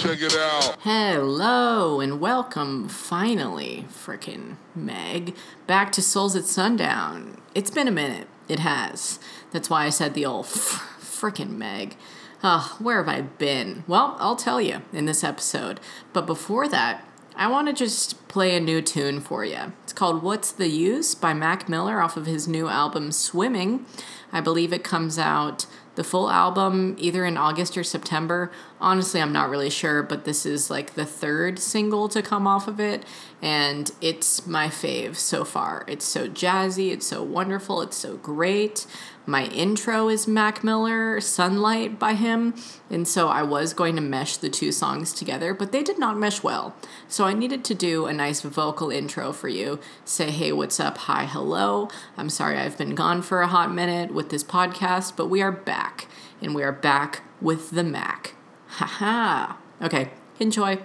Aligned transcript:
Check 0.00 0.22
it 0.22 0.34
out. 0.34 0.78
Hello 0.80 2.00
and 2.00 2.20
welcome, 2.20 2.88
finally, 2.88 3.84
frickin' 3.90 4.56
Meg, 4.74 5.36
back 5.66 5.92
to 5.92 6.00
Souls 6.00 6.34
at 6.34 6.46
Sundown. 6.46 7.38
It's 7.54 7.70
been 7.70 7.86
a 7.86 7.90
minute. 7.90 8.26
It 8.48 8.60
has. 8.60 9.20
That's 9.50 9.68
why 9.68 9.84
I 9.84 9.90
said 9.90 10.14
the 10.14 10.24
old 10.24 10.46
f- 10.46 10.96
frickin' 11.02 11.50
Meg. 11.50 11.98
Oh, 12.42 12.78
where 12.78 13.04
have 13.04 13.14
I 13.14 13.20
been? 13.20 13.84
Well, 13.86 14.16
I'll 14.18 14.36
tell 14.36 14.58
you 14.58 14.80
in 14.90 15.04
this 15.04 15.22
episode. 15.22 15.80
But 16.14 16.24
before 16.24 16.66
that, 16.68 17.06
I 17.36 17.48
want 17.48 17.68
to 17.68 17.74
just 17.74 18.26
play 18.26 18.56
a 18.56 18.60
new 18.60 18.80
tune 18.80 19.20
for 19.20 19.44
you. 19.44 19.74
It's 19.82 19.92
called 19.92 20.22
What's 20.22 20.50
the 20.50 20.68
Use 20.68 21.14
by 21.14 21.34
Mac 21.34 21.68
Miller 21.68 22.00
off 22.00 22.16
of 22.16 22.24
his 22.24 22.48
new 22.48 22.68
album 22.68 23.12
Swimming. 23.12 23.84
I 24.32 24.40
believe 24.40 24.72
it 24.72 24.82
comes 24.82 25.18
out 25.18 25.66
the 25.94 26.04
full 26.04 26.30
album 26.30 26.96
either 26.98 27.24
in 27.24 27.36
August 27.36 27.76
or 27.76 27.84
September. 27.84 28.50
Honestly, 28.80 29.20
I'm 29.20 29.32
not 29.32 29.50
really 29.50 29.70
sure, 29.70 30.02
but 30.02 30.24
this 30.24 30.46
is 30.46 30.70
like 30.70 30.94
the 30.94 31.04
third 31.04 31.58
single 31.58 32.08
to 32.08 32.22
come 32.22 32.46
off 32.46 32.68
of 32.68 32.80
it, 32.80 33.04
and 33.42 33.90
it's 34.00 34.46
my 34.46 34.68
fave 34.68 35.16
so 35.16 35.44
far. 35.44 35.84
It's 35.86 36.04
so 36.04 36.28
jazzy, 36.28 36.92
it's 36.92 37.06
so 37.06 37.22
wonderful, 37.22 37.82
it's 37.82 37.96
so 37.96 38.16
great. 38.16 38.86
My 39.30 39.44
intro 39.44 40.08
is 40.08 40.26
Mac 40.26 40.64
Miller, 40.64 41.20
Sunlight 41.20 42.00
by 42.00 42.14
him, 42.14 42.52
and 42.90 43.06
so 43.06 43.28
I 43.28 43.44
was 43.44 43.72
going 43.72 43.94
to 43.94 44.02
mesh 44.02 44.36
the 44.36 44.48
two 44.48 44.72
songs 44.72 45.12
together, 45.12 45.54
but 45.54 45.70
they 45.70 45.84
did 45.84 46.00
not 46.00 46.18
mesh 46.18 46.42
well. 46.42 46.74
So 47.06 47.26
I 47.26 47.32
needed 47.32 47.62
to 47.66 47.74
do 47.76 48.06
a 48.06 48.12
nice 48.12 48.40
vocal 48.40 48.90
intro 48.90 49.32
for 49.32 49.46
you. 49.46 49.78
Say, 50.04 50.32
hey, 50.32 50.50
what's 50.50 50.80
up? 50.80 50.98
Hi, 50.98 51.26
hello. 51.26 51.90
I'm 52.16 52.28
sorry 52.28 52.58
I've 52.58 52.76
been 52.76 52.96
gone 52.96 53.22
for 53.22 53.40
a 53.40 53.46
hot 53.46 53.72
minute 53.72 54.12
with 54.12 54.30
this 54.30 54.42
podcast, 54.42 55.14
but 55.14 55.28
we 55.28 55.40
are 55.42 55.52
back, 55.52 56.08
and 56.42 56.52
we 56.52 56.64
are 56.64 56.72
back 56.72 57.22
with 57.40 57.70
the 57.70 57.84
Mac. 57.84 58.34
Haha. 58.66 59.54
Okay, 59.80 60.10
enjoy. 60.40 60.80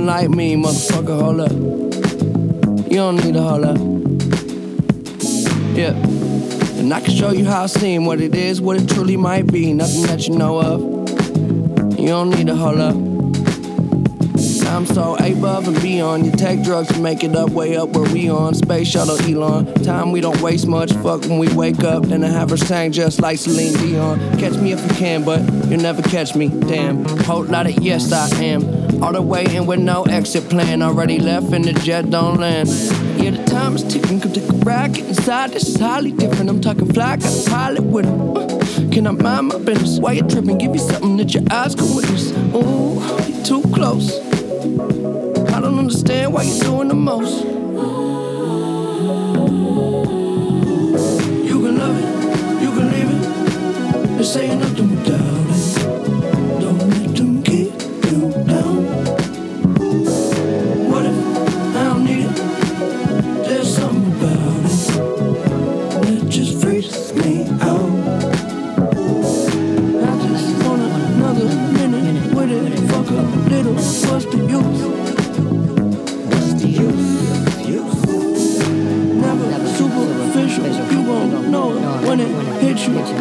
Like 0.00 0.28
me, 0.30 0.56
motherfucker. 0.56 1.20
Hold 1.20 1.40
up. 1.40 1.52
You 2.90 2.96
don't 2.96 3.16
need 3.24 3.34
to 3.34 3.42
hold 3.42 3.64
up. 3.64 3.78
Yeah. 5.76 5.94
And 6.78 6.92
I 6.92 7.00
can 7.00 7.14
show 7.14 7.30
you 7.30 7.44
how 7.44 7.64
I 7.64 7.66
seem, 7.66 8.04
what 8.04 8.20
it 8.20 8.34
is, 8.34 8.60
what 8.60 8.76
it 8.76 8.88
truly 8.88 9.16
might 9.16 9.46
be. 9.46 9.72
Nothing 9.72 10.02
that 10.02 10.26
you 10.26 10.36
know 10.36 10.60
of. 10.60 10.80
You 11.98 12.08
don't 12.08 12.30
need 12.30 12.48
to 12.48 12.56
hold 12.56 12.78
up. 12.78 12.96
I'm 14.74 14.86
so 14.86 15.14
above 15.16 15.68
and 15.68 15.80
beyond. 15.80 16.26
You 16.26 16.32
take 16.32 16.64
drugs 16.64 16.88
to 16.88 16.98
make 16.98 17.22
it 17.22 17.36
up, 17.36 17.50
way 17.50 17.76
up 17.76 17.90
where 17.90 18.12
we 18.12 18.28
on. 18.28 18.54
Space 18.54 18.88
shuttle 18.88 19.16
Elon. 19.20 19.72
Time 19.84 20.10
we 20.10 20.20
don't 20.20 20.40
waste 20.40 20.66
much. 20.66 20.92
Fuck 20.94 21.22
when 21.26 21.38
we 21.38 21.46
wake 21.54 21.84
up. 21.84 22.02
Then 22.02 22.24
I 22.24 22.28
have 22.28 22.50
her 22.50 22.56
sang 22.56 22.90
just 22.90 23.20
like 23.20 23.38
Celine 23.38 23.74
Dion. 23.74 24.18
Catch 24.38 24.54
me 24.54 24.72
if 24.72 24.82
you 24.82 24.96
can, 24.96 25.24
but 25.24 25.40
you'll 25.68 25.80
never 25.80 26.02
catch 26.02 26.34
me. 26.34 26.48
Damn. 26.48 27.04
Whole 27.20 27.44
lot 27.44 27.66
of 27.66 27.78
yes, 27.78 28.10
I 28.10 28.28
am. 28.42 28.73
All 29.02 29.12
the 29.12 29.22
way 29.22 29.44
in 29.54 29.66
with 29.66 29.80
no 29.80 30.04
exit 30.04 30.48
plan. 30.48 30.82
Already 30.82 31.18
left 31.18 31.52
and 31.52 31.64
the 31.64 31.72
jet 31.72 32.10
don't 32.10 32.38
land. 32.38 32.68
Yeah, 33.18 33.30
the 33.30 33.44
time 33.44 33.76
is 33.76 33.82
ticking. 33.84 34.20
Come 34.20 34.32
take 34.32 34.48
a. 34.48 34.64
Get 34.88 35.06
inside. 35.06 35.50
This 35.50 35.68
is 35.68 35.76
highly 35.78 36.12
different. 36.12 36.50
I'm 36.50 36.60
talking 36.60 36.92
fly. 36.92 37.16
Got 37.16 37.46
a 37.46 37.50
pilot 37.50 37.82
with 37.84 38.06
him. 38.06 38.36
Uh, 38.36 38.46
Can 38.92 39.06
I 39.06 39.12
mind 39.12 39.48
my 39.48 39.58
business? 39.58 39.98
Why 39.98 40.12
you 40.12 40.22
tripping? 40.22 40.58
Give 40.58 40.72
you 40.74 40.80
something 40.80 41.16
that 41.18 41.32
your 41.34 41.42
eyes 41.50 41.74
can 41.74 41.94
witness. 41.94 42.32
Ooh, 42.54 43.00
you're 43.28 43.44
too 43.44 43.62
close. 43.72 44.18
I 45.52 45.60
don't 45.60 45.78
understand 45.78 46.32
why 46.32 46.42
you're 46.42 46.64
doing 46.64 46.88
the 46.88 46.94
most. 46.94 47.44
You 51.48 51.60
can 51.62 51.78
love 51.78 51.96
it, 51.98 52.62
you 52.62 52.70
can 52.72 52.86
leave 52.92 53.10
it. 53.10 54.18
This 54.18 54.36
ain't 54.36 54.60
nothing 54.60 54.90
without 54.90 55.23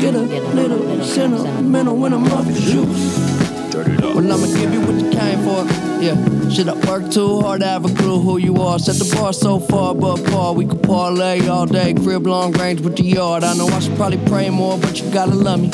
Get 0.03 0.15
a 0.15 0.19
little 0.19 1.01
sentimental 1.01 1.95
when 1.95 2.11
I'm 2.11 2.25
off 2.25 2.45
the 2.45 2.51
juice. 2.51 3.73
Well, 3.73 4.33
I'ma 4.33 4.47
give 4.47 4.73
you 4.73 4.81
what 4.81 4.95
you 5.01 5.09
came 5.09 5.39
for. 5.45 5.63
Yeah, 6.03 6.49
shit, 6.49 6.67
I 6.67 6.73
work 6.89 7.09
too 7.09 7.39
hard 7.39 7.61
to 7.61 7.67
have 7.67 7.85
a 7.85 7.95
clue 7.95 8.19
who 8.19 8.35
you 8.37 8.57
are. 8.57 8.77
Set 8.79 8.95
the 8.95 9.15
bar 9.15 9.31
so 9.31 9.61
far 9.61 9.91
above 9.91 10.25
par. 10.25 10.55
We 10.55 10.65
could 10.65 10.83
parlay 10.83 11.47
all 11.47 11.65
day, 11.65 11.93
crib 11.93 12.27
long 12.27 12.51
range 12.51 12.81
with 12.81 12.97
the 12.97 13.03
yard. 13.03 13.45
I 13.45 13.55
know 13.55 13.65
I 13.67 13.79
should 13.79 13.95
probably 13.95 14.17
pray 14.27 14.49
more, 14.49 14.77
but 14.77 14.99
you 14.99 15.09
gotta 15.09 15.35
love 15.35 15.61
me. 15.61 15.71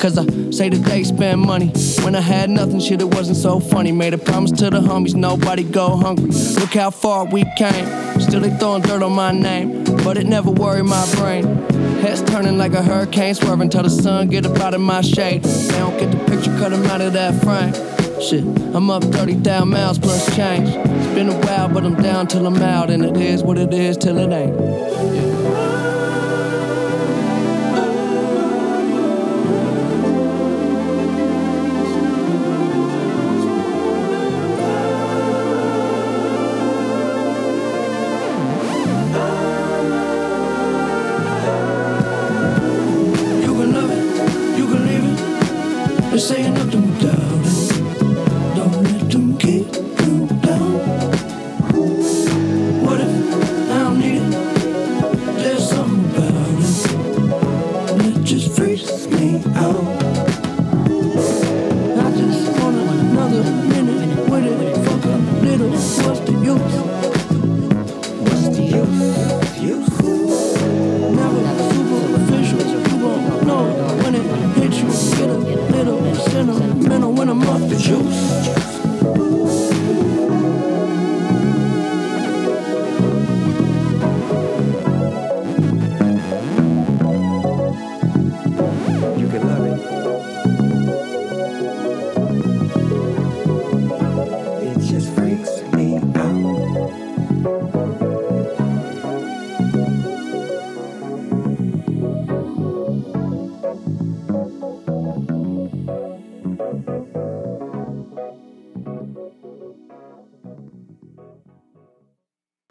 Cause 0.00 0.16
I 0.16 0.24
say 0.52 0.70
that 0.70 0.82
they 0.88 1.04
spend 1.04 1.42
money. 1.42 1.70
When 2.00 2.14
I 2.14 2.22
had 2.22 2.48
nothing, 2.48 2.80
shit, 2.80 3.02
it 3.02 3.14
wasn't 3.14 3.36
so 3.36 3.60
funny. 3.60 3.92
Made 3.92 4.14
a 4.14 4.18
promise 4.18 4.52
to 4.52 4.70
the 4.70 4.80
homies, 4.80 5.14
nobody 5.14 5.64
go 5.64 5.96
hungry. 5.96 6.30
Look 6.60 6.72
how 6.72 6.88
far 6.88 7.26
we 7.26 7.44
came. 7.58 8.20
Still 8.22 8.40
they 8.40 8.56
throwing 8.56 8.80
dirt 8.80 9.02
on 9.02 9.12
my 9.12 9.32
name, 9.32 9.84
but 10.02 10.16
it 10.16 10.24
never 10.24 10.50
worried 10.50 10.84
my 10.84 11.06
brain. 11.16 11.75
Heads 12.06 12.22
turning 12.22 12.56
like 12.56 12.72
a 12.72 12.84
hurricane, 12.84 13.34
swerving 13.34 13.68
till 13.68 13.82
the 13.82 13.90
sun 13.90 14.28
get 14.28 14.46
up 14.46 14.56
out 14.60 14.74
of 14.74 14.80
my 14.80 15.00
shade. 15.00 15.42
They 15.42 15.78
don't 15.78 15.98
get 15.98 16.12
the 16.12 16.18
picture, 16.30 16.56
cut 16.56 16.72
'em 16.72 16.84
out 16.84 17.00
of 17.00 17.12
that 17.14 17.34
frame. 17.42 17.74
Shit, 18.22 18.44
I'm 18.76 18.88
up 18.90 19.02
30,000 19.02 19.68
miles 19.68 19.98
plus 19.98 20.24
change. 20.36 20.68
It's 20.68 21.14
been 21.16 21.28
a 21.28 21.34
while, 21.34 21.68
but 21.68 21.82
I'm 21.84 21.96
down 21.96 22.28
till 22.28 22.46
I'm 22.46 22.62
out, 22.62 22.90
and 22.90 23.04
it 23.04 23.16
is 23.16 23.42
what 23.42 23.58
it 23.58 23.74
is 23.74 23.96
till 23.96 24.18
it 24.18 24.30
ain't. 24.30 24.54
You 25.16 25.25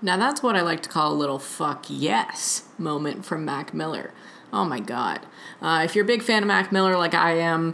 Now 0.06 0.18
that's 0.18 0.44
what 0.44 0.56
I 0.56 0.62
like 0.62 0.84
to 0.84 0.90
call 0.90 1.12
a 1.12 1.16
little 1.16 1.40
fuck 1.40 1.86
yes 1.90 2.62
moment 2.78 3.25
from 3.25 3.44
Mac 3.44 3.74
Miller. 3.74 4.12
Oh 4.54 4.63
my 4.63 4.80
god. 4.80 5.25
Uh, 5.60 5.81
if 5.84 5.96
you're 5.96 6.04
a 6.04 6.07
big 6.07 6.22
fan 6.22 6.44
of 6.44 6.48
Mac 6.48 6.72
Miller 6.72 6.96
like 6.96 7.16
I 7.16 7.40
am, 7.40 7.74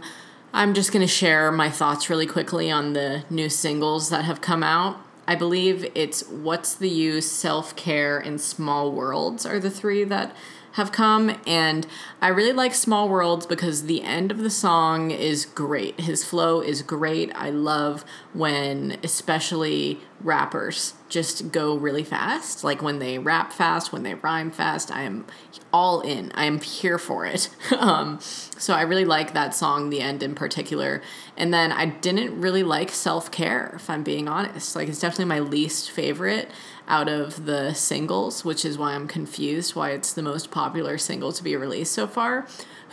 I'm 0.50 0.72
just 0.72 0.92
going 0.92 1.06
to 1.06 1.12
share 1.12 1.52
my 1.52 1.68
thoughts 1.68 2.08
really 2.08 2.24
quickly 2.24 2.70
on 2.70 2.94
the 2.94 3.24
new 3.28 3.50
singles 3.50 4.08
that 4.08 4.24
have 4.24 4.40
come 4.40 4.62
out. 4.62 4.96
I 5.28 5.34
believe 5.34 5.84
it's 5.94 6.26
What's 6.26 6.74
the 6.74 6.88
Use, 6.88 7.30
Self 7.30 7.76
Care, 7.76 8.18
and 8.18 8.40
Small 8.40 8.92
Worlds 8.92 9.44
are 9.44 9.60
the 9.60 9.70
three 9.70 10.02
that 10.04 10.34
have 10.72 10.92
come. 10.92 11.36
And 11.46 11.86
I 12.20 12.28
really 12.28 12.52
like 12.52 12.74
Small 12.74 13.08
Worlds 13.08 13.46
because 13.46 13.84
the 13.84 14.02
end 14.02 14.30
of 14.30 14.38
the 14.38 14.50
song 14.50 15.10
is 15.10 15.44
great. 15.44 16.00
His 16.00 16.24
flow 16.24 16.60
is 16.60 16.82
great. 16.82 17.30
I 17.34 17.50
love 17.50 18.04
when, 18.32 18.98
especially 19.02 20.00
rappers, 20.20 20.94
just 21.08 21.52
go 21.52 21.76
really 21.76 22.04
fast. 22.04 22.64
Like 22.64 22.80
when 22.80 23.00
they 23.00 23.18
rap 23.18 23.52
fast, 23.52 23.92
when 23.92 24.02
they 24.02 24.14
rhyme 24.14 24.50
fast, 24.50 24.90
I 24.90 25.02
am 25.02 25.26
all 25.72 26.00
in. 26.00 26.32
I 26.34 26.44
am 26.46 26.60
here 26.60 26.98
for 26.98 27.26
it. 27.26 27.50
um, 27.78 28.18
so 28.20 28.74
I 28.74 28.82
really 28.82 29.04
like 29.04 29.34
that 29.34 29.54
song, 29.54 29.90
the 29.90 30.00
end 30.00 30.22
in 30.22 30.34
particular. 30.34 31.02
And 31.36 31.52
then 31.52 31.72
I 31.72 31.86
didn't 31.86 32.40
really 32.40 32.62
like 32.62 32.90
Self 32.90 33.30
Care, 33.30 33.72
if 33.74 33.90
I'm 33.90 34.02
being 34.02 34.28
honest. 34.28 34.76
Like 34.76 34.88
it's 34.88 35.00
definitely 35.00 35.26
my 35.26 35.40
least 35.40 35.90
favorite 35.90 36.50
out 36.88 37.08
of 37.08 37.46
the 37.46 37.72
singles, 37.74 38.44
which 38.44 38.64
is 38.64 38.78
why 38.78 38.94
I'm 38.94 39.08
confused 39.08 39.74
why 39.74 39.90
it's 39.90 40.12
the 40.12 40.22
most 40.22 40.50
popular 40.50 40.98
single 40.98 41.32
to 41.32 41.42
be 41.42 41.56
released 41.56 41.92
so 41.92 42.06
far. 42.06 42.46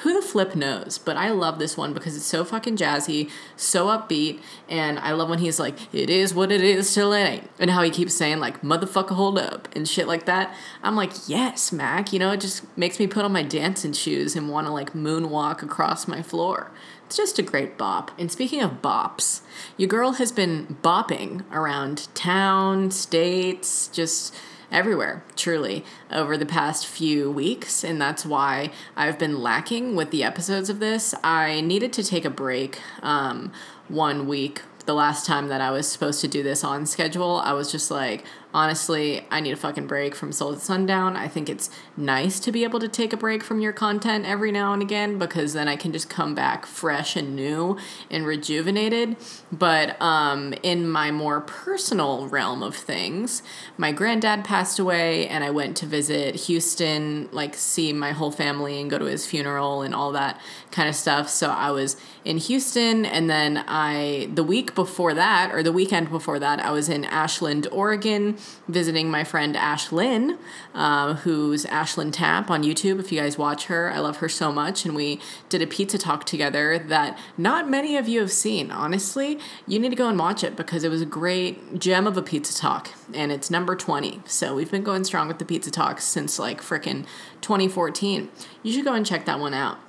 Who 0.03 0.13
the 0.13 0.25
flip 0.25 0.55
knows? 0.55 0.97
But 0.97 1.17
I 1.17 1.29
love 1.29 1.59
this 1.59 1.75
one 1.75 1.93
because 1.93 2.15
it's 2.15 2.25
so 2.25 2.45
fucking 2.45 2.77
jazzy, 2.77 3.29
so 3.57 3.87
upbeat, 3.87 4.39
and 4.69 4.97
I 4.97 5.11
love 5.11 5.27
when 5.29 5.39
he's 5.39 5.59
like, 5.59 5.93
it 5.93 6.09
is 6.09 6.33
what 6.33 6.53
it 6.53 6.61
is 6.61 6.93
till 6.93 7.11
it 7.11 7.21
ain't. 7.21 7.49
And 7.59 7.69
how 7.71 7.83
he 7.83 7.89
keeps 7.89 8.13
saying, 8.13 8.39
like, 8.39 8.61
motherfucker, 8.61 9.09
hold 9.09 9.37
up, 9.37 9.67
and 9.75 9.85
shit 9.85 10.07
like 10.07 10.25
that. 10.25 10.55
I'm 10.81 10.95
like, 10.95 11.11
yes, 11.27 11.73
Mac. 11.73 12.13
You 12.13 12.19
know, 12.19 12.31
it 12.31 12.39
just 12.39 12.65
makes 12.77 12.97
me 12.97 13.07
put 13.07 13.25
on 13.25 13.33
my 13.33 13.43
dancing 13.43 13.91
shoes 13.91 14.37
and 14.37 14.49
want 14.49 14.67
to, 14.67 14.71
like, 14.71 14.93
moonwalk 14.93 15.61
across 15.61 16.07
my 16.07 16.21
floor. 16.21 16.71
It's 17.09 17.17
just 17.17 17.39
a 17.39 17.41
great 17.41 17.75
bop. 17.75 18.11
And 18.19 18.31
speaking 18.31 18.61
of 18.61 18.83
bops, 18.83 19.41
your 19.77 19.89
girl 19.89 20.11
has 20.11 20.31
been 20.31 20.77
bopping 20.83 21.43
around 21.51 22.07
town, 22.13 22.91
states, 22.91 23.87
just 23.87 24.35
everywhere, 24.71 25.23
truly, 25.35 25.83
over 26.11 26.37
the 26.37 26.45
past 26.45 26.85
few 26.85 27.31
weeks. 27.31 27.83
And 27.83 27.99
that's 27.99 28.27
why 28.27 28.69
I've 28.95 29.17
been 29.17 29.41
lacking 29.41 29.95
with 29.95 30.11
the 30.11 30.23
episodes 30.23 30.69
of 30.69 30.79
this. 30.79 31.15
I 31.23 31.61
needed 31.61 31.93
to 31.93 32.03
take 32.03 32.25
a 32.25 32.29
break 32.29 32.79
um, 33.01 33.51
one 33.87 34.27
week. 34.27 34.61
The 34.85 34.93
last 34.93 35.25
time 35.25 35.47
that 35.47 35.61
I 35.61 35.71
was 35.71 35.91
supposed 35.91 36.21
to 36.21 36.27
do 36.27 36.43
this 36.43 36.63
on 36.63 36.85
schedule, 36.85 37.37
I 37.37 37.53
was 37.53 37.71
just 37.71 37.89
like, 37.89 38.23
honestly, 38.53 39.25
I 39.29 39.41
need 39.41 39.51
a 39.51 39.55
fucking 39.55 39.85
break 39.85 40.15
from 40.15 40.31
Souls 40.31 40.55
at 40.55 40.61
Sundown. 40.61 41.15
I 41.15 41.27
think 41.27 41.49
it's 41.49 41.69
nice 41.95 42.39
to 42.39 42.51
be 42.51 42.63
able 42.63 42.79
to 42.79 42.87
take 42.87 43.13
a 43.13 43.17
break 43.17 43.43
from 43.43 43.59
your 43.59 43.73
content 43.73 44.25
every 44.25 44.51
now 44.51 44.73
and 44.73 44.81
again 44.81 45.19
because 45.19 45.53
then 45.53 45.67
I 45.67 45.75
can 45.75 45.91
just 45.91 46.09
come 46.09 46.33
back 46.33 46.65
fresh 46.65 47.15
and 47.15 47.35
new 47.35 47.77
and 48.09 48.25
rejuvenated. 48.25 49.17
But 49.51 50.01
um, 50.01 50.53
in 50.63 50.89
my 50.89 51.11
more 51.11 51.41
personal 51.41 52.27
realm 52.27 52.63
of 52.63 52.75
things, 52.75 53.43
my 53.77 53.91
granddad 53.91 54.43
passed 54.43 54.79
away 54.79 55.27
and 55.27 55.43
I 55.43 55.51
went 55.51 55.77
to 55.77 55.85
visit 55.85 56.35
Houston, 56.35 57.29
like 57.31 57.53
see 57.53 57.93
my 57.93 58.11
whole 58.11 58.31
family 58.31 58.81
and 58.81 58.89
go 58.89 58.97
to 58.97 59.05
his 59.05 59.27
funeral 59.27 59.83
and 59.83 59.93
all 59.93 60.11
that 60.13 60.41
kind 60.71 60.89
of 60.89 60.95
stuff. 60.95 61.29
So 61.29 61.49
I 61.49 61.69
was 61.69 61.97
in 62.25 62.37
Houston 62.37 63.05
and 63.05 63.29
then 63.29 63.63
I, 63.67 64.29
the 64.33 64.43
week 64.43 64.73
before 64.73 65.13
that, 65.13 65.51
or 65.53 65.61
the 65.61 65.71
weekend 65.71 66.09
before 66.09 66.39
that, 66.39 66.59
I 66.59 66.71
was 66.71 66.89
in 66.89 67.05
Ashland, 67.05 67.67
Oregon 67.71 68.37
visiting 68.67 69.09
my 69.09 69.23
friend 69.23 69.55
Ashlyn, 69.55 70.37
uh, 70.73 71.15
who's 71.15 71.65
Ashlyn 71.65 72.11
Tap 72.11 72.49
on 72.49 72.63
YouTube. 72.63 72.99
If 72.99 73.11
you 73.11 73.19
guys 73.19 73.37
watch 73.37 73.65
her, 73.65 73.91
I 73.91 73.99
love 73.99 74.17
her 74.17 74.29
so 74.29 74.51
much. 74.51 74.85
And 74.85 74.95
we 74.95 75.19
did 75.49 75.61
a 75.61 75.67
pizza 75.67 75.97
talk 75.97 76.25
together 76.25 76.79
that 76.79 77.17
not 77.37 77.69
many 77.69 77.97
of 77.97 78.07
you 78.07 78.19
have 78.19 78.31
seen. 78.31 78.71
Honestly, 78.71 79.39
you 79.67 79.79
need 79.79 79.89
to 79.89 79.95
go 79.95 80.09
and 80.09 80.17
watch 80.17 80.43
it 80.43 80.55
because 80.55 80.83
it 80.83 80.89
was 80.89 81.01
a 81.01 81.05
great 81.05 81.79
gem 81.79 82.07
of 82.07 82.17
a 82.17 82.21
pizza 82.21 82.55
talk. 82.55 82.89
And 83.13 83.31
it's 83.31 83.49
number 83.49 83.75
20. 83.75 84.21
So 84.25 84.55
we've 84.55 84.71
been 84.71 84.83
going 84.83 85.03
strong 85.03 85.27
with 85.27 85.39
the 85.39 85.45
pizza 85.45 85.71
talks 85.71 86.03
since 86.03 86.39
like 86.39 86.61
frickin' 86.61 87.05
2014. 87.41 88.29
You 88.63 88.73
should 88.73 88.85
go 88.85 88.93
and 88.93 89.05
check 89.05 89.25
that 89.25 89.39
one 89.39 89.53
out. 89.53 89.79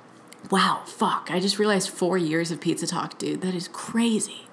Wow, 0.49 0.81
fuck. 0.85 1.29
I 1.29 1.39
just 1.39 1.59
realized 1.59 1.89
four 1.89 2.17
years 2.17 2.51
of 2.51 2.59
Pizza 2.59 2.87
Talk, 2.87 3.17
dude. 3.17 3.41
That 3.41 3.53
is 3.53 3.67
crazy. 3.67 4.47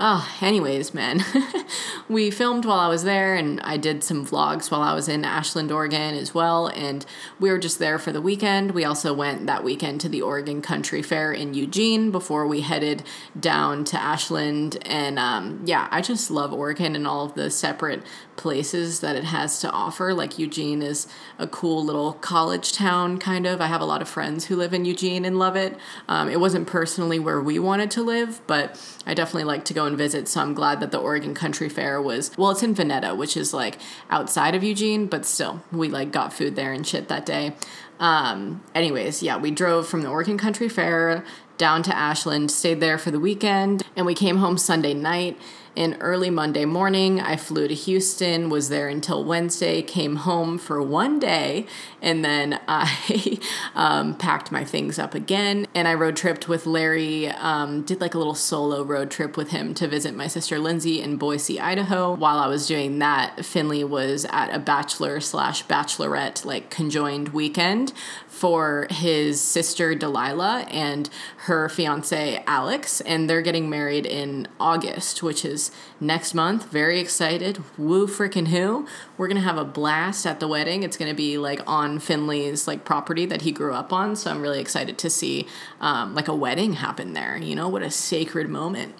Oh, 0.00 0.32
anyways, 0.40 0.94
man. 0.94 1.24
we 2.08 2.30
filmed 2.30 2.64
while 2.64 2.78
I 2.78 2.86
was 2.86 3.02
there, 3.02 3.34
and 3.34 3.60
I 3.62 3.76
did 3.76 4.04
some 4.04 4.24
vlogs 4.24 4.70
while 4.70 4.80
I 4.80 4.94
was 4.94 5.08
in 5.08 5.24
Ashland, 5.24 5.72
Oregon 5.72 6.14
as 6.14 6.32
well. 6.32 6.68
And 6.68 7.04
we 7.40 7.50
were 7.50 7.58
just 7.58 7.80
there 7.80 7.98
for 7.98 8.12
the 8.12 8.20
weekend. 8.20 8.70
We 8.70 8.84
also 8.84 9.12
went 9.12 9.46
that 9.46 9.64
weekend 9.64 10.00
to 10.02 10.08
the 10.08 10.22
Oregon 10.22 10.62
Country 10.62 11.02
Fair 11.02 11.32
in 11.32 11.52
Eugene 11.52 12.12
before 12.12 12.46
we 12.46 12.60
headed 12.60 13.02
down 13.38 13.84
to 13.86 14.00
Ashland. 14.00 14.78
And 14.86 15.18
um, 15.18 15.62
yeah, 15.64 15.88
I 15.90 16.00
just 16.00 16.30
love 16.30 16.52
Oregon 16.52 16.94
and 16.94 17.04
all 17.04 17.26
of 17.26 17.34
the 17.34 17.50
separate 17.50 18.04
places 18.36 19.00
that 19.00 19.16
it 19.16 19.24
has 19.24 19.58
to 19.62 19.70
offer. 19.70 20.14
Like 20.14 20.38
Eugene 20.38 20.80
is 20.80 21.08
a 21.40 21.48
cool 21.48 21.84
little 21.84 22.12
college 22.12 22.72
town, 22.72 23.18
kind 23.18 23.48
of. 23.48 23.60
I 23.60 23.66
have 23.66 23.80
a 23.80 23.84
lot 23.84 24.00
of 24.00 24.08
friends 24.08 24.44
who 24.44 24.54
live 24.54 24.72
in 24.72 24.84
Eugene 24.84 25.24
and 25.24 25.40
love 25.40 25.56
it. 25.56 25.76
Um, 26.06 26.28
it 26.28 26.38
wasn't 26.38 26.68
personally 26.68 27.18
where 27.18 27.40
we 27.40 27.58
wanted 27.58 27.90
to 27.92 28.02
live, 28.02 28.40
but 28.46 28.80
I 29.04 29.14
definitely 29.14 29.42
like 29.42 29.64
to 29.64 29.74
go 29.74 29.87
and 29.88 29.98
visit. 29.98 30.28
So 30.28 30.40
I'm 30.40 30.54
glad 30.54 30.78
that 30.78 30.92
the 30.92 30.98
Oregon 30.98 31.34
Country 31.34 31.68
Fair 31.68 32.00
was, 32.00 32.30
well, 32.38 32.52
it's 32.52 32.62
in 32.62 32.76
Veneta, 32.76 33.16
which 33.16 33.36
is 33.36 33.52
like 33.52 33.78
outside 34.08 34.54
of 34.54 34.62
Eugene, 34.62 35.06
but 35.06 35.26
still, 35.26 35.62
we 35.72 35.88
like 35.88 36.12
got 36.12 36.32
food 36.32 36.54
there 36.54 36.72
and 36.72 36.86
shit 36.86 37.08
that 37.08 37.26
day. 37.26 37.54
Um, 37.98 38.62
anyways, 38.74 39.22
yeah, 39.22 39.36
we 39.36 39.50
drove 39.50 39.88
from 39.88 40.02
the 40.02 40.08
Oregon 40.08 40.38
Country 40.38 40.68
Fair 40.68 41.24
down 41.56 41.82
to 41.82 41.96
Ashland, 41.96 42.52
stayed 42.52 42.78
there 42.78 42.98
for 42.98 43.10
the 43.10 43.18
weekend, 43.18 43.82
and 43.96 44.06
we 44.06 44.14
came 44.14 44.36
home 44.36 44.56
Sunday 44.56 44.94
night. 44.94 45.36
And 45.78 45.96
early 46.00 46.28
Monday 46.28 46.64
morning, 46.64 47.20
I 47.20 47.36
flew 47.36 47.68
to 47.68 47.74
Houston, 47.74 48.50
was 48.50 48.68
there 48.68 48.88
until 48.88 49.22
Wednesday, 49.22 49.80
came 49.80 50.16
home 50.16 50.58
for 50.58 50.82
one 50.82 51.20
day, 51.20 51.66
and 52.02 52.24
then 52.24 52.58
I 52.68 53.38
um, 53.76 54.16
packed 54.16 54.50
my 54.50 54.64
things 54.64 54.98
up 54.98 55.14
again. 55.14 55.68
And 55.76 55.86
I 55.86 55.94
road 55.94 56.16
tripped 56.16 56.48
with 56.48 56.66
Larry, 56.66 57.28
um, 57.28 57.82
did 57.82 58.00
like 58.00 58.14
a 58.14 58.18
little 58.18 58.34
solo 58.34 58.82
road 58.82 59.08
trip 59.08 59.36
with 59.36 59.50
him 59.50 59.72
to 59.74 59.86
visit 59.86 60.16
my 60.16 60.26
sister 60.26 60.58
Lindsay 60.58 61.00
in 61.00 61.16
Boise, 61.16 61.60
Idaho. 61.60 62.12
While 62.12 62.38
I 62.38 62.48
was 62.48 62.66
doing 62.66 62.98
that, 62.98 63.44
Finley 63.44 63.84
was 63.84 64.26
at 64.30 64.52
a 64.52 64.58
bachelor 64.58 65.20
slash 65.20 65.64
bachelorette 65.66 66.44
like 66.44 66.70
conjoined 66.70 67.28
weekend 67.28 67.92
for 68.38 68.86
his 68.90 69.40
sister 69.40 69.96
Delilah 69.96 70.66
and 70.70 71.10
her 71.38 71.68
fiance 71.68 72.42
Alex, 72.46 73.00
and 73.00 73.28
they're 73.28 73.42
getting 73.42 73.68
married 73.68 74.06
in 74.06 74.46
August, 74.60 75.22
which 75.22 75.44
is 75.44 75.72
next 76.00 76.34
month. 76.34 76.70
Very 76.70 77.00
excited. 77.00 77.58
Woo 77.76 78.06
freaking 78.06 78.48
who. 78.48 78.86
We're 79.16 79.26
gonna 79.26 79.40
have 79.40 79.58
a 79.58 79.64
blast 79.64 80.24
at 80.24 80.38
the 80.38 80.46
wedding. 80.46 80.84
It's 80.84 80.96
gonna 80.96 81.14
be 81.14 81.36
like 81.36 81.60
on 81.66 81.98
Finley's 81.98 82.68
like 82.68 82.84
property 82.84 83.26
that 83.26 83.42
he 83.42 83.50
grew 83.50 83.74
up 83.74 83.92
on. 83.92 84.14
So 84.14 84.30
I'm 84.30 84.40
really 84.40 84.60
excited 84.60 84.98
to 84.98 85.10
see 85.10 85.48
um, 85.80 86.14
like 86.14 86.28
a 86.28 86.34
wedding 86.34 86.74
happen 86.74 87.14
there. 87.14 87.36
You 87.36 87.56
know, 87.56 87.68
what 87.68 87.82
a 87.82 87.90
sacred 87.90 88.48
moment. 88.48 88.94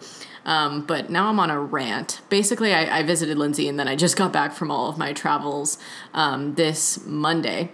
Um, 0.49 0.81
but 0.87 1.11
now 1.11 1.29
I'm 1.29 1.39
on 1.39 1.51
a 1.51 1.61
rant. 1.61 2.23
Basically, 2.31 2.73
I, 2.73 3.01
I 3.01 3.03
visited 3.03 3.37
Lindsay 3.37 3.69
and 3.69 3.79
then 3.79 3.87
I 3.87 3.97
just 3.97 4.17
got 4.17 4.33
back 4.33 4.55
from 4.55 4.71
all 4.71 4.89
of 4.89 4.97
my 4.97 5.13
travels 5.13 5.77
um, 6.15 6.55
this 6.55 7.05
Monday. 7.05 7.71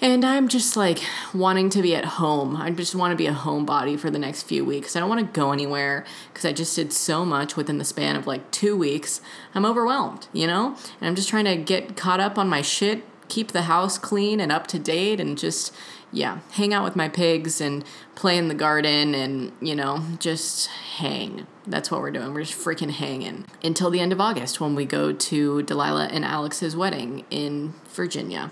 And 0.00 0.24
I'm 0.24 0.46
just 0.46 0.76
like 0.76 1.00
wanting 1.34 1.70
to 1.70 1.82
be 1.82 1.96
at 1.96 2.04
home. 2.04 2.54
I 2.54 2.70
just 2.70 2.94
want 2.94 3.10
to 3.12 3.16
be 3.16 3.26
a 3.26 3.32
homebody 3.32 3.98
for 3.98 4.10
the 4.10 4.18
next 4.18 4.44
few 4.44 4.64
weeks. 4.64 4.94
I 4.94 5.00
don't 5.00 5.08
want 5.08 5.20
to 5.20 5.40
go 5.40 5.50
anywhere 5.50 6.04
because 6.32 6.44
I 6.44 6.52
just 6.52 6.76
did 6.76 6.92
so 6.92 7.24
much 7.24 7.56
within 7.56 7.78
the 7.78 7.84
span 7.84 8.14
of 8.14 8.26
like 8.26 8.48
two 8.52 8.76
weeks. 8.76 9.20
I'm 9.54 9.66
overwhelmed, 9.66 10.28
you 10.32 10.46
know? 10.46 10.76
And 11.00 11.08
I'm 11.08 11.16
just 11.16 11.28
trying 11.28 11.46
to 11.46 11.56
get 11.56 11.96
caught 11.96 12.20
up 12.20 12.38
on 12.38 12.48
my 12.48 12.62
shit, 12.62 13.02
keep 13.28 13.50
the 13.50 13.62
house 13.62 13.98
clean 13.98 14.38
and 14.38 14.52
up 14.52 14.68
to 14.68 14.78
date 14.78 15.18
and 15.18 15.36
just 15.36 15.74
yeah, 16.10 16.38
hang 16.52 16.72
out 16.72 16.84
with 16.84 16.96
my 16.96 17.08
pigs 17.08 17.60
and 17.60 17.84
play 18.14 18.38
in 18.38 18.48
the 18.48 18.54
garden 18.54 19.14
and, 19.14 19.52
you 19.60 19.74
know, 19.74 20.02
just 20.18 20.68
hang. 20.68 21.46
That's 21.66 21.90
what 21.90 22.00
we're 22.00 22.10
doing. 22.10 22.32
We're 22.32 22.44
just 22.44 22.58
freaking 22.58 22.90
hanging 22.90 23.44
until 23.62 23.90
the 23.90 24.00
end 24.00 24.12
of 24.12 24.20
August 24.20 24.60
when 24.60 24.74
we 24.74 24.86
go 24.86 25.12
to 25.12 25.62
Delilah 25.62 26.06
and 26.06 26.24
Alex's 26.24 26.74
wedding 26.74 27.26
in 27.30 27.74
Virginia. 27.90 28.50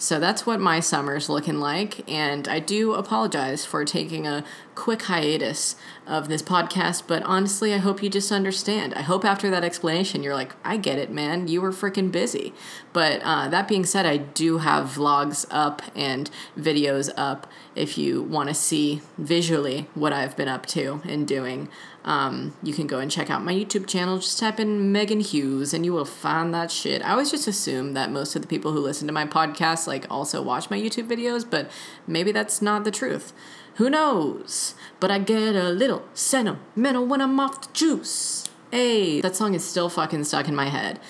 So 0.00 0.20
that's 0.20 0.46
what 0.46 0.60
my 0.60 0.78
summer's 0.78 1.28
looking 1.28 1.58
like. 1.58 2.08
And 2.08 2.46
I 2.46 2.60
do 2.60 2.94
apologize 2.94 3.64
for 3.64 3.84
taking 3.84 4.28
a 4.28 4.44
quick 4.76 5.02
hiatus 5.02 5.74
of 6.06 6.28
this 6.28 6.40
podcast, 6.40 7.02
but 7.08 7.20
honestly, 7.24 7.74
I 7.74 7.78
hope 7.78 8.00
you 8.00 8.08
just 8.08 8.30
understand. 8.30 8.94
I 8.94 9.02
hope 9.02 9.24
after 9.24 9.50
that 9.50 9.64
explanation, 9.64 10.22
you're 10.22 10.36
like, 10.36 10.54
I 10.64 10.76
get 10.76 11.00
it, 11.00 11.10
man. 11.10 11.48
You 11.48 11.60
were 11.60 11.72
freaking 11.72 12.12
busy. 12.12 12.54
But 12.92 13.20
uh, 13.24 13.48
that 13.48 13.66
being 13.66 13.84
said, 13.84 14.06
I 14.06 14.18
do 14.18 14.58
have 14.58 14.86
vlogs 14.86 15.44
up 15.50 15.82
and 15.96 16.30
videos 16.56 17.10
up 17.16 17.48
if 17.74 17.98
you 17.98 18.22
want 18.22 18.50
to 18.50 18.54
see 18.54 19.02
visually 19.18 19.88
what 19.94 20.12
I've 20.12 20.36
been 20.36 20.48
up 20.48 20.64
to 20.66 21.02
and 21.04 21.26
doing. 21.26 21.68
Um, 22.08 22.56
you 22.62 22.72
can 22.72 22.86
go 22.86 23.00
and 23.00 23.10
check 23.10 23.28
out 23.28 23.44
my 23.44 23.52
YouTube 23.52 23.86
channel. 23.86 24.16
Just 24.16 24.38
type 24.38 24.58
in 24.58 24.94
Meghan 24.94 25.20
Hughes 25.20 25.74
and 25.74 25.84
you 25.84 25.92
will 25.92 26.06
find 26.06 26.54
that 26.54 26.70
shit. 26.70 27.02
I 27.02 27.10
always 27.10 27.30
just 27.30 27.46
assume 27.46 27.92
that 27.92 28.10
most 28.10 28.34
of 28.34 28.40
the 28.40 28.48
people 28.48 28.72
who 28.72 28.80
listen 28.80 29.06
to 29.08 29.12
my 29.12 29.26
podcast 29.26 29.86
like 29.86 30.06
also 30.10 30.40
watch 30.40 30.70
my 30.70 30.80
YouTube 30.80 31.06
videos, 31.06 31.44
but 31.48 31.70
maybe 32.06 32.32
that's 32.32 32.62
not 32.62 32.84
the 32.84 32.90
truth. 32.90 33.34
Who 33.74 33.90
knows? 33.90 34.74
But 35.00 35.10
I 35.10 35.18
get 35.18 35.54
a 35.54 35.68
little 35.68 36.02
sentimental 36.14 37.04
when 37.04 37.20
I'm 37.20 37.38
off 37.38 37.60
the 37.60 37.72
juice. 37.74 38.48
Hey, 38.70 39.20
that 39.20 39.36
song 39.36 39.52
is 39.52 39.62
still 39.62 39.90
fucking 39.90 40.24
stuck 40.24 40.48
in 40.48 40.54
my 40.54 40.70
head. 40.70 41.00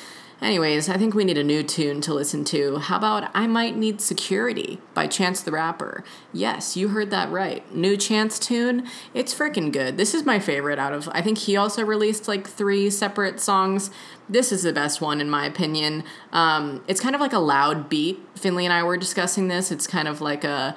Anyways, 0.40 0.88
I 0.88 0.96
think 0.96 1.14
we 1.14 1.24
need 1.24 1.36
a 1.36 1.42
new 1.42 1.64
tune 1.64 2.00
to 2.02 2.14
listen 2.14 2.44
to. 2.44 2.78
How 2.78 2.96
about 2.96 3.28
I 3.34 3.48
Might 3.48 3.76
Need 3.76 4.00
Security 4.00 4.80
by 4.94 5.08
Chance 5.08 5.42
the 5.42 5.50
Rapper? 5.50 6.04
Yes, 6.32 6.76
you 6.76 6.88
heard 6.88 7.10
that 7.10 7.28
right. 7.30 7.74
New 7.74 7.96
Chance 7.96 8.38
tune. 8.38 8.86
It's 9.14 9.34
freaking 9.34 9.72
good. 9.72 9.96
This 9.96 10.14
is 10.14 10.24
my 10.24 10.38
favorite 10.38 10.78
out 10.78 10.92
of, 10.92 11.08
I 11.12 11.22
think 11.22 11.38
he 11.38 11.56
also 11.56 11.84
released 11.84 12.28
like 12.28 12.46
three 12.46 12.88
separate 12.88 13.40
songs. 13.40 13.90
This 14.28 14.52
is 14.52 14.62
the 14.62 14.72
best 14.72 15.00
one, 15.00 15.20
in 15.20 15.28
my 15.28 15.44
opinion. 15.44 16.04
Um, 16.32 16.84
it's 16.86 17.00
kind 17.00 17.16
of 17.16 17.20
like 17.20 17.32
a 17.32 17.40
loud 17.40 17.88
beat. 17.88 18.20
Finley 18.36 18.64
and 18.64 18.72
I 18.72 18.84
were 18.84 18.96
discussing 18.96 19.48
this. 19.48 19.72
It's 19.72 19.88
kind 19.88 20.06
of 20.06 20.20
like 20.20 20.44
a 20.44 20.76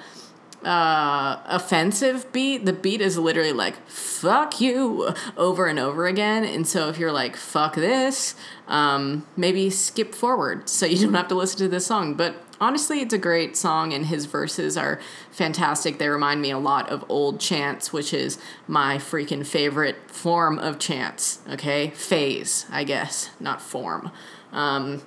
uh, 0.63 1.41
offensive 1.45 2.31
beat, 2.31 2.65
the 2.65 2.73
beat 2.73 3.01
is 3.01 3.17
literally 3.17 3.53
like 3.53 3.75
"fuck 3.87 4.61
you" 4.61 5.13
over 5.37 5.67
and 5.67 5.79
over 5.79 6.07
again. 6.07 6.43
And 6.45 6.67
so 6.67 6.89
if 6.89 6.97
you're 6.97 7.11
like 7.11 7.35
"fuck 7.35 7.75
this," 7.75 8.35
um, 8.67 9.25
maybe 9.35 9.69
skip 9.69 10.13
forward 10.13 10.69
so 10.69 10.85
you 10.85 10.97
don't 11.01 11.13
have 11.13 11.27
to 11.29 11.35
listen 11.35 11.59
to 11.59 11.67
this 11.67 11.85
song. 11.87 12.13
But 12.13 12.35
honestly, 12.59 13.01
it's 13.01 13.13
a 13.13 13.17
great 13.17 13.57
song, 13.57 13.91
and 13.91 14.05
his 14.05 14.25
verses 14.25 14.77
are 14.77 14.99
fantastic. 15.31 15.97
They 15.97 16.07
remind 16.07 16.41
me 16.41 16.51
a 16.51 16.59
lot 16.59 16.89
of 16.89 17.03
old 17.09 17.39
Chance, 17.39 17.91
which 17.91 18.13
is 18.13 18.37
my 18.67 18.97
freaking 18.97 19.45
favorite 19.45 20.09
form 20.11 20.59
of 20.59 20.77
Chance. 20.77 21.39
Okay, 21.49 21.89
phase, 21.89 22.67
I 22.71 22.83
guess, 22.83 23.31
not 23.39 23.61
form. 23.61 24.11
Um, 24.51 25.01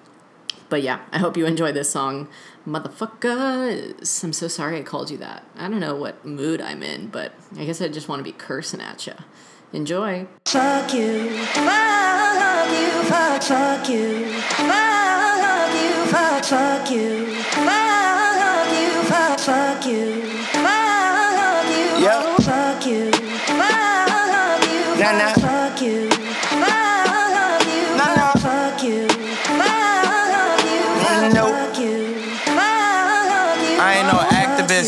but 0.69 0.83
yeah, 0.83 1.01
I 1.13 1.19
hope 1.19 1.37
you 1.37 1.47
enjoy 1.47 1.73
this 1.73 1.91
song 1.91 2.29
motherfuckers. 2.67 4.25
I'm 4.25 4.33
so 4.33 4.49
sorry 4.49 4.79
I 4.79 4.83
called 4.83 5.11
you 5.11 5.19
that. 5.19 5.45
I 5.57 5.69
don't 5.69 5.81
know 5.81 5.95
what 5.95 6.25
mood 6.25 6.61
I'm 6.61 6.83
in, 6.83 7.09
but 7.09 7.33
I 7.57 7.65
guess 7.65 7.81
I 7.81 7.89
just 7.89 8.09
want 8.09 8.21
to 8.21 8.25
be 8.25 8.33
cursing 8.33 8.81
at 8.81 9.07
you. 9.07 9.15
Enjoy. 9.73 10.27
Fuck 10.47 10.95
you, 10.95 11.31
fuck 11.47 12.71
you, 12.71 13.03
fuck, 13.03 13.43
fuck 13.43 13.89
you, 13.89 14.27
fuck 14.41 15.75
you, 15.75 16.07
fuck, 16.07 16.45
fuck 16.45 16.91
you, 16.91 17.35
fuck 17.35 18.73
you, 18.73 19.03
fuck, 19.03 19.39
fuck 19.41 19.87
you, 19.87 20.24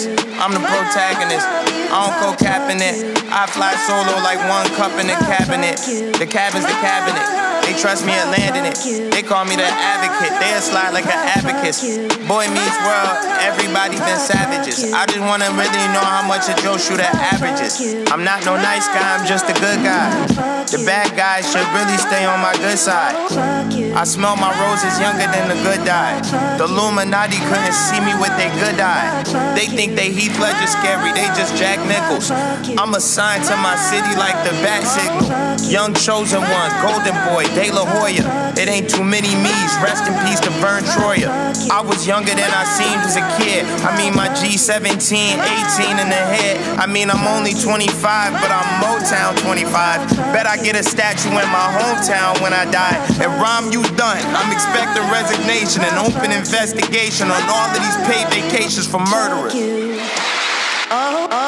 I'm 0.05 0.53
the 0.53 0.61
protagonist. 0.61 1.47
I 1.89 1.97
don't 2.05 2.21
go 2.21 2.37
capping 2.37 2.85
it. 2.85 3.17
I 3.33 3.47
fly 3.47 3.73
solo 3.89 4.21
like 4.21 4.39
one 4.45 4.69
cup 4.77 4.93
in 5.01 5.07
the 5.07 5.17
cabinet. 5.25 5.81
The 6.19 6.27
cabin's 6.27 6.67
the 6.67 6.77
cabinet. 6.85 7.46
They 7.67 7.75
trust 7.75 8.07
me 8.07 8.15
at 8.15 8.31
landing 8.31 8.63
it. 8.63 8.79
They 9.11 9.27
call 9.27 9.45
me 9.45 9.59
the 9.59 9.67
advocate. 9.67 10.31
They'll 10.39 10.63
slide 10.63 10.95
like 10.95 11.11
an 11.11 11.19
abacus. 11.35 11.83
Boy 12.31 12.47
meets 12.47 12.79
world. 12.87 13.19
Everybody 13.43 13.99
been 13.99 14.23
savages. 14.23 14.95
I 14.95 15.03
just 15.11 15.19
wanna 15.19 15.51
really 15.59 15.85
know 15.91 16.07
how 16.07 16.23
much 16.23 16.47
a 16.47 16.55
Joe 16.63 16.79
shooter 16.79 17.11
averages. 17.35 17.83
I'm 18.15 18.23
not 18.23 18.47
no 18.47 18.55
nice 18.55 18.87
guy. 18.95 19.19
I'm 19.19 19.27
just 19.27 19.51
a 19.51 19.57
good 19.59 19.83
guy. 19.83 20.15
The 20.71 20.83
bad 20.87 21.15
guys 21.19 21.51
should 21.51 21.67
really 21.75 21.99
stay 21.99 22.23
on 22.27 22.39
my 22.39 22.55
good 22.63 22.79
side. 22.79 23.15
I 23.99 24.05
smell 24.05 24.37
my 24.37 24.51
roses 24.63 24.99
younger 24.99 25.27
than 25.27 25.51
the 25.51 25.59
good 25.67 25.83
die. 25.87 26.23
The 26.59 26.65
Illuminati 26.71 27.39
couldn't 27.51 27.75
see 27.75 27.99
me 27.99 28.15
with 28.19 28.35
their 28.39 28.51
good 28.63 28.79
eye. 28.79 29.23
They 29.55 29.67
think 29.67 29.95
they 29.95 30.11
Heath 30.11 30.39
Ledger 30.39 30.67
scary, 30.67 31.11
they 31.15 31.27
just 31.35 31.57
Jack 31.57 31.79
Nichols. 31.87 32.31
I'm 32.79 32.95
assigned 32.95 33.45
to 33.51 33.57
my 33.59 33.75
city 33.75 34.15
like 34.19 34.39
the 34.47 34.55
bat 34.63 34.83
signal. 34.87 35.71
Young 35.71 35.95
chosen 35.95 36.43
one, 36.43 36.71
golden 36.83 37.15
boy, 37.31 37.47
De 37.57 37.73
La 37.73 37.89
Hoya. 37.89 38.53
It 38.53 38.69
ain't 38.69 38.85
too 38.85 39.03
many 39.03 39.33
me's. 39.41 39.73
Rest 39.81 40.05
in 40.05 40.13
peace 40.29 40.41
to 40.45 40.53
Verne 40.61 40.85
Troyer. 40.93 41.33
I 41.73 41.81
was 41.81 42.07
younger 42.07 42.37
than 42.37 42.53
I 42.53 42.69
seemed 42.69 43.01
as 43.01 43.17
a 43.17 43.25
kid. 43.41 43.65
I 43.81 43.97
mean 43.97 44.13
my 44.13 44.29
G17, 44.37 44.93
18 45.41 45.97
in 45.97 46.09
the 46.13 46.21
head. 46.37 46.61
I 46.77 46.85
mean 46.85 47.09
I'm 47.09 47.25
only 47.25 47.57
25, 47.57 47.97
but 48.45 48.53
I'm 48.53 48.69
Motown 48.85 49.41
25. 49.41 49.73
Bet 50.37 50.45
I 50.45 50.61
get 50.61 50.77
a 50.77 50.85
statue 50.85 51.33
in 51.33 51.49
my 51.49 51.69
hometown 51.73 52.37
when 52.45 52.53
I 52.53 52.69
die. 52.69 53.01
And 53.25 53.33
Rahm, 53.41 53.73
you 53.73 53.81
done. 53.97 54.21
I'm 54.37 54.53
expecting 54.53 55.01
resignation 55.09 55.81
and 55.81 55.97
open 55.97 56.37
investigation 56.37 57.33
on 57.33 57.41
all 57.49 57.73
of 57.73 57.81
these 57.81 57.97
paid 58.05 58.29
vacations 58.37 58.85
for 58.85 59.01
murderers. 59.01 59.57
Oh, 60.93 61.27
oh, 61.33 61.46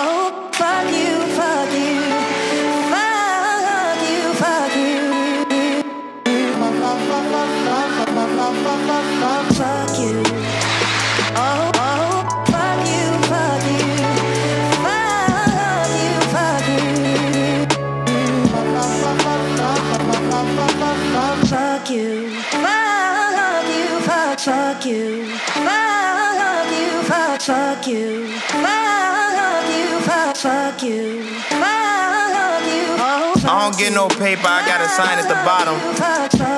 paper, 34.29 34.47
I 34.47 34.68
a 34.89 34.91
sign 34.91 35.21
at 35.21 35.29
the 35.29 35.39
bottom. 35.45 35.77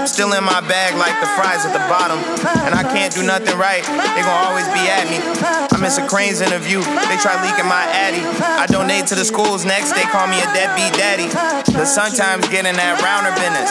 Still 0.07 0.33
in 0.33 0.45
my 0.45 0.63
bag 0.63 0.95
like 0.95 1.19
the 1.19 1.27
fries 1.35 1.67
at 1.67 1.75
the 1.75 1.83
bottom. 1.91 2.19
And 2.63 2.75
I 2.75 2.87
can't 2.87 3.13
do 3.13 3.23
nothing 3.27 3.59
right, 3.59 3.83
they 3.83 4.23
gon' 4.23 4.41
always 4.47 4.67
be 4.71 4.87
at 4.87 5.11
me. 5.11 5.19
I 5.43 5.77
miss 5.83 5.99
a 5.99 6.07
Crain's 6.07 6.41
interview, 6.41 6.81
they 6.81 7.19
try 7.19 7.35
leaking 7.43 7.67
my 7.67 7.85
addy. 7.91 8.23
I 8.43 8.67
donate 8.67 9.07
to 9.11 9.15
the 9.15 9.25
schools 9.25 9.65
next, 9.65 9.93
they 9.93 10.07
call 10.15 10.27
me 10.31 10.39
a 10.39 10.49
deadbeat 10.55 10.95
daddy. 10.95 11.27
The 11.73 11.85
sun 11.85 12.15
times 12.15 12.47
getting 12.49 12.77
that 12.79 13.03
rounder 13.03 13.35
business. 13.35 13.71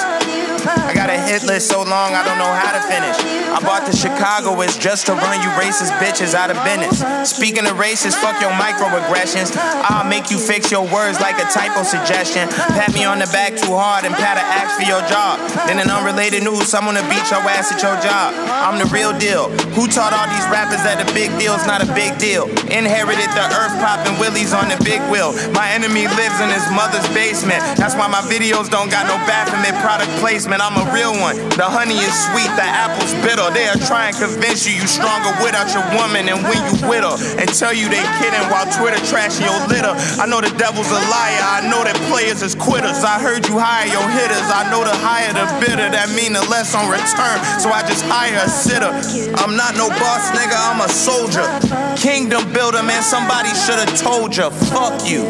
I 0.68 0.92
got 0.94 1.10
a 1.10 1.16
hit 1.16 1.44
list 1.44 1.72
so 1.72 1.84
long 1.84 2.12
I 2.12 2.26
don't 2.26 2.38
know 2.38 2.52
how 2.52 2.76
to 2.76 2.82
finish. 2.84 3.16
I 3.48 3.64
bought 3.64 3.88
the 3.88 3.96
Chicagoist 3.96 4.82
just 4.82 5.06
to 5.08 5.14
run 5.16 5.40
you 5.40 5.50
racist 5.56 5.96
bitches 6.04 6.36
out 6.36 6.52
of 6.52 6.60
business. 6.68 7.00
Speaking 7.30 7.66
of 7.66 7.80
racist, 7.80 8.20
fuck 8.20 8.42
your 8.42 8.52
microaggressions. 8.52 9.56
I'll 9.56 10.08
make 10.08 10.32
you 10.32 10.38
fix 10.38 10.72
your 10.72 10.84
words 10.84 11.20
like 11.22 11.40
a 11.40 11.48
typo 11.48 11.84
suggestion. 11.84 12.50
Pat 12.50 12.94
me 12.94 13.06
on 13.06 13.20
the 13.20 13.30
back 13.32 13.56
too 13.56 13.72
hard 13.72 14.04
and 14.04 14.14
pat 14.16 14.36
a 14.36 14.46
axe 14.50 14.74
for 14.82 14.88
your 14.90 15.06
job. 15.06 15.38
Then 15.70 15.78
in 15.78 15.90
unrelated 15.90 16.42
news, 16.42 16.66
someone 16.66 16.98
to 16.98 17.06
beat 17.06 17.24
your 17.30 17.46
ass 17.46 17.70
at 17.70 17.82
your 17.86 17.94
job. 18.02 18.34
I'm 18.50 18.82
the 18.82 18.90
real 18.90 19.14
deal. 19.14 19.54
Who 19.78 19.86
taught 19.86 20.12
all 20.12 20.26
these 20.34 20.48
rappers 20.50 20.82
that 20.82 20.98
a 20.98 21.08
big 21.14 21.30
deal's 21.38 21.64
not 21.70 21.86
a 21.86 21.90
big 21.94 22.18
deal? 22.18 22.50
Inherited 22.74 23.30
the 23.38 23.46
earth 23.54 23.76
popping 23.78 24.18
willies 24.18 24.52
on 24.58 24.74
the 24.74 24.80
big 24.82 25.00
wheel. 25.14 25.38
My 25.54 25.70
enemy 25.70 26.10
lives 26.18 26.42
in 26.42 26.50
his 26.50 26.66
mother's 26.74 27.06
basement. 27.14 27.62
That's 27.78 27.94
why 27.94 28.10
my 28.10 28.26
videos 28.26 28.74
don't 28.74 28.90
got 28.90 29.06
no 29.06 29.18
Baphomet 29.30 29.78
product 29.86 30.10
placement. 30.18 30.66
I'm 30.66 30.74
a 30.82 30.86
real 30.90 31.14
one. 31.22 31.38
The 31.54 31.70
honey 31.70 32.02
is 32.02 32.16
sweet, 32.34 32.50
the 32.58 32.66
apple's 32.66 33.14
bitter. 33.22 33.46
They 33.54 33.70
are 33.70 33.78
try 33.86 34.10
to 34.10 34.18
convince 34.18 34.66
you 34.66 34.80
you 34.80 34.88
stronger 34.88 35.32
without 35.44 35.68
your 35.76 35.84
woman 36.00 36.32
and 36.32 36.40
when 36.48 36.60
you 36.66 36.76
with 36.88 37.04
her. 37.04 37.16
And 37.38 37.48
tell 37.52 37.76
you 37.76 37.92
they 37.92 38.02
kidding 38.24 38.46
while 38.48 38.66
Twitter 38.72 39.00
trashing 39.12 39.44
your 39.44 39.60
litter. 39.68 39.92
I 40.18 40.26
know 40.26 40.40
the 40.40 40.52
devil's 40.56 40.90
a 40.90 41.02
liar. 41.12 41.44
I 41.44 41.68
know 41.68 41.84
that 41.84 42.00
players 42.08 42.42
is 42.42 42.56
quitters. 42.56 43.04
I 43.04 43.20
heard 43.20 43.46
you 43.48 43.60
hire 43.60 43.88
your 43.92 44.08
hitters. 44.08 44.39
I 44.48 44.70
know 44.72 44.84
the 44.88 44.96
higher 44.96 45.34
the 45.36 45.44
bidder, 45.60 45.92
that 45.92 46.10
mean 46.16 46.32
the 46.34 46.46
less 46.48 46.72
on 46.76 46.88
return. 46.88 47.38
So 47.60 47.70
I 47.70 47.84
just 47.84 48.06
hire 48.08 48.40
a 48.40 48.48
sitter. 48.48 48.92
I'm 49.44 49.56
not 49.60 49.76
no 49.76 49.90
boss 50.00 50.32
nigga, 50.32 50.56
I'm 50.56 50.80
a 50.80 50.90
soldier. 50.90 51.44
Kingdom 52.00 52.48
builder, 52.54 52.84
man, 52.84 53.04
somebody 53.04 53.50
should 53.68 53.80
have 53.80 53.94
told 54.00 54.36
you. 54.36 54.50
Fuck 54.72 55.04
you. 55.04 55.28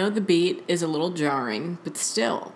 Know 0.00 0.10
the 0.10 0.20
beat 0.20 0.64
is 0.66 0.82
a 0.82 0.88
little 0.88 1.10
jarring, 1.10 1.78
but 1.84 1.96
still, 1.96 2.52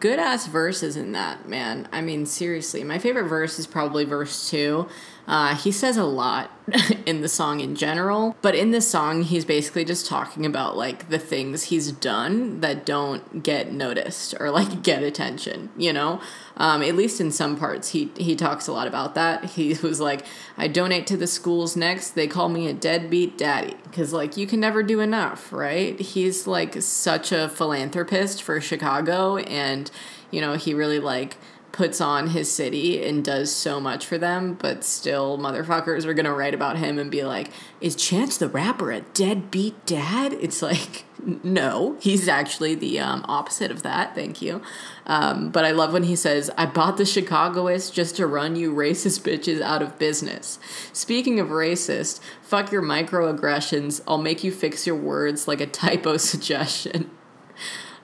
good 0.00 0.18
ass 0.18 0.46
verses 0.46 0.96
in 0.96 1.12
that, 1.12 1.48
man. 1.48 1.88
I 1.92 2.00
mean, 2.00 2.26
seriously, 2.26 2.82
my 2.84 2.98
favorite 2.98 3.28
verse 3.28 3.58
is 3.58 3.66
probably 3.66 4.04
verse 4.04 4.50
two. 4.50 4.88
Uh, 5.28 5.54
he 5.54 5.70
says 5.70 5.98
a 5.98 6.04
lot 6.04 6.50
in 7.06 7.20
the 7.20 7.28
song 7.28 7.60
in 7.60 7.76
general, 7.76 8.34
but 8.40 8.54
in 8.54 8.70
this 8.70 8.88
song, 8.88 9.22
he's 9.22 9.44
basically 9.44 9.84
just 9.84 10.06
talking 10.06 10.46
about 10.46 10.74
like 10.74 11.10
the 11.10 11.18
things 11.18 11.64
he's 11.64 11.92
done 11.92 12.60
that 12.60 12.86
don't 12.86 13.42
get 13.42 13.70
noticed 13.70 14.34
or 14.40 14.50
like 14.50 14.82
get 14.82 15.02
attention, 15.02 15.68
you 15.76 15.92
know? 15.92 16.18
Um, 16.56 16.82
at 16.82 16.96
least 16.96 17.20
in 17.20 17.30
some 17.30 17.56
parts, 17.56 17.90
he, 17.90 18.10
he 18.16 18.34
talks 18.34 18.66
a 18.66 18.72
lot 18.72 18.88
about 18.88 19.14
that. 19.14 19.44
He 19.58 19.74
was 19.82 20.00
like, 20.00 20.24
I 20.56 20.68
donate 20.68 21.06
to 21.08 21.16
the 21.16 21.26
schools 21.26 21.76
next. 21.76 22.10
They 22.12 22.28
call 22.28 22.48
me 22.48 22.68
a 22.68 22.72
deadbeat 22.72 23.36
daddy. 23.36 23.74
Because, 23.82 24.12
like, 24.12 24.36
you 24.36 24.46
can 24.46 24.60
never 24.60 24.84
do 24.84 25.00
enough, 25.00 25.52
right? 25.52 25.98
He's 25.98 26.46
like 26.46 26.80
such 26.80 27.32
a 27.32 27.48
philanthropist 27.48 28.40
for 28.40 28.60
Chicago, 28.60 29.38
and, 29.38 29.90
you 30.30 30.40
know, 30.40 30.54
he 30.54 30.74
really 30.74 31.00
like 31.00 31.38
puts 31.78 32.00
on 32.00 32.30
his 32.30 32.50
city 32.50 33.04
and 33.04 33.24
does 33.24 33.54
so 33.54 33.78
much 33.78 34.04
for 34.04 34.18
them, 34.18 34.54
but 34.54 34.82
still 34.82 35.38
motherfuckers 35.38 36.06
are 36.06 36.12
gonna 36.12 36.34
write 36.34 36.52
about 36.52 36.76
him 36.76 36.98
and 36.98 37.08
be 37.08 37.22
like, 37.22 37.52
is 37.80 37.94
Chance 37.94 38.38
the 38.38 38.48
Rapper 38.48 38.90
a 38.90 39.02
deadbeat 39.02 39.86
dad? 39.86 40.32
It's 40.32 40.60
like, 40.60 41.04
no, 41.44 41.96
he's 42.00 42.26
actually 42.26 42.74
the 42.74 42.98
um, 42.98 43.24
opposite 43.28 43.70
of 43.70 43.84
that. 43.84 44.12
Thank 44.16 44.42
you. 44.42 44.60
Um, 45.06 45.50
but 45.50 45.64
I 45.64 45.70
love 45.70 45.92
when 45.92 46.02
he 46.02 46.16
says, 46.16 46.50
I 46.58 46.66
bought 46.66 46.96
the 46.96 47.06
Chicagoist 47.06 47.94
just 47.94 48.16
to 48.16 48.26
run 48.26 48.56
you 48.56 48.74
racist 48.74 49.20
bitches 49.20 49.60
out 49.60 49.80
of 49.80 50.00
business. 50.00 50.58
Speaking 50.92 51.38
of 51.38 51.46
racist, 51.50 52.18
fuck 52.42 52.72
your 52.72 52.82
microaggressions. 52.82 54.00
I'll 54.08 54.18
make 54.18 54.42
you 54.42 54.50
fix 54.50 54.84
your 54.84 54.96
words 54.96 55.46
like 55.46 55.60
a 55.60 55.66
typo 55.66 56.16
suggestion. 56.16 57.12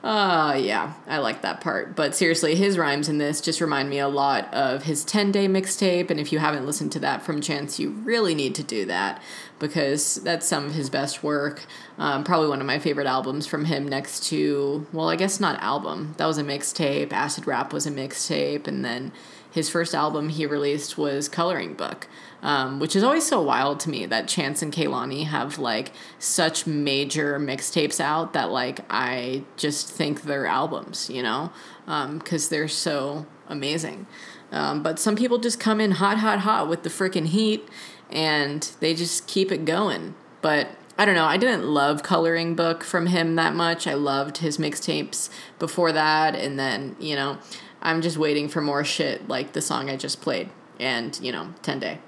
Uh, 0.05 0.61
yeah, 0.61 0.93
I 1.07 1.17
like 1.17 1.41
that 1.41 1.63
part. 1.63 1.97
But 1.97 2.15
seriously, 2.15 2.55
his 2.55 2.77
rhymes 2.77 3.09
in 3.09 3.17
this 3.17 3.41
just 3.41 3.63
remind 3.63 3.89
me 3.89 3.99
a 3.99 4.07
lot 4.07 4.53
of 4.53 4.83
his 4.83 5.03
10 5.03 5.33
day 5.33 5.49
mixtape. 5.49 6.11
And 6.11 6.21
if 6.21 6.31
you 6.31 6.41
haven't 6.41 6.67
listened 6.67 6.93
to 6.93 6.99
that 6.99 7.23
from 7.23 7.41
Chance, 7.41 7.79
you 7.79 7.89
really 7.89 8.35
need 8.35 8.55
to 8.57 8.63
do 8.63 8.85
that 8.85 9.23
because 9.59 10.17
that's 10.17 10.47
some 10.47 10.67
of 10.67 10.75
his 10.75 10.91
best 10.91 11.23
work. 11.23 11.65
Um, 11.97 12.23
probably 12.23 12.49
one 12.49 12.61
of 12.61 12.67
my 12.67 12.79
favorite 12.79 13.07
albums 13.07 13.47
from 13.47 13.65
him 13.65 13.89
next 13.89 14.25
to, 14.25 14.87
well, 14.93 15.09
I 15.09 15.17
guess 15.17 15.41
not 15.41 15.63
album. 15.63 16.15
That 16.19 16.27
was 16.27 16.37
a 16.37 16.45
mixtape. 16.45 17.11
Acid 17.11 17.47
Rap 17.47 17.73
was 17.73 17.87
a 17.87 17.91
mixtape. 17.91 18.69
And 18.69 18.85
then 18.85 19.11
his 19.51 19.71
first 19.71 19.95
album 19.95 20.29
he 20.29 20.45
released 20.45 20.99
was 20.99 21.31
Coloring 21.31 21.73
Book 21.73 22.09
um, 22.45 22.79
which 22.79 22.95
is 22.95 23.03
always 23.03 23.27
so 23.27 23.41
wild 23.41 23.81
to 23.81 23.91
me 23.91 24.05
that 24.05 24.29
Chance 24.29 24.61
and 24.61 24.71
Kehlani 24.73 25.27
have 25.27 25.59
like 25.59 25.93
such 26.19 26.67
major 26.67 27.41
mixtapes 27.41 27.99
out 27.99 28.35
that 28.35 28.51
like 28.51 28.81
I 28.91 29.45
just 29.57 29.91
think 29.91 30.23
they're 30.23 30.47
albums, 30.47 31.09
you 31.09 31.23
know, 31.23 31.51
because 31.87 32.51
they're 32.51 32.69
so 32.69 33.27
amazing. 33.49 34.07
Um, 34.53 34.83
but 34.83 34.99
some 34.99 35.17
people 35.17 35.39
just 35.39 35.59
come 35.59 35.81
in 35.81 35.93
hot, 35.93 36.19
hot, 36.19 36.41
hot 36.41 36.69
with 36.69 36.83
the 36.83 36.91
freaking 36.91 37.29
heat, 37.29 37.67
and 38.11 38.71
they 38.79 38.95
just 38.95 39.27
keep 39.27 39.51
it 39.51 39.65
going. 39.65 40.15
But 40.43 40.69
I 40.99 41.07
don't 41.07 41.15
know. 41.15 41.25
I 41.25 41.39
didn't 41.39 41.65
love 41.65 42.03
Coloring 42.03 42.55
Book 42.55 42.85
from 42.85 43.07
him 43.07 43.37
that 43.37 43.55
much. 43.55 43.87
I 43.87 43.95
loved 43.95 44.39
his 44.39 44.59
mixtapes 44.59 45.31
before 45.59 45.93
that, 45.93 46.35
and 46.37 46.59
then 46.59 46.95
you 47.01 47.17
know, 47.17 47.39
I'm 47.81 48.03
just 48.03 48.19
waiting 48.19 48.51
for 48.51 48.61
more 48.61 48.85
shit 48.85 49.27
like 49.29 49.55
the 49.55 49.63
song 49.63 49.89
I 49.89 49.97
just 49.97 50.21
played, 50.21 50.51
and 50.79 51.19
you 51.23 51.33
know, 51.33 51.55
Ten 51.63 51.81
Day. 51.81 52.01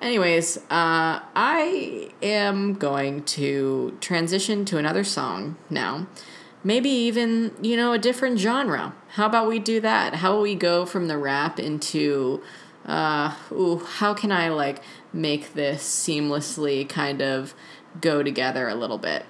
Anyways, 0.00 0.56
uh, 0.70 1.20
I 1.36 2.10
am 2.22 2.74
going 2.74 3.22
to 3.24 3.98
transition 4.00 4.64
to 4.66 4.78
another 4.78 5.04
song 5.04 5.56
now. 5.68 6.06
Maybe 6.64 6.88
even, 6.88 7.52
you 7.60 7.76
know, 7.76 7.92
a 7.92 7.98
different 7.98 8.38
genre. 8.38 8.94
How 9.08 9.26
about 9.26 9.48
we 9.48 9.58
do 9.58 9.80
that? 9.80 10.16
How 10.16 10.32
about 10.32 10.42
we 10.42 10.54
go 10.54 10.86
from 10.86 11.08
the 11.08 11.18
rap 11.18 11.58
into, 11.58 12.42
uh, 12.86 13.34
ooh, 13.52 13.78
how 13.78 14.14
can 14.14 14.32
I 14.32 14.48
like 14.48 14.82
make 15.12 15.52
this 15.54 15.82
seamlessly 15.82 16.88
kind 16.88 17.20
of 17.20 17.54
go 18.00 18.22
together 18.22 18.68
a 18.68 18.74
little 18.74 18.98
bit? 18.98 19.26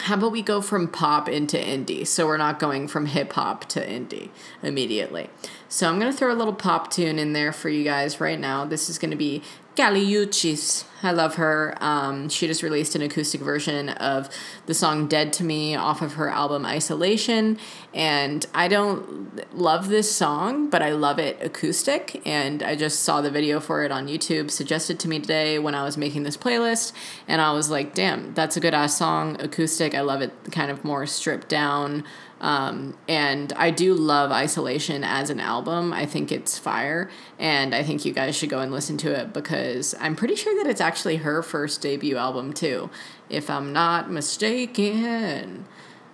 How 0.00 0.14
about 0.14 0.30
we 0.32 0.42
go 0.42 0.60
from 0.60 0.88
pop 0.88 1.28
into 1.28 1.56
indie? 1.56 2.06
So 2.06 2.26
we're 2.26 2.36
not 2.36 2.60
going 2.60 2.86
from 2.86 3.06
hip 3.06 3.32
hop 3.32 3.68
to 3.70 3.84
indie 3.84 4.30
immediately. 4.62 5.28
So 5.68 5.88
I'm 5.88 5.98
going 5.98 6.10
to 6.12 6.16
throw 6.16 6.32
a 6.32 6.36
little 6.36 6.54
pop 6.54 6.90
tune 6.90 7.18
in 7.18 7.32
there 7.32 7.52
for 7.52 7.68
you 7.68 7.82
guys 7.82 8.20
right 8.20 8.38
now. 8.38 8.64
This 8.64 8.88
is 8.88 8.96
going 8.96 9.10
to 9.10 9.16
be 9.16 9.42
Kali 9.78 10.04
Uchis. 10.04 10.82
I 11.04 11.12
love 11.12 11.36
her. 11.36 11.76
Um, 11.80 12.28
she 12.28 12.48
just 12.48 12.64
released 12.64 12.96
an 12.96 13.02
acoustic 13.02 13.40
version 13.40 13.90
of 13.90 14.28
the 14.66 14.74
song 14.74 15.06
Dead 15.06 15.32
to 15.34 15.44
Me 15.44 15.76
off 15.76 16.02
of 16.02 16.14
her 16.14 16.28
album 16.28 16.66
Isolation. 16.66 17.58
And 17.94 18.44
I 18.52 18.66
don't 18.66 19.56
love 19.56 19.88
this 19.88 20.10
song, 20.10 20.68
but 20.68 20.82
I 20.82 20.90
love 20.90 21.20
it 21.20 21.38
acoustic. 21.40 22.20
And 22.26 22.60
I 22.60 22.74
just 22.74 23.04
saw 23.04 23.20
the 23.20 23.30
video 23.30 23.60
for 23.60 23.84
it 23.84 23.92
on 23.92 24.08
YouTube, 24.08 24.50
suggested 24.50 24.98
to 24.98 25.08
me 25.08 25.20
today 25.20 25.60
when 25.60 25.76
I 25.76 25.84
was 25.84 25.96
making 25.96 26.24
this 26.24 26.36
playlist. 26.36 26.92
And 27.28 27.40
I 27.40 27.52
was 27.52 27.70
like, 27.70 27.94
damn, 27.94 28.34
that's 28.34 28.56
a 28.56 28.60
good 28.60 28.74
ass 28.74 28.98
song, 28.98 29.40
acoustic. 29.40 29.94
I 29.94 30.00
love 30.00 30.22
it 30.22 30.32
kind 30.50 30.72
of 30.72 30.82
more 30.82 31.06
stripped 31.06 31.48
down. 31.48 32.02
Um, 32.40 32.96
and 33.08 33.52
I 33.54 33.70
do 33.70 33.94
love 33.94 34.30
Isolation 34.30 35.02
as 35.02 35.30
an 35.30 35.40
album. 35.40 35.92
I 35.92 36.06
think 36.06 36.30
it's 36.30 36.58
fire, 36.58 37.10
and 37.38 37.74
I 37.74 37.82
think 37.82 38.04
you 38.04 38.12
guys 38.12 38.36
should 38.36 38.50
go 38.50 38.60
and 38.60 38.70
listen 38.70 38.96
to 38.98 39.12
it 39.12 39.32
because 39.32 39.94
I'm 40.00 40.14
pretty 40.14 40.36
sure 40.36 40.54
that 40.62 40.70
it's 40.70 40.80
actually 40.80 41.16
her 41.16 41.42
first 41.42 41.80
debut 41.80 42.16
album 42.16 42.52
too, 42.52 42.90
if 43.28 43.50
I'm 43.50 43.72
not 43.72 44.10
mistaken. 44.10 45.66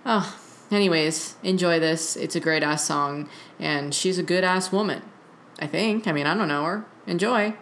Oh, 0.05 0.35
anyways, 0.71 1.35
enjoy 1.43 1.79
this. 1.79 2.15
It's 2.15 2.35
a 2.35 2.39
great 2.39 2.63
ass 2.63 2.85
song, 2.85 3.29
and 3.59 3.93
she's 3.93 4.17
a 4.17 4.23
good 4.23 4.43
ass 4.43 4.71
woman. 4.71 5.03
I 5.59 5.67
think. 5.67 6.07
I 6.07 6.11
mean, 6.11 6.27
I 6.27 6.33
don't 6.33 6.47
know 6.47 6.65
her. 6.65 6.85
Enjoy. 7.07 7.55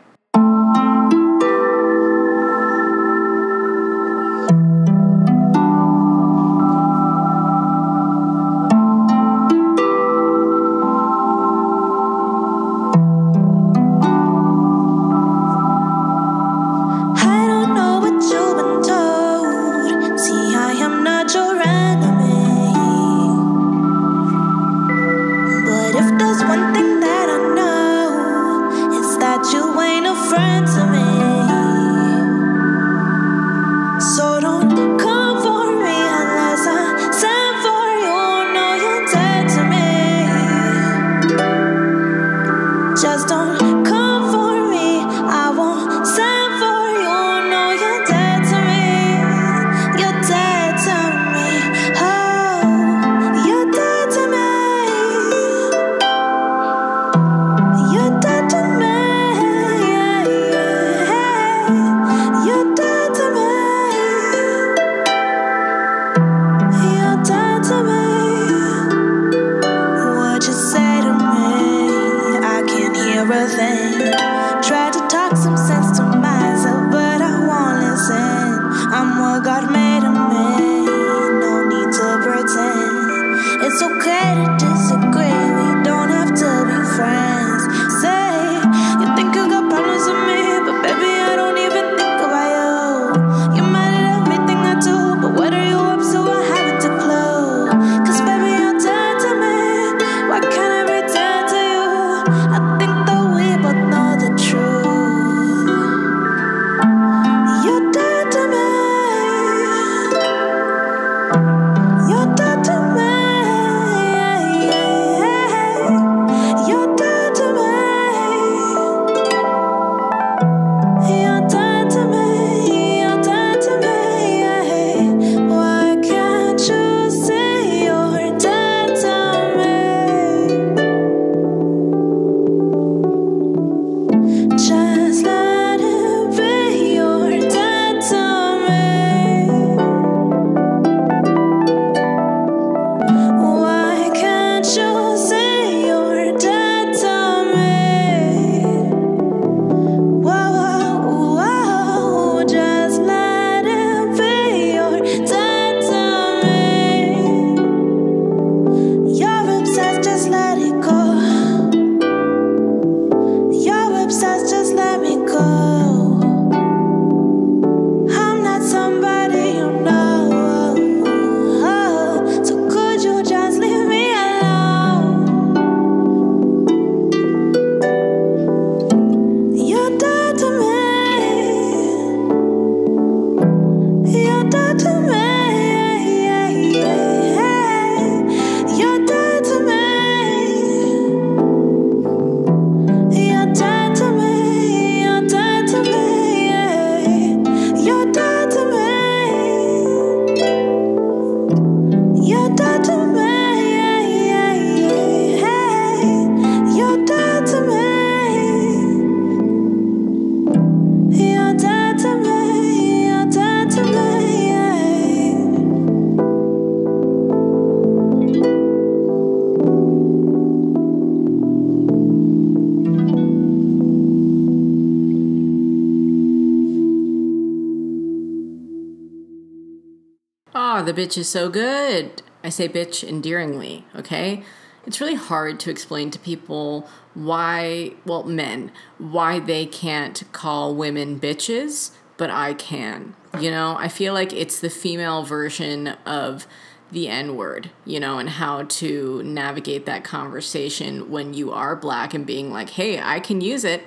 Bitch 231.04 231.18
is 231.18 231.28
so 231.28 231.50
good. 231.50 232.22
I 232.44 232.50
say 232.50 232.70
bitch 232.70 233.08
endearingly, 233.08 233.86
okay? 233.96 234.44
It's 234.86 235.02
really 235.02 235.16
hard 235.16 235.60
to 235.62 235.70
explain 235.70 236.12
to 236.12 236.20
people 236.20 236.88
why, 237.13 237.94
well, 238.06 238.24
men, 238.24 238.72
why 238.98 239.39
they 239.39 239.66
can't 239.66 240.24
call 240.32 240.74
women 240.76 241.20
bitches, 241.20 241.92
but 242.18 242.30
I 242.30 242.54
can. 242.54 243.16
You 243.39 243.52
know, 243.52 243.76
I 243.78 243.88
feel 243.88 244.13
like 244.13 244.32
it's 244.34 244.60
the 244.60 244.70
female 244.70 245.24
version 245.24 245.88
of 246.06 246.48
the 246.92 247.08
N 247.08 247.36
word, 247.36 247.72
you 247.86 248.00
know, 248.00 248.20
and 248.20 248.30
how 248.30 248.63
to 248.63 249.22
navigate 249.24 249.86
that 249.86 250.04
conversation 250.04 251.10
when 251.10 251.34
you 251.34 251.52
are 251.52 251.76
black 251.76 252.13
and 252.13 252.26
being 252.26 252.52
like, 252.52 252.72
hey, 252.72 253.00
I 253.00 253.20
can 253.20 253.42
use 253.42 253.63
it, 253.63 253.84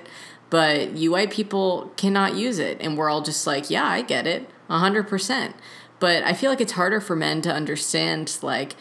but 0.49 0.91
you 0.91 1.11
white 1.11 1.31
people 1.31 1.93
cannot 1.95 2.35
use 2.35 2.59
it. 2.59 2.77
And 2.81 2.97
we're 2.97 3.09
all 3.09 3.21
just 3.21 3.47
like, 3.47 3.69
yeah, 3.69 3.85
I 3.85 4.01
get 4.01 4.27
it, 4.27 4.49
100%. 4.69 5.53
But 5.99 6.23
I 6.23 6.33
feel 6.33 6.49
like 6.49 6.61
it's 6.61 6.73
harder 6.73 7.01
for 7.01 7.15
men 7.15 7.41
to 7.41 7.51
understand, 7.51 8.37
like, 8.41 8.75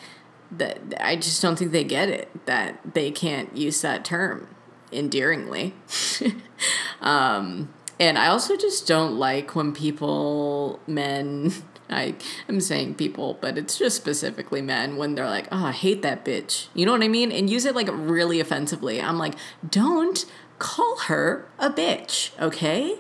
that 0.51 0.79
I 1.01 1.17
just 1.17 1.43
don't 1.43 1.59
think 1.59 1.73
they 1.73 1.85
get 1.85 2.09
it, 2.09 2.47
that 2.47 2.95
they 2.95 3.11
can't 3.11 3.57
use 3.57 3.81
that 3.83 4.05
term 4.05 4.49
endearingly. 4.93 5.75
um, 7.01 7.73
and 7.99 8.19
I 8.19 8.29
also 8.29 8.57
just 8.57 8.87
don't 8.87 9.17
like 9.17 9.55
when 9.55 9.73
people, 9.73 10.81
men, 10.87 11.53
I 11.91 12.15
am 12.49 12.61
saying 12.61 12.97
people, 12.97 13.39
but 13.41 13.57
it's 13.57 13.79
just 13.79 13.97
specifically 13.97 14.61
men 14.61 14.97
when 14.97 15.15
they're 15.15 15.27
like, 15.27 15.47
"Oh, 15.53 15.67
I 15.67 15.73
hate 15.73 16.03
that 16.03 16.25
bitch." 16.25 16.67
You 16.75 16.85
know 16.85 16.93
what 16.93 17.03
I 17.03 17.09
mean? 17.09 17.31
And 17.31 17.49
use 17.49 17.65
it 17.65 17.77
like 17.77 17.89
really 17.91 18.41
offensively. 18.41 19.01
I'm 19.01 19.19
like, 19.19 19.35
"Don't 19.69 20.25
call 20.59 20.99
her 21.07 21.47
a 21.61 21.71
bitch, 21.71 22.31
okay? 22.41 22.99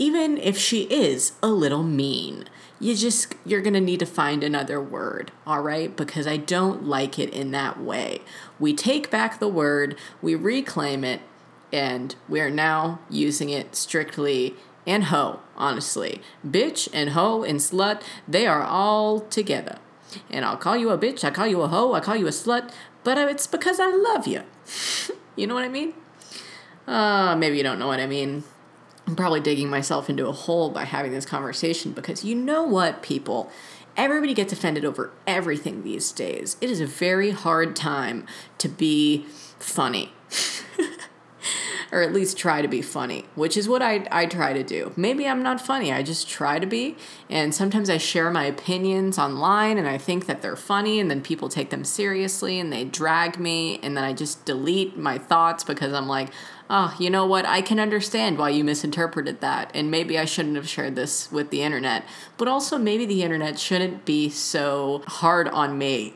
Even 0.00 0.36
if 0.38 0.58
she 0.58 0.82
is 0.84 1.32
a 1.42 1.48
little 1.48 1.84
mean." 1.84 2.46
You 2.80 2.94
just 2.94 3.34
you're 3.46 3.62
going 3.62 3.74
to 3.74 3.80
need 3.80 4.00
to 4.00 4.06
find 4.06 4.42
another 4.42 4.80
word, 4.80 5.32
all 5.46 5.62
right? 5.62 5.94
Because 5.94 6.26
I 6.26 6.36
don't 6.36 6.84
like 6.84 7.18
it 7.18 7.30
in 7.30 7.50
that 7.52 7.80
way. 7.80 8.20
We 8.58 8.74
take 8.74 9.10
back 9.10 9.38
the 9.38 9.48
word, 9.48 9.96
we 10.20 10.34
reclaim 10.34 11.04
it, 11.04 11.20
and 11.72 12.14
we 12.28 12.40
are 12.40 12.50
now 12.50 13.00
using 13.08 13.50
it 13.50 13.74
strictly 13.74 14.54
and 14.86 15.04
hoe, 15.04 15.40
honestly. 15.56 16.20
Bitch 16.46 16.88
and 16.92 17.10
hoe 17.10 17.42
and 17.42 17.58
slut, 17.58 18.02
they 18.28 18.46
are 18.46 18.62
all 18.62 19.20
together. 19.20 19.78
And 20.30 20.44
I'll 20.44 20.56
call 20.56 20.76
you 20.76 20.90
a 20.90 20.98
bitch, 20.98 21.24
I 21.24 21.30
call 21.30 21.46
you 21.46 21.62
a 21.62 21.68
hoe, 21.68 21.94
I 21.94 22.00
call 22.00 22.16
you 22.16 22.26
a 22.26 22.30
slut, 22.30 22.70
but 23.02 23.18
it's 23.18 23.46
because 23.46 23.80
I 23.80 23.86
love 23.86 24.26
you. 24.26 24.42
you 25.36 25.46
know 25.46 25.54
what 25.54 25.64
I 25.64 25.68
mean? 25.68 25.94
Uh, 26.86 27.34
maybe 27.36 27.56
you 27.56 27.62
don't 27.62 27.78
know 27.78 27.86
what 27.86 28.00
I 28.00 28.06
mean. 28.06 28.44
I'm 29.06 29.16
probably 29.16 29.40
digging 29.40 29.68
myself 29.68 30.08
into 30.08 30.26
a 30.26 30.32
hole 30.32 30.70
by 30.70 30.84
having 30.84 31.12
this 31.12 31.26
conversation 31.26 31.92
because 31.92 32.24
you 32.24 32.34
know 32.34 32.62
what, 32.62 33.02
people? 33.02 33.50
Everybody 33.96 34.34
gets 34.34 34.52
offended 34.52 34.84
over 34.84 35.12
everything 35.26 35.82
these 35.82 36.10
days. 36.10 36.56
It 36.60 36.70
is 36.70 36.80
a 36.80 36.86
very 36.86 37.30
hard 37.30 37.76
time 37.76 38.26
to 38.58 38.68
be 38.68 39.26
funny. 39.58 40.12
or 41.94 42.02
at 42.02 42.12
least 42.12 42.36
try 42.36 42.60
to 42.60 42.66
be 42.66 42.82
funny, 42.82 43.24
which 43.36 43.56
is 43.56 43.68
what 43.68 43.80
I, 43.80 44.04
I 44.10 44.26
try 44.26 44.52
to 44.52 44.64
do. 44.64 44.92
Maybe 44.96 45.28
I'm 45.28 45.44
not 45.44 45.60
funny, 45.60 45.92
I 45.92 46.02
just 46.02 46.28
try 46.28 46.58
to 46.58 46.66
be. 46.66 46.96
And 47.30 47.54
sometimes 47.54 47.88
I 47.88 47.98
share 47.98 48.32
my 48.32 48.44
opinions 48.46 49.16
online 49.16 49.78
and 49.78 49.86
I 49.86 49.96
think 49.96 50.26
that 50.26 50.42
they're 50.42 50.56
funny, 50.56 50.98
and 50.98 51.08
then 51.08 51.22
people 51.22 51.48
take 51.48 51.70
them 51.70 51.84
seriously 51.84 52.58
and 52.58 52.72
they 52.72 52.84
drag 52.84 53.38
me, 53.38 53.78
and 53.80 53.96
then 53.96 54.02
I 54.02 54.12
just 54.12 54.44
delete 54.44 54.96
my 54.96 55.18
thoughts 55.18 55.62
because 55.62 55.92
I'm 55.92 56.08
like, 56.08 56.30
oh, 56.76 56.92
you 56.98 57.08
know 57.08 57.24
what? 57.24 57.46
I 57.46 57.62
can 57.62 57.78
understand 57.78 58.36
why 58.36 58.48
you 58.48 58.64
misinterpreted 58.64 59.40
that, 59.40 59.70
and 59.74 59.92
maybe 59.92 60.18
I 60.18 60.24
shouldn't 60.24 60.56
have 60.56 60.68
shared 60.68 60.96
this 60.96 61.30
with 61.30 61.50
the 61.50 61.62
internet. 61.62 62.04
But 62.36 62.48
also, 62.48 62.76
maybe 62.78 63.06
the 63.06 63.22
internet 63.22 63.60
shouldn't 63.60 64.04
be 64.04 64.28
so 64.28 65.04
hard 65.06 65.46
on 65.46 65.78
me. 65.78 66.14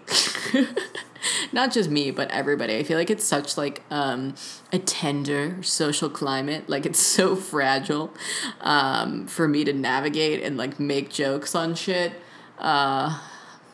Not 1.52 1.72
just 1.72 1.88
me, 1.90 2.10
but 2.10 2.28
everybody. 2.32 2.76
I 2.76 2.82
feel 2.82 2.98
like 2.98 3.08
it's 3.08 3.24
such 3.24 3.56
like 3.56 3.82
um, 3.90 4.34
a 4.72 4.80
tender 4.80 5.62
social 5.62 6.10
climate. 6.10 6.68
Like 6.68 6.84
it's 6.86 6.98
so 6.98 7.36
fragile 7.52 8.12
um, 8.60 9.28
for 9.28 9.46
me 9.46 9.62
to 9.62 9.72
navigate 9.72 10.42
and 10.42 10.56
like 10.56 10.80
make 10.80 11.08
jokes 11.08 11.54
on 11.54 11.76
shit. 11.76 12.14
Uh, 12.58 13.20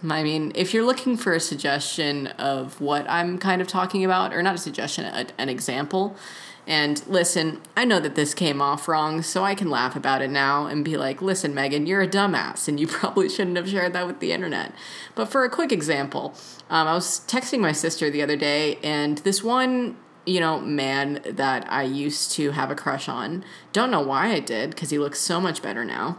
I 0.06 0.22
mean, 0.22 0.52
if 0.54 0.74
you're 0.74 0.84
looking 0.84 1.16
for 1.16 1.32
a 1.32 1.40
suggestion 1.40 2.26
of 2.26 2.78
what 2.78 3.08
I'm 3.08 3.38
kind 3.38 3.62
of 3.62 3.68
talking 3.68 4.04
about, 4.04 4.34
or 4.34 4.42
not 4.42 4.54
a 4.54 4.58
suggestion, 4.58 5.06
a, 5.06 5.26
an 5.38 5.48
example, 5.48 6.14
and 6.66 7.06
listen, 7.06 7.60
I 7.76 7.84
know 7.84 8.00
that 8.00 8.14
this 8.14 8.32
came 8.34 8.62
off 8.62 8.88
wrong, 8.88 9.22
so 9.22 9.44
I 9.44 9.54
can 9.54 9.68
laugh 9.68 9.96
about 9.96 10.22
it 10.22 10.30
now 10.30 10.66
and 10.66 10.84
be 10.84 10.96
like, 10.96 11.20
listen, 11.20 11.54
Meghan, 11.54 11.86
you're 11.86 12.00
a 12.02 12.08
dumbass, 12.08 12.68
and 12.68 12.80
you 12.80 12.86
probably 12.88 13.28
shouldn't 13.28 13.56
have 13.56 13.68
shared 13.68 13.92
that 13.92 14.06
with 14.06 14.20
the 14.20 14.32
internet. 14.32 14.72
But 15.14 15.26
for 15.26 15.44
a 15.44 15.50
quick 15.50 15.72
example, 15.72 16.34
um, 16.70 16.88
I 16.88 16.94
was 16.94 17.20
texting 17.26 17.60
my 17.60 17.72
sister 17.72 18.10
the 18.10 18.22
other 18.22 18.36
day, 18.36 18.78
and 18.82 19.18
this 19.18 19.42
one 19.42 19.96
you 20.26 20.40
know, 20.40 20.60
man 20.60 21.20
that 21.24 21.70
I 21.70 21.82
used 21.82 22.32
to 22.32 22.52
have 22.52 22.70
a 22.70 22.74
crush 22.74 23.08
on. 23.08 23.44
Don't 23.72 23.90
know 23.90 24.00
why 24.00 24.32
I 24.32 24.40
did, 24.40 24.70
because 24.70 24.90
he 24.90 24.98
looks 24.98 25.20
so 25.20 25.40
much 25.40 25.62
better 25.62 25.84
now. 25.84 26.18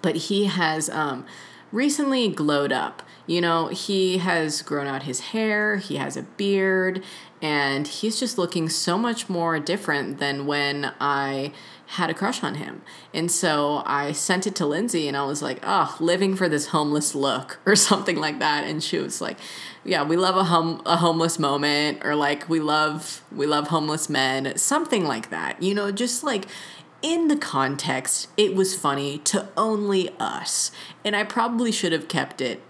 But 0.00 0.16
he 0.16 0.46
has 0.46 0.88
um, 0.90 1.26
recently 1.70 2.28
glowed 2.28 2.72
up. 2.72 3.02
You 3.26 3.40
know, 3.40 3.68
he 3.68 4.18
has 4.18 4.62
grown 4.62 4.86
out 4.86 5.04
his 5.04 5.20
hair, 5.20 5.76
he 5.76 5.96
has 5.96 6.16
a 6.16 6.22
beard, 6.22 7.04
and 7.40 7.86
he's 7.86 8.18
just 8.18 8.38
looking 8.38 8.68
so 8.68 8.96
much 8.96 9.28
more 9.28 9.58
different 9.58 10.18
than 10.18 10.46
when 10.46 10.92
I 11.00 11.52
had 11.86 12.08
a 12.08 12.14
crush 12.14 12.42
on 12.42 12.54
him. 12.54 12.82
And 13.12 13.30
so 13.30 13.82
I 13.84 14.12
sent 14.12 14.46
it 14.46 14.54
to 14.56 14.66
Lindsay 14.66 15.08
and 15.08 15.16
I 15.16 15.24
was 15.24 15.42
like, 15.42 15.58
oh, 15.62 15.94
living 16.00 16.34
for 16.36 16.48
this 16.48 16.68
homeless 16.68 17.14
look 17.14 17.60
or 17.66 17.76
something 17.76 18.16
like 18.16 18.38
that. 18.38 18.64
And 18.64 18.82
she 18.82 18.98
was 18.98 19.20
like, 19.20 19.38
yeah, 19.84 20.02
we 20.02 20.16
love 20.16 20.36
a 20.36 20.44
home 20.44 20.80
a 20.86 20.96
homeless 20.96 21.38
moment 21.38 22.04
or 22.04 22.14
like 22.14 22.48
we 22.48 22.60
love 22.60 23.22
we 23.30 23.46
love 23.46 23.68
homeless 23.68 24.08
men, 24.08 24.56
something 24.56 25.04
like 25.04 25.30
that. 25.30 25.62
You 25.62 25.74
know, 25.74 25.90
just 25.90 26.24
like 26.24 26.46
in 27.02 27.28
the 27.28 27.36
context, 27.36 28.28
it 28.36 28.54
was 28.54 28.74
funny 28.74 29.18
to 29.18 29.48
only 29.56 30.10
us. 30.18 30.70
And 31.04 31.14
I 31.16 31.24
probably 31.24 31.72
should 31.72 31.92
have 31.92 32.08
kept 32.08 32.40
it 32.40 32.62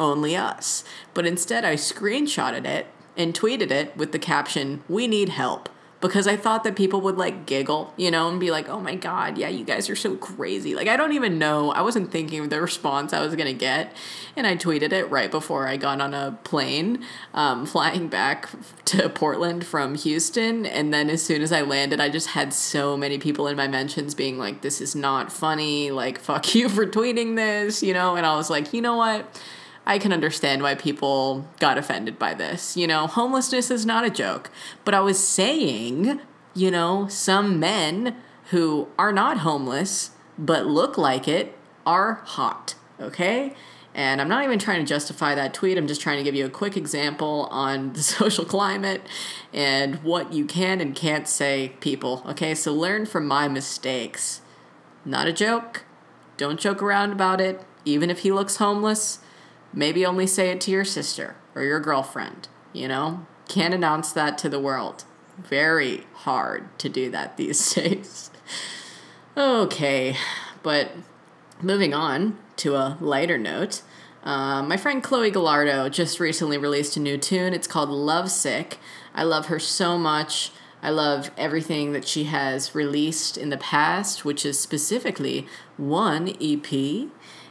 only 0.00 0.36
us. 0.36 0.84
But 1.14 1.26
instead 1.26 1.64
I 1.64 1.74
screenshotted 1.74 2.64
it 2.64 2.86
and 3.16 3.34
tweeted 3.34 3.70
it 3.70 3.96
with 3.96 4.12
the 4.12 4.18
caption, 4.18 4.82
"We 4.88 5.06
need 5.06 5.30
help." 5.30 5.68
Because 6.00 6.28
I 6.28 6.36
thought 6.36 6.62
that 6.62 6.76
people 6.76 7.00
would 7.00 7.16
like 7.16 7.44
giggle, 7.44 7.92
you 7.96 8.08
know, 8.12 8.28
and 8.28 8.38
be 8.38 8.52
like, 8.52 8.68
oh 8.68 8.78
my 8.78 8.94
God, 8.94 9.36
yeah, 9.36 9.48
you 9.48 9.64
guys 9.64 9.90
are 9.90 9.96
so 9.96 10.14
crazy. 10.14 10.76
Like, 10.76 10.86
I 10.86 10.96
don't 10.96 11.12
even 11.12 11.38
know. 11.40 11.72
I 11.72 11.82
wasn't 11.82 12.12
thinking 12.12 12.38
of 12.38 12.50
the 12.50 12.60
response 12.60 13.12
I 13.12 13.20
was 13.20 13.34
going 13.34 13.48
to 13.48 13.52
get. 13.52 13.92
And 14.36 14.46
I 14.46 14.56
tweeted 14.56 14.92
it 14.92 15.10
right 15.10 15.28
before 15.28 15.66
I 15.66 15.76
got 15.76 16.00
on 16.00 16.14
a 16.14 16.38
plane 16.44 17.04
um, 17.34 17.66
flying 17.66 18.06
back 18.06 18.48
to 18.86 19.08
Portland 19.08 19.66
from 19.66 19.96
Houston. 19.96 20.66
And 20.66 20.94
then 20.94 21.10
as 21.10 21.20
soon 21.20 21.42
as 21.42 21.50
I 21.50 21.62
landed, 21.62 21.98
I 21.98 22.10
just 22.10 22.28
had 22.28 22.54
so 22.54 22.96
many 22.96 23.18
people 23.18 23.48
in 23.48 23.56
my 23.56 23.66
mentions 23.66 24.14
being 24.14 24.38
like, 24.38 24.60
this 24.60 24.80
is 24.80 24.94
not 24.94 25.32
funny. 25.32 25.90
Like, 25.90 26.20
fuck 26.20 26.54
you 26.54 26.68
for 26.68 26.86
tweeting 26.86 27.34
this, 27.34 27.82
you 27.82 27.92
know? 27.92 28.14
And 28.14 28.24
I 28.24 28.36
was 28.36 28.50
like, 28.50 28.72
you 28.72 28.82
know 28.82 28.94
what? 28.94 29.36
I 29.88 29.98
can 29.98 30.12
understand 30.12 30.62
why 30.62 30.74
people 30.74 31.48
got 31.58 31.78
offended 31.78 32.18
by 32.18 32.34
this. 32.34 32.76
You 32.76 32.86
know, 32.86 33.06
homelessness 33.06 33.70
is 33.70 33.86
not 33.86 34.04
a 34.04 34.10
joke. 34.10 34.50
But 34.84 34.92
I 34.92 35.00
was 35.00 35.18
saying, 35.18 36.20
you 36.54 36.70
know, 36.70 37.08
some 37.08 37.58
men 37.58 38.14
who 38.50 38.88
are 38.98 39.12
not 39.12 39.38
homeless 39.38 40.10
but 40.38 40.66
look 40.66 40.98
like 40.98 41.26
it 41.26 41.56
are 41.86 42.20
hot, 42.24 42.74
okay? 43.00 43.54
And 43.94 44.20
I'm 44.20 44.28
not 44.28 44.44
even 44.44 44.58
trying 44.58 44.80
to 44.80 44.86
justify 44.86 45.34
that 45.34 45.54
tweet. 45.54 45.78
I'm 45.78 45.88
just 45.88 46.02
trying 46.02 46.18
to 46.18 46.22
give 46.22 46.34
you 46.34 46.44
a 46.44 46.50
quick 46.50 46.76
example 46.76 47.48
on 47.50 47.94
the 47.94 48.02
social 48.02 48.44
climate 48.44 49.00
and 49.54 49.96
what 50.04 50.34
you 50.34 50.44
can 50.44 50.82
and 50.82 50.94
can't 50.94 51.26
say, 51.26 51.72
people. 51.80 52.22
Okay, 52.28 52.54
so 52.54 52.74
learn 52.74 53.06
from 53.06 53.26
my 53.26 53.48
mistakes. 53.48 54.42
Not 55.04 55.26
a 55.26 55.32
joke. 55.32 55.84
Don't 56.36 56.60
joke 56.60 56.82
around 56.82 57.12
about 57.12 57.40
it. 57.40 57.62
Even 57.86 58.10
if 58.10 58.18
he 58.20 58.30
looks 58.30 58.56
homeless, 58.56 59.20
maybe 59.72 60.04
only 60.04 60.26
say 60.26 60.50
it 60.50 60.60
to 60.62 60.70
your 60.70 60.84
sister 60.84 61.36
or 61.54 61.62
your 61.62 61.80
girlfriend, 61.80 62.48
you 62.72 62.88
know? 62.88 63.26
Can't 63.48 63.74
announce 63.74 64.12
that 64.12 64.36
to 64.38 64.48
the 64.48 64.60
world. 64.60 65.04
Very 65.38 66.06
hard 66.12 66.78
to 66.78 66.88
do 66.88 67.10
that 67.10 67.36
these 67.36 67.74
days. 67.74 68.30
okay, 69.36 70.16
but 70.62 70.92
moving 71.62 71.94
on 71.94 72.38
to 72.56 72.74
a 72.74 72.96
lighter 73.00 73.38
note. 73.38 73.82
Uh, 74.22 74.62
my 74.62 74.76
friend 74.76 75.02
Chloe 75.02 75.30
Gallardo 75.30 75.88
just 75.88 76.20
recently 76.20 76.58
released 76.58 76.96
a 76.96 77.00
new 77.00 77.16
tune. 77.16 77.54
It's 77.54 77.66
called 77.66 77.88
Lovesick. 77.88 78.78
I 79.14 79.22
love 79.22 79.46
her 79.46 79.58
so 79.58 79.96
much. 79.96 80.50
I 80.82 80.90
love 80.90 81.30
everything 81.36 81.92
that 81.92 82.06
she 82.06 82.24
has 82.24 82.74
released 82.74 83.36
in 83.36 83.50
the 83.50 83.56
past, 83.56 84.24
which 84.24 84.44
is 84.46 84.60
specifically 84.60 85.46
one 85.76 86.28
EP 86.40 87.08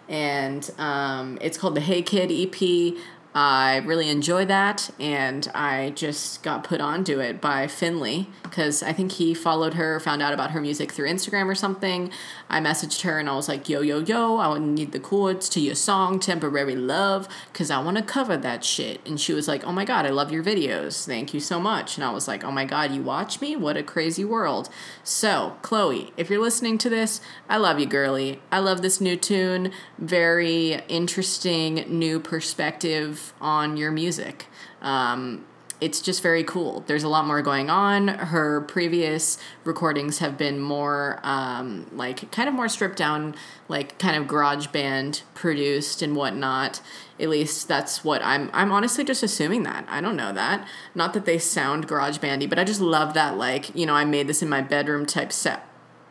and 0.10 0.70
um, 0.78 1.38
it's 1.42 1.58
called 1.58 1.76
the 1.76 1.82
Hey 1.82 2.02
Kid 2.02 2.32
EP. 2.32 2.98
I 3.40 3.84
really 3.86 4.10
enjoy 4.10 4.46
that, 4.46 4.90
and 5.00 5.48
I 5.54 5.92
just 5.92 6.42
got 6.42 6.64
put 6.64 6.82
onto 6.82 7.20
it 7.20 7.40
by 7.40 7.68
Finley 7.68 8.32
because 8.42 8.82
I 8.82 8.94
think 8.94 9.12
he 9.12 9.36
followed 9.36 9.76
her, 9.76 10.00
found 10.00 10.24
out 10.24 10.34
about 10.34 10.52
her 10.52 10.60
music 10.60 10.92
through 10.92 11.08
Instagram 11.08 11.46
or 11.46 11.54
something. 11.54 12.10
I 12.50 12.60
messaged 12.60 13.04
her 13.04 13.20
and 13.20 13.30
I 13.30 13.36
was 13.36 13.48
like, 13.48 13.70
"Yo, 13.70 13.82
yo, 13.82 14.00
yo! 14.00 14.40
I 14.40 14.58
need 14.58 14.92
the 14.92 15.00
chords 15.00 15.50
to 15.50 15.60
your 15.60 15.76
song, 15.76 16.20
Temporary 16.20 16.76
Love, 16.76 17.28
because 17.54 17.70
I 17.70 17.80
want 17.80 17.98
to 17.98 18.04
cover 18.04 18.38
that 18.38 18.66
shit." 18.66 19.02
And 19.06 19.20
she 19.20 19.34
was 19.34 19.48
like, 19.48 19.64
"Oh 19.64 19.72
my 19.72 19.86
god, 19.86 20.08
I 20.08 20.10
love 20.10 20.32
your 20.32 20.44
videos. 20.44 21.06
Thank 21.06 21.32
you 21.32 21.40
so 21.40 21.60
much." 21.60 21.96
And 21.96 22.04
I 22.04 22.10
was 22.10 22.28
like, 22.28 22.44
"Oh 22.44 22.52
my 22.52 22.66
god, 22.66 22.92
you 22.92 23.04
watch 23.04 23.40
me? 23.40 23.56
What 23.56 23.78
a 23.78 23.84
crazy 23.84 24.26
world!" 24.26 24.68
So, 25.04 25.58
Chloe, 25.62 26.12
if 26.18 26.32
you're 26.32 26.42
listening 26.42 26.80
to 26.80 26.90
this, 26.90 27.22
I 27.48 27.58
love 27.58 27.80
you, 27.80 27.86
girly. 27.86 28.42
I 28.52 28.58
love 28.58 28.82
this 28.82 29.00
new 29.00 29.16
tune. 29.16 29.72
Very 30.00 30.82
interesting 30.88 31.86
new 31.88 32.20
perspective 32.20 33.27
on 33.40 33.78
your 33.78 33.92
music. 33.92 34.48
Um, 34.82 35.46
it's 35.80 36.02
just 36.02 36.24
very 36.24 36.44
cool. 36.44 36.84
There's 36.88 37.04
a 37.04 37.08
lot 37.08 37.28
more 37.28 37.42
going 37.42 37.70
on. 37.70 38.08
Her 38.08 38.62
previous 38.62 39.38
recordings 39.64 40.18
have 40.20 40.38
been 40.38 40.60
more 40.60 41.20
um, 41.22 41.86
like 41.92 42.32
kind 42.32 42.50
of 42.50 42.56
more 42.56 42.68
stripped 42.68 42.98
down, 42.98 43.36
like 43.68 44.00
kind 44.00 44.16
of 44.16 44.28
garage 44.28 44.68
band 44.68 45.22
produced 45.36 46.02
and 46.02 46.16
whatnot. 46.16 46.82
At 47.20 47.30
least 47.30 47.68
that's 47.68 48.04
what 48.04 48.24
I'm. 48.24 48.50
I'm 48.54 48.72
honestly 48.72 49.04
just 49.04 49.22
assuming 49.22 49.64
that. 49.64 49.86
I 49.88 50.02
don't 50.02 50.16
know 50.16 50.34
that. 50.34 50.68
Not 50.96 51.14
that 51.14 51.26
they 51.26 51.38
sound 51.38 51.88
garage 51.88 52.18
bandy, 52.18 52.48
but 52.48 52.58
I 52.58 52.64
just 52.64 52.82
love 52.82 53.14
that 53.14 53.38
like 53.38 53.76
you 53.76 53.86
know 53.86 53.94
I 53.94 54.04
made 54.04 54.28
this 54.28 54.42
in 54.42 54.50
my 54.50 54.62
bedroom 54.62 55.06
type 55.06 55.32
set 55.32 55.64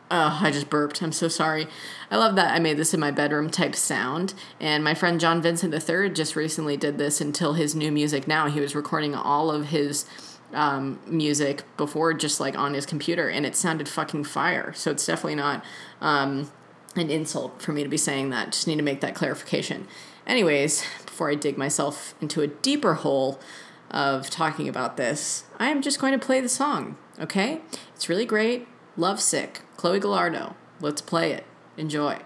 Oh, 0.09 0.39
I 0.41 0.51
just 0.51 0.69
burped. 0.69 1.01
I'm 1.01 1.11
so 1.11 1.27
sorry. 1.27 1.67
I 2.09 2.15
love 2.15 2.35
that 2.35 2.53
I 2.53 2.59
made 2.59 2.77
this 2.77 2.93
in 2.93 2.99
my 2.99 3.11
bedroom 3.11 3.49
type 3.49 3.75
sound. 3.75 4.33
And 4.59 4.81
my 4.83 4.93
friend 4.93 5.19
John 5.19 5.41
Vincent 5.41 5.73
III 5.73 6.11
just 6.11 6.35
recently 6.35 6.77
did 6.77 6.97
this 6.97 7.19
until 7.19 7.53
his 7.53 7.75
new 7.75 7.91
music 7.91 8.25
now. 8.25 8.47
He 8.47 8.61
was 8.61 8.73
recording 8.73 9.13
all 9.13 9.51
of 9.51 9.67
his 9.67 10.05
um, 10.53 10.99
music 11.05 11.63
before 11.75 12.13
just 12.13 12.39
like 12.39 12.57
on 12.57 12.73
his 12.73 12.85
computer 12.85 13.27
and 13.27 13.45
it 13.45 13.53
sounded 13.55 13.89
fucking 13.89 14.23
fire. 14.23 14.71
So 14.73 14.91
it's 14.91 15.05
definitely 15.05 15.35
not 15.35 15.63
um, 15.99 16.49
an 16.95 17.09
insult 17.09 17.61
for 17.61 17.73
me 17.73 17.83
to 17.83 17.89
be 17.89 17.97
saying 17.97 18.29
that. 18.29 18.53
Just 18.53 18.65
need 18.65 18.77
to 18.77 18.83
make 18.83 19.01
that 19.01 19.13
clarification. 19.13 19.87
Anyways, 20.25 20.85
before 21.05 21.29
I 21.29 21.35
dig 21.35 21.57
myself 21.57 22.15
into 22.21 22.41
a 22.41 22.47
deeper 22.47 22.93
hole 22.93 23.41
of 23.91 24.29
talking 24.29 24.69
about 24.69 24.95
this, 24.95 25.43
I 25.59 25.67
am 25.67 25.81
just 25.81 25.99
going 25.99 26.17
to 26.17 26.25
play 26.25 26.39
the 26.39 26.49
song, 26.49 26.97
okay? 27.19 27.59
It's 27.93 28.07
really 28.07 28.25
great. 28.25 28.67
Love 28.95 29.19
Sick 29.19 29.61
Chloe 29.77 29.99
Gallardo. 29.99 30.55
Let's 30.81 31.01
play 31.01 31.31
it. 31.31 31.45
Enjoy. 31.77 32.19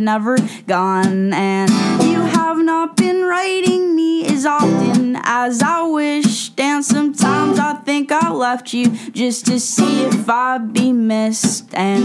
Never 0.00 0.36
gone. 0.66 1.32
And 1.32 1.70
you 2.02 2.20
have 2.20 2.58
not 2.58 2.96
been 2.96 3.24
writing 3.24 3.94
me 3.94 4.26
as 4.26 4.46
often 4.46 5.16
as 5.22 5.62
I 5.62 5.82
wished. 5.82 6.58
And 6.58 6.84
sometimes 6.84 7.58
I 7.58 7.74
think 7.74 8.10
I 8.10 8.30
left 8.32 8.72
you 8.72 8.88
just 9.12 9.46
to 9.46 9.60
see 9.60 10.04
if 10.04 10.28
I'd 10.28 10.72
be 10.72 10.92
missed. 10.92 11.72
And 11.74 12.04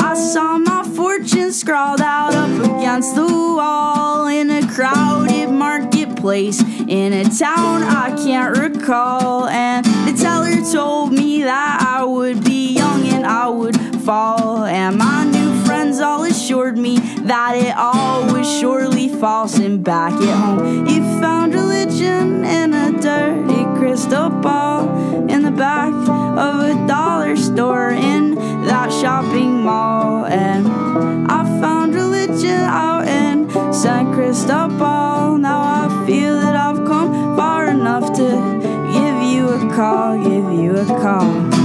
I 0.00 0.14
saw 0.14 0.58
my 0.58 0.84
fortune 0.84 1.52
scrawled 1.52 2.00
out 2.00 2.34
up 2.34 2.50
against 2.64 3.14
the 3.14 3.26
wall 3.26 4.26
in 4.26 4.50
a 4.50 4.66
crowded 4.68 5.50
marketplace 5.50 6.62
in 6.88 7.12
a 7.12 7.24
town 7.24 7.82
I 7.82 8.14
can't 8.16 8.56
recall. 8.56 9.46
And 9.48 9.84
the 9.84 10.16
teller 10.20 10.56
told 10.72 11.12
me 11.12 11.42
that 11.42 11.82
I 11.82 12.04
would 12.04 12.44
be 12.44 12.72
young 12.72 13.06
and 13.08 13.26
I 13.26 13.48
would 13.48 13.76
fall. 14.02 14.64
And 14.64 14.96
new 14.98 15.35
friends 15.96 16.00
all 16.00 16.24
assured 16.24 16.76
me 16.76 16.98
that 17.26 17.56
it 17.56 17.74
all 17.76 18.32
was 18.32 18.46
surely 18.60 19.08
false. 19.08 19.58
And 19.58 19.82
back 19.82 20.12
at 20.12 20.36
home, 20.36 20.86
you 20.86 21.00
found 21.20 21.54
religion 21.54 22.44
in 22.44 22.74
a 22.74 22.92
dirty 23.00 23.64
crystal 23.78 24.28
ball 24.28 24.88
in 25.30 25.42
the 25.42 25.50
back 25.50 25.92
of 25.92 26.60
a 26.60 26.86
dollar 26.86 27.36
store 27.36 27.90
in 27.90 28.34
that 28.66 28.92
shopping 28.92 29.62
mall. 29.62 30.26
And 30.26 30.66
I 31.30 31.44
found 31.60 31.94
religion 31.94 32.60
out 32.60 33.06
in 33.06 33.48
San 33.72 34.12
Cristobal. 34.12 35.38
Now 35.38 35.60
I 35.84 36.06
feel 36.06 36.34
that 36.40 36.56
I've 36.56 36.86
come 36.86 37.36
far 37.36 37.68
enough 37.68 38.12
to 38.16 38.28
give 38.92 39.22
you 39.32 39.48
a 39.48 39.74
call, 39.74 40.18
give 40.18 40.52
you 40.60 40.76
a 40.76 40.86
call. 41.00 41.55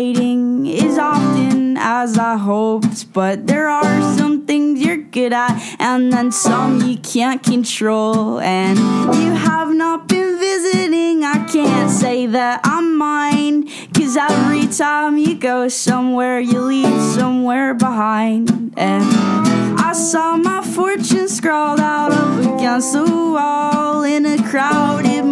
Been 0.00 0.14
writing 0.14 0.68
as 0.68 0.98
often 0.98 1.76
as 1.78 2.18
I 2.18 2.36
hoped, 2.36 3.12
but 3.12 3.46
there 3.46 3.68
are 3.68 4.16
some 4.16 4.46
things 4.46 4.80
you're 4.80 4.96
good 4.96 5.32
at, 5.32 5.60
and 5.78 6.12
then 6.12 6.32
some 6.32 6.80
you 6.82 6.96
can't 6.98 7.42
control. 7.42 8.40
And 8.40 8.78
you 8.78 9.32
have 9.32 9.74
not 9.74 10.08
been 10.08 10.38
visiting, 10.38 11.24
I 11.24 11.46
can't 11.46 11.90
say 11.90 12.26
that 12.26 12.60
I'm 12.64 12.96
mine, 12.96 13.68
cause 13.94 14.16
every 14.16 14.66
time 14.68 15.18
you 15.18 15.34
go 15.34 15.68
somewhere, 15.68 16.40
you 16.40 16.60
leave 16.60 17.00
somewhere 17.14 17.74
behind. 17.74 18.72
And 18.76 19.04
I 19.78 19.92
saw 19.92 20.36
my 20.36 20.62
fortune 20.62 21.28
scrawled 21.28 21.80
out 21.80 22.12
up 22.12 22.56
against 22.56 22.92
the 22.92 23.04
wall 23.04 24.02
in 24.04 24.24
a 24.26 24.38
crowded 24.48 25.24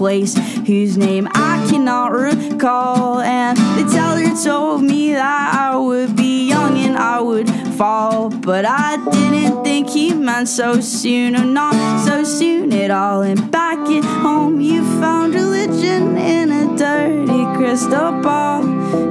marketplace 0.00 0.34
whose 0.66 0.96
name 0.96 1.28
I 1.32 1.66
cannot 1.70 2.12
recall. 2.12 3.20
And 3.20 3.56
the 3.58 3.90
teller 3.92 4.34
told 4.42 4.82
me 4.82 5.12
that 5.12 5.54
I 5.54 5.76
would 5.76 6.16
be 6.16 6.48
young 6.48 6.78
and 6.78 6.96
I 6.96 7.20
would 7.20 7.48
fall, 7.76 8.30
but 8.30 8.64
I 8.64 8.96
didn't 9.10 9.62
think 9.64 9.90
he 9.90 10.12
meant 10.14 10.48
so 10.48 10.80
soon, 10.80 11.36
or 11.36 11.44
not 11.44 11.74
so 12.06 12.24
soon 12.24 12.72
at 12.72 12.90
all. 12.90 13.22
And 13.22 13.50
back 13.50 13.78
at 13.78 14.04
home, 14.04 14.60
you 14.60 14.82
found 15.00 15.34
religion 15.34 16.16
in 16.16 16.50
a 16.50 16.76
dirty 16.76 17.44
crystal 17.56 18.12
ball 18.22 18.62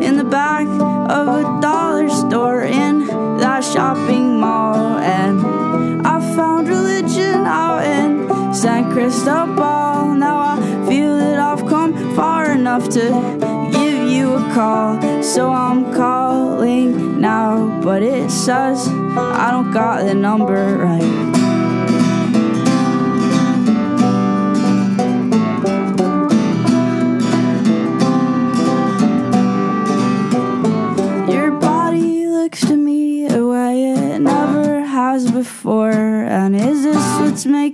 in 0.01 0.17
the 0.17 0.23
back 0.23 0.67
of 0.67 1.27
a 1.27 1.61
dollar 1.61 2.09
store 2.09 2.61
in 2.63 3.05
that 3.37 3.63
shopping 3.63 4.39
mall. 4.39 4.97
And 4.97 6.05
I 6.07 6.19
found 6.35 6.67
religion 6.67 7.45
out 7.45 7.83
in 7.83 8.18
San 8.61 8.91
Cristobal. 8.91 10.15
Now 10.15 10.37
I 10.41 10.85
feel 10.89 11.17
that 11.17 11.39
I've 11.39 11.65
come 11.65 11.93
far 12.13 12.51
enough 12.51 12.89
to 12.89 13.69
give 13.71 14.09
you 14.09 14.35
a 14.35 14.53
call. 14.53 15.23
So 15.23 15.49
I'm 15.49 15.93
calling 15.93 17.21
now, 17.21 17.79
but 17.81 18.03
it 18.03 18.29
says 18.29 18.85
I 18.89 19.47
don't 19.49 19.71
got 19.71 20.03
the 20.03 20.13
number 20.13 20.75
right. 20.75 21.38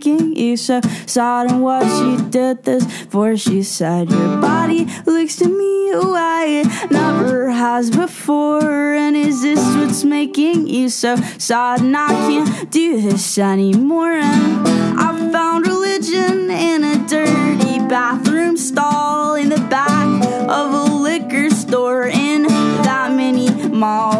Making 0.05 0.35
you 0.35 0.57
so 0.57 0.81
sad? 1.05 1.51
And 1.51 1.61
what 1.61 1.83
she 1.83 2.29
did 2.29 2.63
this 2.63 2.85
for? 3.05 3.35
She 3.37 3.63
said, 3.63 4.09
Your 4.09 4.41
body 4.41 4.85
looks 5.05 5.35
to 5.37 5.47
me 5.47 5.91
a 5.91 6.01
way 6.01 6.61
it 6.61 6.91
never 6.91 7.49
has 7.49 7.89
before. 7.89 8.93
And 8.93 9.15
is 9.15 9.41
this 9.41 9.59
what's 9.75 10.03
making 10.03 10.67
you 10.67 10.89
so 10.89 11.15
sad? 11.37 11.81
And 11.81 11.97
I 11.97 12.09
can't 12.09 12.71
do 12.71 13.01
this 13.01 13.37
anymore. 13.37 14.13
And 14.13 14.67
I 14.99 15.31
found 15.31 15.67
religion 15.67 16.51
in 16.51 16.83
a 16.83 17.07
dirty 17.07 17.79
bathroom 17.87 18.57
stall 18.57 19.35
in 19.35 19.49
the 19.49 19.61
back 19.69 20.23
of 20.49 20.73
a 20.73 20.93
liquor 20.93 21.49
store 21.49 22.03
in 22.05 22.43
that 22.43 23.11
mini 23.11 23.49
mall. 23.69 24.14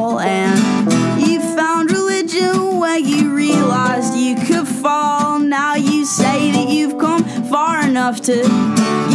Enough 8.06 8.22
to 8.22 8.36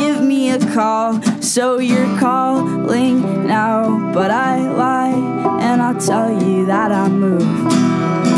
give 0.01 0.21
me 0.21 0.51
a 0.51 0.59
call. 0.75 1.23
So 1.41 1.79
you're 1.79 2.19
calling 2.19 3.47
now, 3.47 4.13
but 4.13 4.33
I 4.33 4.69
lie 4.69 5.61
and 5.61 5.81
I 5.81 5.97
tell 6.01 6.33
you 6.43 6.67
that 6.67 6.91
I 6.91 7.09
moved. 7.09 8.30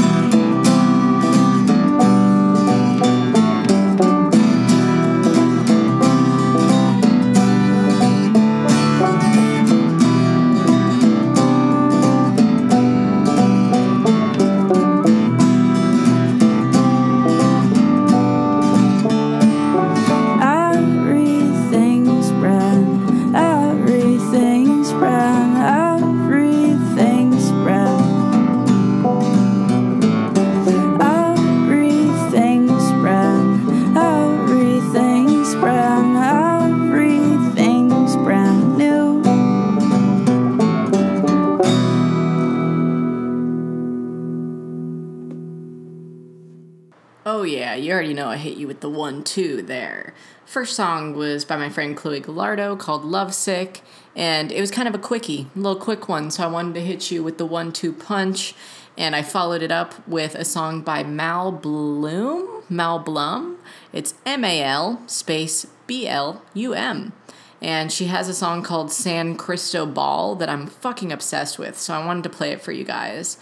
You 47.92 47.96
already 47.96 48.14
know 48.14 48.28
I 48.28 48.38
hit 48.38 48.56
you 48.56 48.66
with 48.66 48.80
the 48.80 48.88
one 48.88 49.22
two 49.22 49.60
there. 49.60 50.14
First 50.46 50.74
song 50.74 51.14
was 51.14 51.44
by 51.44 51.58
my 51.58 51.68
friend 51.68 51.94
Chloe 51.94 52.20
Gallardo 52.20 52.74
called 52.74 53.04
Lovesick, 53.04 53.82
and 54.16 54.50
it 54.50 54.62
was 54.62 54.70
kind 54.70 54.88
of 54.88 54.94
a 54.94 54.98
quickie, 54.98 55.48
a 55.54 55.58
little 55.58 55.78
quick 55.78 56.08
one, 56.08 56.30
so 56.30 56.42
I 56.42 56.46
wanted 56.46 56.72
to 56.76 56.80
hit 56.80 57.10
you 57.10 57.22
with 57.22 57.36
the 57.36 57.44
one 57.44 57.70
two 57.70 57.92
punch, 57.92 58.54
and 58.96 59.14
I 59.14 59.20
followed 59.20 59.60
it 59.60 59.70
up 59.70 60.08
with 60.08 60.34
a 60.34 60.44
song 60.46 60.80
by 60.80 61.02
Mal 61.02 61.52
Blum. 61.52 62.62
Mal 62.70 62.98
Blum. 62.98 63.58
It's 63.92 64.14
M 64.24 64.42
A 64.42 64.62
L 64.62 65.02
space 65.06 65.66
B 65.86 66.08
L 66.08 66.40
U 66.54 66.72
M. 66.72 67.12
And 67.60 67.92
she 67.92 68.06
has 68.06 68.26
a 68.26 68.34
song 68.34 68.62
called 68.62 68.90
San 68.90 69.36
Cristobal 69.36 70.34
that 70.36 70.48
I'm 70.48 70.66
fucking 70.66 71.12
obsessed 71.12 71.58
with, 71.58 71.78
so 71.78 71.92
I 71.92 72.06
wanted 72.06 72.22
to 72.22 72.30
play 72.30 72.52
it 72.52 72.62
for 72.62 72.72
you 72.72 72.84
guys. 72.84 73.36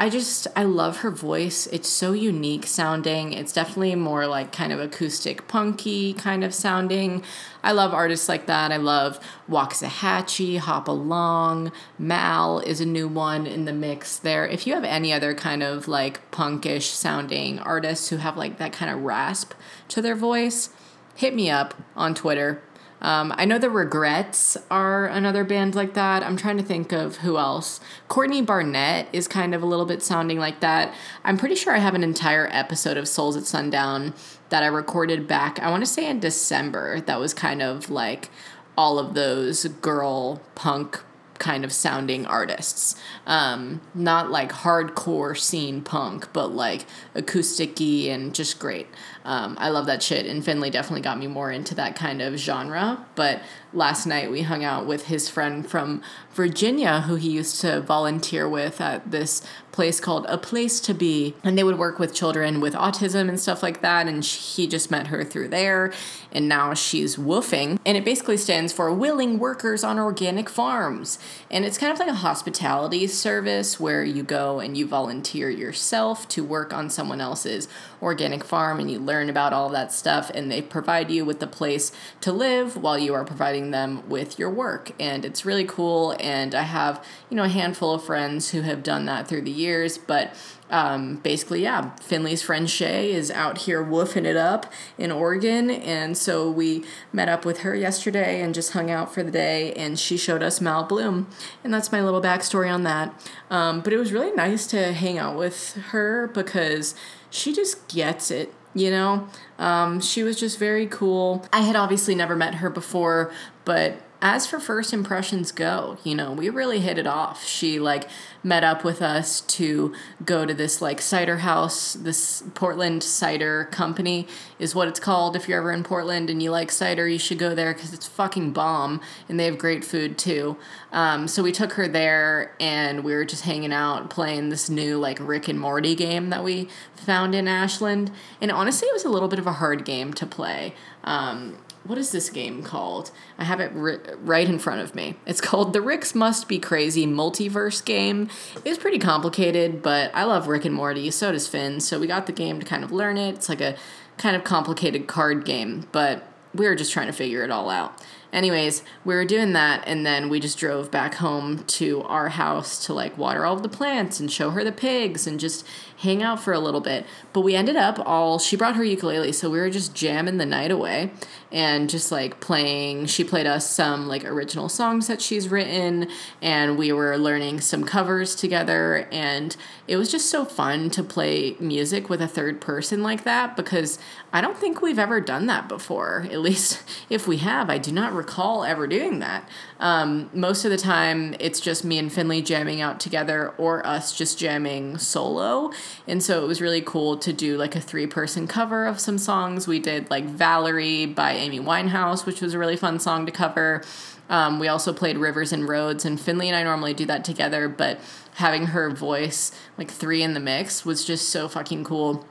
I 0.00 0.08
just 0.08 0.46
I 0.56 0.62
love 0.62 1.00
her 1.00 1.10
voice. 1.10 1.66
It's 1.66 1.86
so 1.86 2.14
unique 2.14 2.66
sounding. 2.66 3.34
It's 3.34 3.52
definitely 3.52 3.94
more 3.96 4.26
like 4.26 4.50
kind 4.50 4.72
of 4.72 4.80
acoustic 4.80 5.46
punky 5.46 6.14
kind 6.14 6.42
of 6.42 6.54
sounding. 6.54 7.22
I 7.62 7.72
love 7.72 7.92
artists 7.92 8.26
like 8.26 8.46
that. 8.46 8.72
I 8.72 8.78
love 8.78 9.20
Waxahatchee, 9.46 10.56
Hop 10.56 10.88
Along, 10.88 11.70
Mal 11.98 12.60
is 12.60 12.80
a 12.80 12.86
new 12.86 13.08
one 13.08 13.46
in 13.46 13.66
the 13.66 13.74
mix 13.74 14.16
there. 14.16 14.46
If 14.46 14.66
you 14.66 14.72
have 14.72 14.84
any 14.84 15.12
other 15.12 15.34
kind 15.34 15.62
of 15.62 15.86
like 15.86 16.30
punkish 16.30 16.84
sounding 16.84 17.58
artists 17.58 18.08
who 18.08 18.16
have 18.16 18.38
like 18.38 18.56
that 18.56 18.72
kind 18.72 18.90
of 18.90 19.02
rasp 19.02 19.52
to 19.88 20.00
their 20.00 20.16
voice, 20.16 20.70
hit 21.14 21.34
me 21.34 21.50
up 21.50 21.74
on 21.94 22.14
Twitter. 22.14 22.62
Um, 23.00 23.32
I 23.36 23.44
know 23.44 23.58
the 23.58 23.70
Regrettes 23.70 24.56
are 24.70 25.06
another 25.06 25.44
band 25.44 25.74
like 25.74 25.94
that. 25.94 26.22
I'm 26.22 26.36
trying 26.36 26.58
to 26.58 26.62
think 26.62 26.92
of 26.92 27.18
who 27.18 27.38
else. 27.38 27.80
Courtney 28.08 28.42
Barnett 28.42 29.08
is 29.12 29.26
kind 29.26 29.54
of 29.54 29.62
a 29.62 29.66
little 29.66 29.86
bit 29.86 30.02
sounding 30.02 30.38
like 30.38 30.60
that. 30.60 30.94
I'm 31.24 31.38
pretty 31.38 31.54
sure 31.54 31.74
I 31.74 31.78
have 31.78 31.94
an 31.94 32.04
entire 32.04 32.48
episode 32.52 32.96
of 32.96 33.08
Souls 33.08 33.36
at 33.36 33.44
Sundown 33.44 34.14
that 34.50 34.62
I 34.62 34.66
recorded 34.66 35.26
back, 35.26 35.60
I 35.60 35.70
want 35.70 35.82
to 35.82 35.90
say 35.90 36.08
in 36.08 36.20
December, 36.20 37.00
that 37.02 37.18
was 37.18 37.32
kind 37.32 37.62
of 37.62 37.88
like 37.88 38.30
all 38.76 38.98
of 38.98 39.14
those 39.14 39.64
girl 39.64 40.42
punk 40.54 41.02
kind 41.40 41.64
of 41.64 41.72
sounding 41.72 42.24
artists. 42.26 42.94
Um, 43.26 43.80
not 43.94 44.30
like 44.30 44.52
hardcore 44.52 45.36
scene 45.36 45.82
punk, 45.82 46.32
but 46.32 46.54
like 46.54 46.86
acoustic 47.16 47.80
and 47.80 48.34
just 48.34 48.58
great. 48.58 48.86
Um, 49.24 49.56
I 49.58 49.70
love 49.70 49.86
that 49.86 50.02
shit. 50.02 50.26
And 50.26 50.44
Finley 50.44 50.70
definitely 50.70 51.00
got 51.00 51.18
me 51.18 51.26
more 51.26 51.50
into 51.50 51.74
that 51.76 51.96
kind 51.96 52.20
of 52.20 52.36
genre. 52.36 53.06
But 53.14 53.40
last 53.72 54.06
night 54.06 54.30
we 54.30 54.42
hung 54.42 54.64
out 54.64 54.86
with 54.86 55.06
his 55.06 55.28
friend 55.28 55.68
from 55.68 56.02
Virginia 56.32 57.02
who 57.02 57.14
he 57.16 57.30
used 57.30 57.60
to 57.62 57.80
volunteer 57.80 58.48
with 58.48 58.80
at 58.80 59.10
this 59.10 59.42
place 59.80 59.98
called 59.98 60.26
A 60.28 60.36
Place 60.36 60.78
to 60.80 60.92
Be. 60.92 61.34
And 61.42 61.56
they 61.56 61.64
would 61.64 61.78
work 61.78 61.98
with 61.98 62.12
children 62.12 62.60
with 62.60 62.74
autism 62.74 63.30
and 63.30 63.40
stuff 63.40 63.62
like 63.62 63.80
that. 63.80 64.06
And 64.06 64.22
he 64.22 64.66
just 64.66 64.90
met 64.90 65.06
her 65.06 65.24
through 65.24 65.48
there. 65.48 65.90
And 66.30 66.50
now 66.50 66.74
she's 66.74 67.16
woofing. 67.16 67.78
And 67.86 67.96
it 67.96 68.04
basically 68.04 68.36
stands 68.36 68.74
for 68.74 68.92
Willing 68.92 69.38
Workers 69.38 69.82
on 69.82 69.98
Organic 69.98 70.50
Farms. 70.50 71.18
And 71.50 71.64
it's 71.64 71.78
kind 71.78 71.90
of 71.90 71.98
like 71.98 72.10
a 72.10 72.12
hospitality 72.12 73.06
service 73.06 73.80
where 73.80 74.04
you 74.04 74.22
go 74.22 74.60
and 74.60 74.76
you 74.76 74.86
volunteer 74.86 75.48
yourself 75.48 76.28
to 76.28 76.44
work 76.44 76.74
on 76.74 76.90
someone 76.90 77.22
else's 77.22 77.66
organic 78.02 78.44
farm 78.44 78.80
and 78.80 78.90
you 78.90 78.98
learn 78.98 79.28
about 79.28 79.52
all 79.52 79.68
that 79.70 79.92
stuff. 79.92 80.30
And 80.34 80.50
they 80.50 80.62
provide 80.62 81.10
you 81.10 81.24
with 81.24 81.40
the 81.40 81.46
place 81.46 81.92
to 82.20 82.32
live 82.32 82.76
while 82.76 82.98
you 82.98 83.14
are 83.14 83.24
providing 83.24 83.70
them 83.70 84.08
with 84.08 84.38
your 84.38 84.50
work. 84.50 84.92
And 84.98 85.24
it's 85.24 85.44
really 85.44 85.64
cool. 85.64 86.16
And 86.20 86.54
I 86.54 86.62
have, 86.62 87.04
you 87.28 87.36
know, 87.36 87.44
a 87.44 87.48
handful 87.48 87.94
of 87.94 88.04
friends 88.04 88.50
who 88.50 88.62
have 88.62 88.82
done 88.82 89.06
that 89.06 89.28
through 89.28 89.42
the 89.42 89.50
years. 89.50 89.98
But 89.98 90.34
um, 90.70 91.16
basically, 91.16 91.62
yeah, 91.62 91.96
Finley's 91.96 92.42
friend 92.42 92.70
Shay 92.70 93.12
is 93.12 93.30
out 93.30 93.58
here 93.58 93.84
woofing 93.84 94.24
it 94.24 94.36
up 94.36 94.72
in 94.96 95.10
Oregon. 95.10 95.70
And 95.70 96.16
so 96.16 96.48
we 96.48 96.84
met 97.12 97.28
up 97.28 97.44
with 97.44 97.60
her 97.60 97.74
yesterday 97.74 98.40
and 98.40 98.54
just 98.54 98.72
hung 98.72 98.90
out 98.90 99.12
for 99.12 99.22
the 99.22 99.32
day. 99.32 99.72
And 99.72 99.98
she 99.98 100.16
showed 100.16 100.42
us 100.42 100.60
Mal 100.60 100.84
Blum. 100.84 101.28
And 101.64 101.74
that's 101.74 101.90
my 101.90 102.00
little 102.00 102.22
backstory 102.22 102.72
on 102.72 102.84
that. 102.84 103.12
Um, 103.50 103.80
but 103.80 103.92
it 103.92 103.96
was 103.96 104.12
really 104.12 104.32
nice 104.32 104.66
to 104.68 104.92
hang 104.92 105.18
out 105.18 105.36
with 105.36 105.74
her 105.90 106.28
because 106.28 106.94
she 107.30 107.52
just 107.52 107.88
gets 107.88 108.30
it. 108.30 108.52
You 108.72 108.92
know, 108.92 109.26
um, 109.58 110.00
she 110.00 110.22
was 110.22 110.38
just 110.38 110.56
very 110.58 110.86
cool. 110.86 111.44
I 111.52 111.62
had 111.62 111.74
obviously 111.74 112.14
never 112.14 112.36
met 112.36 112.54
her 112.56 112.70
before, 112.70 113.32
but 113.64 114.00
as 114.22 114.46
for 114.46 114.60
first 114.60 114.92
impressions 114.92 115.50
go, 115.50 115.96
you 116.04 116.14
know, 116.14 116.32
we 116.32 116.50
really 116.50 116.80
hit 116.80 116.98
it 116.98 117.06
off. 117.06 117.44
She 117.46 117.80
like 117.80 118.08
met 118.42 118.62
up 118.62 118.84
with 118.84 119.00
us 119.00 119.40
to 119.42 119.94
go 120.24 120.44
to 120.44 120.52
this 120.52 120.82
like 120.82 121.00
cider 121.00 121.38
house. 121.38 121.94
This 121.94 122.42
Portland 122.54 123.02
Cider 123.02 123.68
Company 123.70 124.26
is 124.58 124.74
what 124.74 124.88
it's 124.88 125.00
called. 125.00 125.36
If 125.36 125.48
you're 125.48 125.58
ever 125.58 125.72
in 125.72 125.84
Portland 125.84 126.28
and 126.28 126.42
you 126.42 126.50
like 126.50 126.70
cider, 126.70 127.08
you 127.08 127.18
should 127.18 127.38
go 127.38 127.54
there 127.54 127.72
because 127.72 127.94
it's 127.94 128.06
fucking 128.06 128.52
bomb 128.52 129.00
and 129.26 129.40
they 129.40 129.46
have 129.46 129.56
great 129.56 129.84
food 129.84 130.18
too. 130.18 130.58
Um, 130.92 131.26
so 131.26 131.42
we 131.42 131.52
took 131.52 131.72
her 131.74 131.88
there 131.88 132.54
and 132.60 133.02
we 133.02 133.14
were 133.14 133.24
just 133.24 133.44
hanging 133.44 133.72
out 133.72 134.10
playing 134.10 134.50
this 134.50 134.68
new 134.68 134.98
like 134.98 135.18
Rick 135.18 135.48
and 135.48 135.58
Morty 135.58 135.94
game 135.94 136.28
that 136.28 136.44
we 136.44 136.68
found 136.94 137.34
in 137.34 137.48
Ashland. 137.48 138.10
And 138.38 138.50
honestly, 138.50 138.86
it 138.86 138.92
was 138.92 139.04
a 139.04 139.10
little 139.10 139.28
bit 139.28 139.38
of 139.38 139.46
a 139.46 139.52
hard 139.52 139.86
game 139.86 140.12
to 140.14 140.26
play. 140.26 140.74
Um, 141.04 141.56
what 141.84 141.98
is 141.98 142.12
this 142.12 142.28
game 142.30 142.62
called? 142.62 143.10
I 143.38 143.44
have 143.44 143.60
it 143.60 143.72
ri- 143.72 143.98
right 144.20 144.48
in 144.48 144.58
front 144.58 144.80
of 144.82 144.94
me. 144.94 145.16
It's 145.26 145.40
called 145.40 145.72
the 145.72 145.80
Rick's 145.80 146.14
Must 146.14 146.48
Be 146.48 146.58
Crazy 146.58 147.06
Multiverse 147.06 147.84
Game. 147.84 148.28
It's 148.64 148.78
pretty 148.78 148.98
complicated, 148.98 149.82
but 149.82 150.10
I 150.14 150.24
love 150.24 150.46
Rick 150.46 150.64
and 150.64 150.74
Morty. 150.74 151.10
So 151.10 151.32
does 151.32 151.48
Finn. 151.48 151.80
So 151.80 151.98
we 151.98 152.06
got 152.06 152.26
the 152.26 152.32
game 152.32 152.60
to 152.60 152.66
kind 152.66 152.84
of 152.84 152.92
learn 152.92 153.16
it. 153.16 153.36
It's 153.36 153.48
like 153.48 153.60
a 153.60 153.76
kind 154.18 154.36
of 154.36 154.44
complicated 154.44 155.06
card 155.06 155.44
game, 155.44 155.86
but 155.92 156.26
we 156.54 156.66
were 156.66 156.74
just 156.74 156.92
trying 156.92 157.06
to 157.06 157.12
figure 157.12 157.42
it 157.42 157.50
all 157.50 157.70
out. 157.70 158.00
Anyways, 158.32 158.84
we 159.04 159.14
were 159.14 159.24
doing 159.24 159.54
that, 159.54 159.82
and 159.86 160.06
then 160.06 160.28
we 160.28 160.38
just 160.38 160.56
drove 160.56 160.90
back 160.90 161.14
home 161.14 161.64
to 161.64 162.02
our 162.02 162.28
house 162.28 162.84
to 162.86 162.94
like 162.94 163.18
water 163.18 163.44
all 163.44 163.56
of 163.56 163.64
the 163.64 163.68
plants 163.68 164.20
and 164.20 164.30
show 164.30 164.50
her 164.50 164.62
the 164.62 164.70
pigs 164.70 165.26
and 165.26 165.40
just 165.40 165.66
hang 165.98 166.22
out 166.22 166.38
for 166.40 166.52
a 166.52 166.60
little 166.60 166.80
bit. 166.80 167.04
But 167.32 167.40
we 167.40 167.56
ended 167.56 167.74
up 167.74 167.98
all, 168.06 168.38
she 168.38 168.56
brought 168.56 168.76
her 168.76 168.84
ukulele, 168.84 169.32
so 169.32 169.50
we 169.50 169.58
were 169.58 169.70
just 169.70 169.94
jamming 169.94 170.36
the 170.36 170.46
night 170.46 170.70
away 170.70 171.10
and 171.52 171.90
just 171.90 172.12
like 172.12 172.40
playing. 172.40 173.06
She 173.06 173.24
played 173.24 173.46
us 173.46 173.68
some 173.68 174.06
like 174.06 174.24
original 174.24 174.68
songs 174.68 175.06
that 175.08 175.20
she's 175.20 175.48
written, 175.48 176.08
and 176.40 176.78
we 176.78 176.92
were 176.92 177.16
learning 177.18 177.60
some 177.60 177.84
covers 177.84 178.34
together. 178.34 179.08
And 179.10 179.56
it 179.88 179.96
was 179.96 180.10
just 180.10 180.30
so 180.30 180.44
fun 180.44 180.90
to 180.90 181.02
play 181.02 181.56
music 181.58 182.08
with 182.08 182.22
a 182.22 182.28
third 182.28 182.60
person 182.60 183.02
like 183.02 183.24
that 183.24 183.56
because 183.56 183.98
I 184.32 184.40
don't 184.40 184.56
think 184.56 184.80
we've 184.80 184.98
ever 184.98 185.20
done 185.20 185.46
that 185.46 185.68
before. 185.68 186.26
At 186.30 186.40
least 186.40 186.82
if 187.08 187.26
we 187.26 187.38
have, 187.38 187.68
I 187.68 187.78
do 187.78 187.90
not 187.90 188.12
recall 188.12 188.64
ever 188.64 188.86
doing 188.86 189.18
that. 189.18 189.48
Um, 189.80 190.30
most 190.32 190.64
of 190.64 190.70
the 190.70 190.76
time, 190.76 191.34
it's 191.40 191.58
just 191.58 191.84
me 191.84 191.98
and 191.98 192.12
Finley 192.12 192.42
jamming 192.42 192.80
out 192.80 193.00
together 193.00 193.48
or 193.58 193.84
us 193.86 194.14
just 194.16 194.38
jamming 194.38 194.98
solo. 194.98 195.72
And 196.06 196.22
so 196.22 196.44
it 196.44 196.46
was 196.46 196.60
really 196.60 196.82
cool 196.82 197.16
to 197.18 197.32
do 197.32 197.56
like 197.56 197.74
a 197.74 197.80
three 197.80 198.06
person 198.06 198.46
cover 198.46 198.86
of 198.86 199.00
some 199.00 199.18
songs. 199.18 199.66
We 199.66 199.80
did 199.80 200.10
like 200.10 200.24
Valerie 200.24 201.06
by 201.06 201.39
Amy 201.40 201.60
Winehouse, 201.60 202.26
which 202.26 202.40
was 202.40 202.54
a 202.54 202.58
really 202.58 202.76
fun 202.76 203.00
song 203.00 203.26
to 203.26 203.32
cover. 203.32 203.82
Um, 204.28 204.60
we 204.60 204.68
also 204.68 204.92
played 204.92 205.18
Rivers 205.18 205.52
and 205.52 205.68
Roads, 205.68 206.04
and 206.04 206.20
Finley 206.20 206.48
and 206.48 206.56
I 206.56 206.62
normally 206.62 206.94
do 206.94 207.04
that 207.06 207.24
together, 207.24 207.68
but 207.68 207.98
having 208.34 208.66
her 208.66 208.90
voice, 208.90 209.50
like 209.76 209.90
three 209.90 210.22
in 210.22 210.34
the 210.34 210.40
mix, 210.40 210.84
was 210.84 211.04
just 211.04 211.28
so 211.28 211.48
fucking 211.48 211.84
cool 211.84 212.24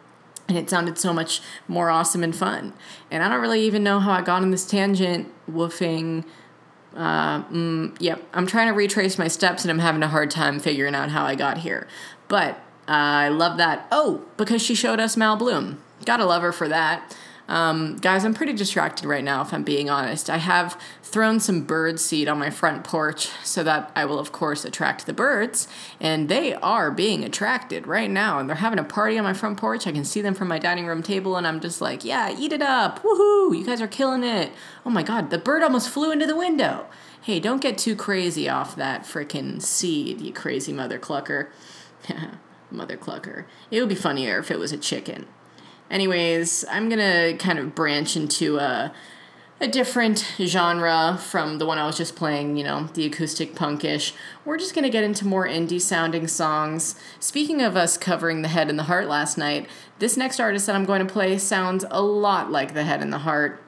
and 0.49 0.57
it 0.57 0.69
sounded 0.69 0.97
so 0.97 1.13
much 1.13 1.41
more 1.67 1.89
awesome 1.89 2.23
and 2.23 2.35
fun. 2.35 2.73
And 3.11 3.23
I 3.23 3.29
don't 3.29 3.39
really 3.39 3.61
even 3.61 3.83
know 3.83 3.99
how 3.99 4.11
I 4.11 4.21
got 4.21 4.41
on 4.41 4.49
this 4.51 4.65
tangent, 4.65 5.31
woofing. 5.49 6.25
Uh, 6.95 7.43
mm, 7.43 7.95
yep, 7.99 8.21
I'm 8.33 8.47
trying 8.47 8.67
to 8.67 8.73
retrace 8.73 9.19
my 9.19 9.27
steps 9.27 9.63
and 9.63 9.69
I'm 9.69 9.79
having 9.79 10.01
a 10.01 10.07
hard 10.07 10.31
time 10.31 10.59
figuring 10.59 10.95
out 10.95 11.09
how 11.09 11.23
I 11.23 11.35
got 11.35 11.59
here. 11.59 11.87
But 12.27 12.55
uh, 12.87 13.27
I 13.27 13.29
love 13.29 13.57
that. 13.57 13.87
Oh, 13.91 14.25
because 14.37 14.61
she 14.61 14.73
showed 14.73 14.99
us 14.99 15.15
Mal 15.15 15.35
Blum. 15.35 15.81
Gotta 16.03 16.25
love 16.25 16.41
her 16.41 16.51
for 16.51 16.67
that. 16.67 17.15
Um, 17.49 17.97
guys, 17.97 18.23
I'm 18.23 18.35
pretty 18.35 18.53
distracted 18.53 19.07
right 19.07 19.23
now, 19.23 19.41
if 19.41 19.51
I'm 19.51 19.63
being 19.63 19.89
honest. 19.89 20.29
I 20.29 20.37
have 20.37 20.79
thrown 21.01 21.39
some 21.39 21.63
bird 21.63 21.99
seed 21.99 22.27
on 22.27 22.37
my 22.37 22.51
front 22.51 22.83
porch 22.83 23.31
so 23.43 23.63
that 23.63 23.91
I 23.95 24.05
will, 24.05 24.19
of 24.19 24.31
course, 24.31 24.63
attract 24.63 25.07
the 25.07 25.13
birds. 25.13 25.67
And 25.99 26.29
they 26.29 26.53
are 26.53 26.91
being 26.91 27.23
attracted 27.23 27.87
right 27.87 28.09
now. 28.09 28.37
And 28.37 28.47
they're 28.47 28.57
having 28.57 28.77
a 28.77 28.83
party 28.83 29.17
on 29.17 29.23
my 29.23 29.33
front 29.33 29.57
porch. 29.57 29.87
I 29.87 29.91
can 29.91 30.05
see 30.05 30.21
them 30.21 30.35
from 30.35 30.47
my 30.47 30.59
dining 30.59 30.85
room 30.85 31.01
table, 31.01 31.37
and 31.37 31.47
I'm 31.47 31.59
just 31.59 31.81
like, 31.81 32.05
yeah, 32.05 32.33
eat 32.37 32.53
it 32.53 32.61
up. 32.61 33.01
Woohoo! 33.01 33.57
You 33.57 33.65
guys 33.65 33.81
are 33.81 33.87
killing 33.87 34.23
it. 34.23 34.51
Oh 34.85 34.91
my 34.91 35.01
god, 35.01 35.31
the 35.31 35.39
bird 35.39 35.63
almost 35.63 35.89
flew 35.89 36.11
into 36.11 36.27
the 36.27 36.35
window. 36.35 36.85
Hey, 37.19 37.39
don't 37.39 37.63
get 37.63 37.79
too 37.79 37.95
crazy 37.95 38.47
off 38.47 38.75
that 38.75 39.03
frickin' 39.03 39.61
seed, 39.61 40.21
you 40.21 40.31
crazy 40.31 40.71
mother 40.71 40.99
clucker. 40.99 41.49
mother 42.71 42.95
clucker. 42.95 43.45
It 43.71 43.79
would 43.79 43.89
be 43.89 43.95
funnier 43.95 44.37
if 44.37 44.51
it 44.51 44.59
was 44.59 44.71
a 44.71 44.77
chicken. 44.77 45.25
Anyways, 45.89 46.65
I'm 46.69 46.89
gonna 46.89 47.35
kind 47.37 47.59
of 47.59 47.75
branch 47.75 48.15
into 48.15 48.57
a 48.57 48.93
a 49.61 49.67
different 49.67 50.25
genre 50.39 51.19
from 51.21 51.57
the 51.57 51.65
one 51.65 51.77
I 51.77 51.85
was 51.85 51.97
just 51.97 52.15
playing, 52.15 52.55
you 52.55 52.63
know, 52.63 52.87
the 52.93 53.05
acoustic 53.05 53.55
punkish. 53.55 54.13
We're 54.45 54.57
just 54.57 54.73
gonna 54.73 54.89
get 54.89 55.03
into 55.03 55.27
more 55.27 55.45
indie 55.45 55.81
sounding 55.81 56.27
songs. 56.27 56.95
Speaking 57.19 57.61
of 57.61 57.75
us 57.75 57.97
covering 57.97 58.41
the 58.41 58.47
head 58.47 58.69
and 58.69 58.79
the 58.79 58.83
heart 58.83 59.07
last 59.07 59.37
night, 59.37 59.67
this 59.99 60.15
next 60.15 60.39
artist 60.39 60.65
that 60.67 60.75
I'm 60.75 60.85
going 60.85 61.05
to 61.05 61.13
play 61.13 61.37
sounds 61.37 61.85
a 61.91 62.01
lot 62.01 62.49
like 62.49 62.73
the 62.73 62.85
head 62.85 63.01
and 63.01 63.11
the 63.11 63.19
heart. 63.19 63.61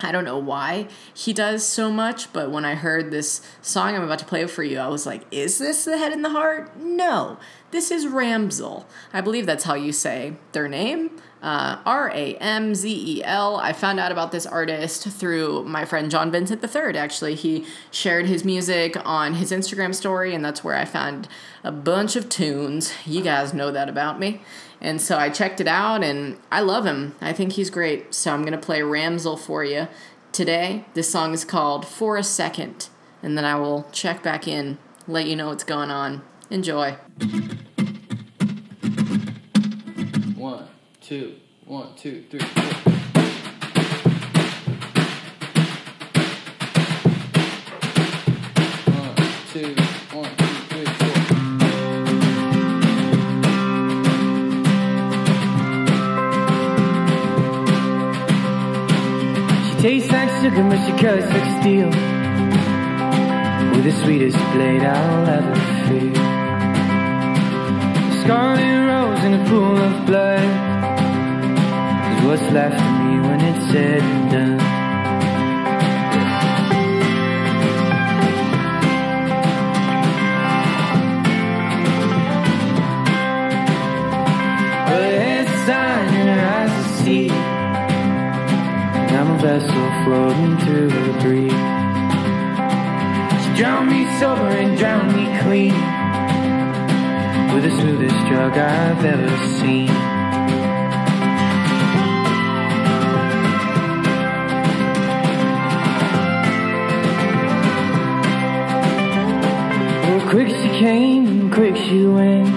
I 0.00 0.12
don't 0.12 0.24
know 0.24 0.36
why 0.36 0.88
he 1.14 1.32
does 1.32 1.64
so 1.64 1.90
much, 1.90 2.32
but 2.32 2.50
when 2.50 2.64
I 2.66 2.74
heard 2.74 3.10
this 3.10 3.40
song 3.62 3.94
I'm 3.94 4.02
about 4.02 4.18
to 4.18 4.26
play 4.26 4.46
for 4.46 4.62
you, 4.62 4.78
I 4.78 4.88
was 4.88 5.06
like, 5.06 5.22
is 5.30 5.58
this 5.58 5.84
the 5.84 5.96
head 5.96 6.12
and 6.12 6.24
the 6.24 6.30
heart? 6.30 6.76
No, 6.76 7.38
this 7.70 7.90
is 7.90 8.04
Ramzel. 8.04 8.84
I 9.12 9.22
believe 9.22 9.46
that's 9.46 9.64
how 9.64 9.74
you 9.74 9.92
say 9.92 10.34
their 10.52 10.68
name. 10.68 11.12
Uh, 11.46 11.78
R 11.86 12.10
A 12.10 12.34
M 12.38 12.74
Z 12.74 12.90
E 12.90 13.22
L. 13.22 13.54
I 13.54 13.72
found 13.72 14.00
out 14.00 14.10
about 14.10 14.32
this 14.32 14.46
artist 14.46 15.06
through 15.06 15.62
my 15.62 15.84
friend 15.84 16.10
John 16.10 16.32
Vincent 16.32 16.60
III. 16.60 16.98
Actually, 16.98 17.36
he 17.36 17.64
shared 17.92 18.26
his 18.26 18.44
music 18.44 18.96
on 19.04 19.34
his 19.34 19.52
Instagram 19.52 19.94
story, 19.94 20.34
and 20.34 20.44
that's 20.44 20.64
where 20.64 20.74
I 20.74 20.84
found 20.84 21.28
a 21.62 21.70
bunch 21.70 22.16
of 22.16 22.28
tunes. 22.28 22.92
You 23.06 23.22
guys 23.22 23.54
know 23.54 23.70
that 23.70 23.88
about 23.88 24.18
me. 24.18 24.40
And 24.80 25.00
so 25.00 25.18
I 25.18 25.30
checked 25.30 25.60
it 25.60 25.68
out, 25.68 26.02
and 26.02 26.36
I 26.50 26.62
love 26.62 26.84
him. 26.84 27.14
I 27.20 27.32
think 27.32 27.52
he's 27.52 27.70
great. 27.70 28.12
So 28.12 28.34
I'm 28.34 28.42
going 28.42 28.50
to 28.50 28.58
play 28.58 28.80
Ramzel 28.80 29.38
for 29.38 29.62
you 29.62 29.86
today. 30.32 30.84
This 30.94 31.08
song 31.08 31.32
is 31.32 31.44
called 31.44 31.86
For 31.86 32.16
a 32.16 32.24
Second, 32.24 32.88
and 33.22 33.38
then 33.38 33.44
I 33.44 33.54
will 33.54 33.86
check 33.92 34.20
back 34.20 34.48
in, 34.48 34.78
let 35.06 35.26
you 35.26 35.36
know 35.36 35.46
what's 35.46 35.62
going 35.62 35.92
on. 35.92 36.22
Enjoy. 36.50 36.96
two, 41.06 41.36
one, 41.66 41.94
two, 41.94 42.24
three, 42.28 42.40
four. 42.40 42.64
One, 48.90 49.14
two, 49.52 49.74
one, 50.10 50.36
two, 50.36 50.54
three, 50.66 50.84
four. 50.98 51.14
She 59.62 59.74
tastes 59.80 60.10
like 60.10 60.30
sugar, 60.42 60.64
but 60.68 60.80
she 60.84 60.92
cuts 61.00 61.28
like 61.30 61.48
steel. 61.60 61.90
With 63.70 63.84
the 63.84 63.92
sweetest 64.02 64.38
blade 64.54 64.82
I'll 64.82 65.28
ever 65.28 65.54
feel. 65.86 66.14
Scarlet 68.24 68.78
rose 68.88 69.22
in 69.22 69.34
a 69.34 69.44
pool 69.48 69.76
of 69.76 70.04
blood 70.04 70.65
what's 72.26 72.42
left 72.50 72.74
of 72.74 73.04
me 73.04 73.20
when 73.20 73.40
it's 73.40 73.70
said 73.70 74.02
and 74.02 74.30
done. 74.32 74.58
Well, 84.88 85.04
a 85.04 85.46
sign 85.66 86.14
in 86.20 86.28
eyes 86.28 86.76
see. 87.04 87.30
I'm 89.16 89.30
a 89.30 89.38
vessel 89.38 89.88
floating 90.04 90.58
through 90.64 90.88
the 90.88 91.12
breeze. 91.22 91.52
She 93.42 93.50
drowned 93.56 93.88
me 93.88 94.02
sober 94.18 94.48
and 94.48 94.76
drowned 94.76 95.14
me 95.14 95.26
clean. 95.42 95.76
With 97.54 97.62
the 97.62 97.70
smoothest 97.70 98.26
drug 98.26 98.58
I've 98.58 99.04
ever 99.04 99.46
seen. 99.60 100.15
Quick 110.28 110.48
she 110.48 110.68
came 110.80 111.26
and 111.28 111.52
quick 111.52 111.76
she 111.76 112.04
went. 112.04 112.48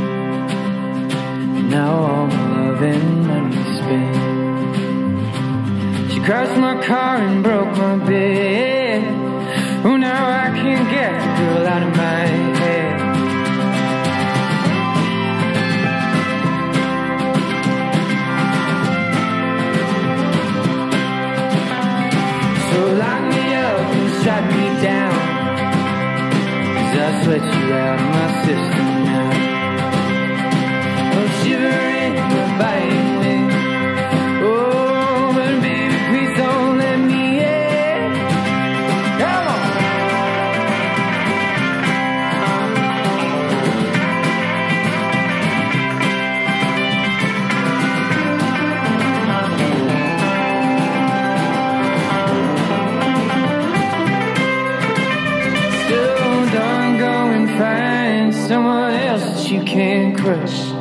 Now 1.69 1.91
all 1.91 2.27
my 2.27 2.71
love 2.71 2.81
and 2.81 3.27
money 3.27 3.63
spent. 3.77 4.15
She 6.11 6.19
crashed 6.21 6.59
my 6.59 6.83
car 6.83 7.17
and 7.17 7.43
broke 7.43 7.71
my 7.77 7.97
bed. 8.07 9.03
Oh, 9.85 9.97
now 9.97 10.45
I 10.45 10.49
can't 10.49 10.89
get 10.89 11.11
the 11.19 11.43
girl 11.43 11.67
out 11.67 11.83
of 11.83 11.95
my 11.95 12.25
head. 12.25 12.58
Sweat 27.29 27.43
you 27.43 27.73
out 27.75 27.99
of 27.99 28.09
my 28.09 28.27
system 28.43 28.87
now. 29.05 29.29
Oh, 31.13 31.27
shivering 31.43 32.15
the 32.15 32.43
biting 32.57 33.18
else 59.69 60.15
that 60.15 60.15
you 60.15 60.15
can 60.15 60.15
crush. 60.15 60.71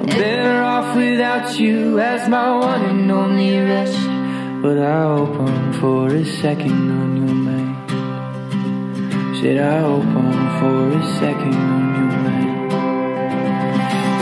I'm 0.00 0.06
better 0.06 0.62
off 0.62 0.96
without 0.96 1.58
you 1.58 1.98
as 2.00 2.28
my 2.28 2.58
one 2.58 2.84
and 2.84 3.10
only 3.10 3.58
rest. 3.58 3.98
But 4.62 4.78
I 4.78 5.02
hope 5.02 5.40
I'm 5.40 5.72
for 5.74 6.08
a 6.08 6.24
second 6.24 6.90
on 6.90 7.16
your 7.16 7.34
mind. 7.34 7.90
Said 9.40 9.58
I 9.58 9.80
hope 9.80 10.04
I'm 10.04 10.60
for 10.60 10.98
a 10.98 11.02
second 11.18 11.54
on 11.54 11.94
your 11.94 12.10
mind. 12.22 12.72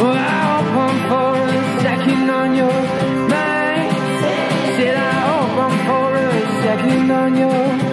Well, 0.01 0.17
I 0.17 0.41
hope 0.47 0.77
I'm 0.77 0.99
for 1.09 1.35
a 1.49 1.81
second 1.83 2.31
on 2.31 2.57
your 2.57 2.83
mind. 3.29 3.93
Said 4.77 4.97
I 4.97 5.21
hope 5.29 5.59
I'm 5.65 5.77
for 5.87 6.17
a 6.17 6.63
second 6.63 7.11
on 7.11 7.37
your 7.37 7.49
mind. 7.49 7.90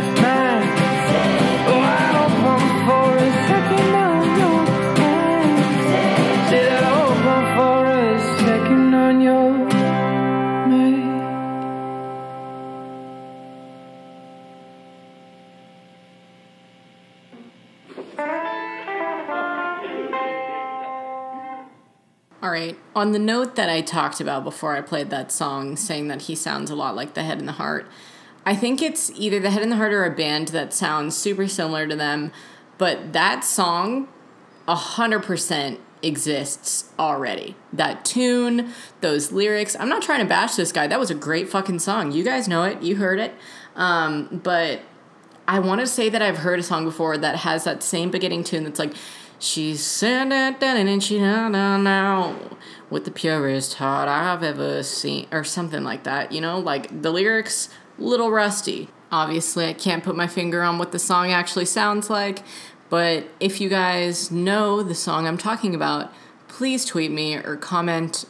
On 22.98 23.12
the 23.12 23.20
note 23.20 23.56
that 23.58 23.70
I 23.70 23.82
talked 23.82 24.20
about 24.20 24.44
before 24.44 24.76
I 24.76 24.82
played 24.82 25.12
that 25.12 25.32
song, 25.32 25.76
saying 25.76 26.08
that 26.08 26.24
he 26.24 26.34
sounds 26.34 26.72
a 26.72 26.76
lot 26.76 26.96
like 26.96 27.14
the 27.14 27.22
Head 27.22 27.38
and 27.38 27.48
the 27.48 27.52
Heart, 27.54 27.86
I 28.44 28.56
think 28.56 28.82
it's 28.82 29.12
either 29.12 29.40
the 29.40 29.52
Head 29.52 29.62
and 29.62 29.72
the 29.72 29.76
Heart 29.76 29.94
or 29.94 30.04
a 30.04 30.10
band 30.10 30.48
that 30.48 30.74
sounds 30.74 31.16
super 31.16 31.48
similar 31.48 31.86
to 31.88 31.96
them. 31.96 32.32
But 32.80 33.14
that 33.14 33.44
song, 33.44 34.08
a 34.68 34.74
hundred 34.74 35.22
percent 35.22 35.80
exists 36.02 36.90
already. 36.98 37.56
That 37.72 38.04
tune, 38.04 38.74
those 39.02 39.32
lyrics. 39.32 39.76
I'm 39.80 39.90
not 39.90 40.02
trying 40.02 40.22
to 40.22 40.26
bash 40.26 40.56
this 40.56 40.72
guy. 40.72 40.88
That 40.88 41.00
was 41.00 41.12
a 41.12 41.16
great 41.16 41.50
fucking 41.50 41.78
song. 41.78 42.12
You 42.12 42.24
guys 42.24 42.48
know 42.48 42.64
it. 42.64 42.82
You 42.82 42.96
heard 42.96 43.20
it. 43.20 43.36
Um, 43.76 44.42
but 44.44 44.80
I 45.48 45.60
want 45.60 45.82
to 45.82 45.88
say 45.88 46.10
that 46.10 46.24
I've 46.24 46.40
heard 46.40 46.58
a 46.58 46.64
song 46.64 46.84
before 46.84 47.16
that 47.20 47.36
has 47.36 47.64
that 47.66 47.84
same 47.84 48.10
beginning 48.10 48.44
tune 48.44 48.64
that's 48.64 48.80
like, 48.80 48.96
she's 49.38 50.02
and 50.02 51.04
she 51.04 51.20
now 51.20 52.36
with 52.90 53.06
the 53.06 53.12
purest 53.12 53.76
heart 53.76 54.08
I've 54.08 54.44
ever 54.44 54.84
seen, 54.84 55.28
or 55.32 55.44
something 55.44 55.84
like 55.84 56.04
that. 56.04 56.32
You 56.32 56.42
know, 56.42 56.60
like 56.60 57.02
the 57.02 57.12
lyrics, 57.12 57.70
little 57.98 58.32
rusty. 58.32 58.90
Obviously, 59.12 59.66
I 59.66 59.74
can't 59.74 60.04
put 60.04 60.16
my 60.16 60.28
finger 60.28 60.62
on 60.64 60.78
what 60.78 60.92
the 60.92 61.00
song 61.00 61.32
actually 61.32 61.66
sounds 61.66 62.10
like, 62.10 62.40
but 62.90 63.26
if 63.40 63.62
you 63.62 63.70
guys 63.70 64.32
know 64.32 64.84
the 64.84 64.96
song 64.96 65.28
I'm 65.28 65.38
talking 65.38 65.74
about, 65.74 66.12
please 66.48 66.86
tweet 66.86 67.12
me 67.12 67.36
or 67.36 67.56
comment, 67.56 68.26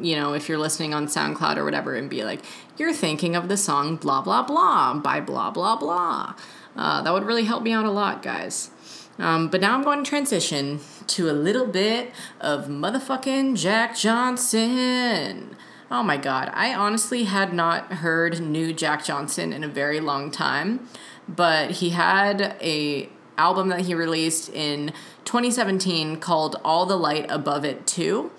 you 0.00 0.16
know, 0.16 0.34
if 0.34 0.48
you're 0.48 0.58
listening 0.58 0.94
on 0.94 1.06
SoundCloud 1.06 1.56
or 1.56 1.64
whatever, 1.64 1.94
and 1.94 2.10
be 2.10 2.24
like, 2.24 2.40
you're 2.76 2.92
thinking 2.92 3.34
of 3.34 3.48
the 3.48 3.56
song 3.56 3.96
blah, 3.96 4.22
blah, 4.22 4.42
blah 4.42 4.94
by 4.94 5.20
blah, 5.20 5.50
blah, 5.50 5.76
blah. 5.76 6.34
Uh, 6.76 7.02
that 7.02 7.12
would 7.12 7.24
really 7.24 7.44
help 7.44 7.62
me 7.62 7.72
out 7.72 7.84
a 7.84 7.90
lot, 7.90 8.22
guys. 8.22 8.70
Um, 9.18 9.48
but 9.48 9.60
now 9.60 9.74
I'm 9.74 9.82
going 9.82 10.02
to 10.02 10.08
transition 10.08 10.80
to 11.08 11.30
a 11.30 11.32
little 11.32 11.66
bit 11.66 12.12
of 12.40 12.66
motherfucking 12.66 13.56
Jack 13.56 13.96
Johnson. 13.96 15.56
Oh 15.90 16.02
my 16.02 16.16
god, 16.16 16.50
I 16.54 16.74
honestly 16.74 17.24
had 17.24 17.52
not 17.52 17.92
heard 17.94 18.40
new 18.40 18.72
Jack 18.72 19.04
Johnson 19.04 19.52
in 19.52 19.62
a 19.62 19.68
very 19.68 20.00
long 20.00 20.30
time, 20.30 20.88
but 21.28 21.72
he 21.72 21.90
had 21.90 22.56
a 22.62 23.10
album 23.36 23.68
that 23.68 23.80
he 23.82 23.94
released 23.94 24.48
in 24.50 24.92
2017 25.24 26.16
called 26.18 26.56
All 26.64 26.86
the 26.86 26.96
Light 26.96 27.26
Above 27.28 27.64
It 27.64 27.86
Too. 27.86 28.30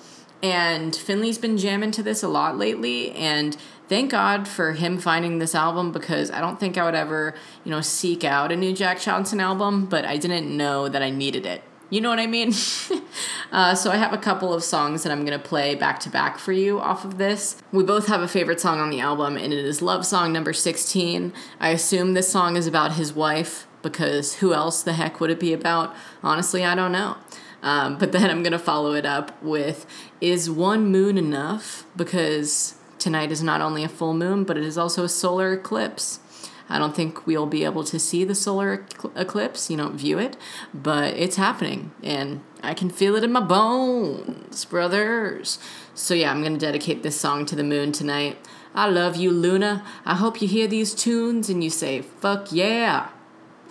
And 0.41 0.93
Finley's 0.93 1.37
been 1.37 1.57
jamming 1.57 1.91
to 1.91 2.03
this 2.03 2.21
a 2.21 2.27
lot 2.27 2.57
lately, 2.57 3.11
and 3.11 3.55
thank 3.87 4.11
God 4.11 4.47
for 4.47 4.73
him 4.73 4.97
finding 4.97 5.39
this 5.39 5.55
album 5.55 5.91
because 5.91 6.31
I 6.31 6.39
don't 6.41 6.59
think 6.59 6.77
I 6.77 6.85
would 6.85 6.95
ever, 6.95 7.35
you 7.63 7.71
know, 7.71 7.81
seek 7.81 8.23
out 8.23 8.51
a 8.51 8.55
new 8.55 8.73
Jack 8.73 8.99
Johnson 8.99 9.39
album, 9.39 9.85
but 9.85 10.05
I 10.05 10.17
didn't 10.17 10.55
know 10.55 10.89
that 10.89 11.01
I 11.01 11.09
needed 11.09 11.45
it. 11.45 11.63
You 11.89 12.01
know 12.01 12.09
what 12.09 12.19
I 12.19 12.25
mean? 12.25 12.53
uh, 13.51 13.75
so 13.75 13.91
I 13.91 13.97
have 13.97 14.13
a 14.13 14.17
couple 14.17 14.51
of 14.51 14.63
songs 14.63 15.03
that 15.03 15.11
I'm 15.11 15.23
gonna 15.23 15.37
play 15.37 15.75
back 15.75 15.99
to 16.01 16.09
back 16.09 16.39
for 16.39 16.51
you 16.51 16.79
off 16.79 17.05
of 17.05 17.19
this. 17.19 17.61
We 17.71 17.83
both 17.83 18.07
have 18.07 18.21
a 18.21 18.27
favorite 18.27 18.59
song 18.59 18.79
on 18.79 18.89
the 18.89 18.99
album, 18.99 19.37
and 19.37 19.53
it 19.53 19.63
is 19.63 19.79
Love 19.79 20.05
Song 20.05 20.33
number 20.33 20.53
16. 20.53 21.31
I 21.59 21.69
assume 21.69 22.13
this 22.13 22.29
song 22.29 22.55
is 22.55 22.65
about 22.65 22.93
his 22.93 23.13
wife 23.13 23.67
because 23.83 24.35
who 24.35 24.55
else 24.55 24.81
the 24.81 24.93
heck 24.93 25.19
would 25.19 25.29
it 25.29 25.39
be 25.39 25.53
about? 25.53 25.93
Honestly, 26.23 26.65
I 26.65 26.73
don't 26.73 26.91
know. 26.91 27.17
Um, 27.61 27.97
but 27.99 28.11
then 28.11 28.27
I'm 28.29 28.41
gonna 28.41 28.57
follow 28.57 28.93
it 28.93 29.05
up 29.05 29.41
with 29.43 29.85
Is 30.19 30.49
One 30.49 30.91
Moon 30.91 31.17
Enough? 31.17 31.85
Because 31.95 32.73
tonight 33.03 33.31
is 33.31 33.43
not 33.43 33.61
only 33.61 33.83
a 33.83 33.89
full 33.89 34.13
moon, 34.13 34.45
but 34.45 34.57
it 34.57 34.63
is 34.63 34.77
also 34.77 35.03
a 35.03 35.09
solar 35.09 35.53
eclipse. 35.53 36.19
I 36.69 36.79
don't 36.79 36.95
think 36.95 37.27
we'll 37.27 37.45
be 37.45 37.65
able 37.65 37.83
to 37.83 37.99
see 37.99 38.23
the 38.23 38.33
solar 38.33 38.85
eclipse, 39.15 39.69
you 39.69 39.75
don't 39.75 39.97
view 39.97 40.17
it, 40.17 40.37
but 40.73 41.13
it's 41.15 41.35
happening 41.35 41.91
and 42.01 42.41
I 42.63 42.73
can 42.73 42.89
feel 42.89 43.15
it 43.15 43.23
in 43.23 43.33
my 43.33 43.41
bones, 43.41 44.63
brothers. 44.65 45.59
So, 45.93 46.13
yeah, 46.13 46.31
I'm 46.31 46.41
going 46.41 46.53
to 46.53 46.59
dedicate 46.59 47.03
this 47.03 47.19
song 47.19 47.45
to 47.47 47.55
the 47.55 47.63
moon 47.63 47.91
tonight. 47.91 48.37
I 48.73 48.87
love 48.87 49.17
you, 49.17 49.29
Luna. 49.29 49.85
I 50.05 50.15
hope 50.15 50.41
you 50.41 50.47
hear 50.47 50.67
these 50.67 50.95
tunes 50.95 51.49
and 51.49 51.61
you 51.63 51.69
say, 51.69 52.01
fuck 52.01 52.51
yeah. 52.51 53.09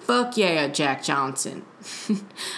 Fuck 0.03 0.37
yeah, 0.37 0.69
Jack 0.69 1.03
Johnson. 1.03 1.65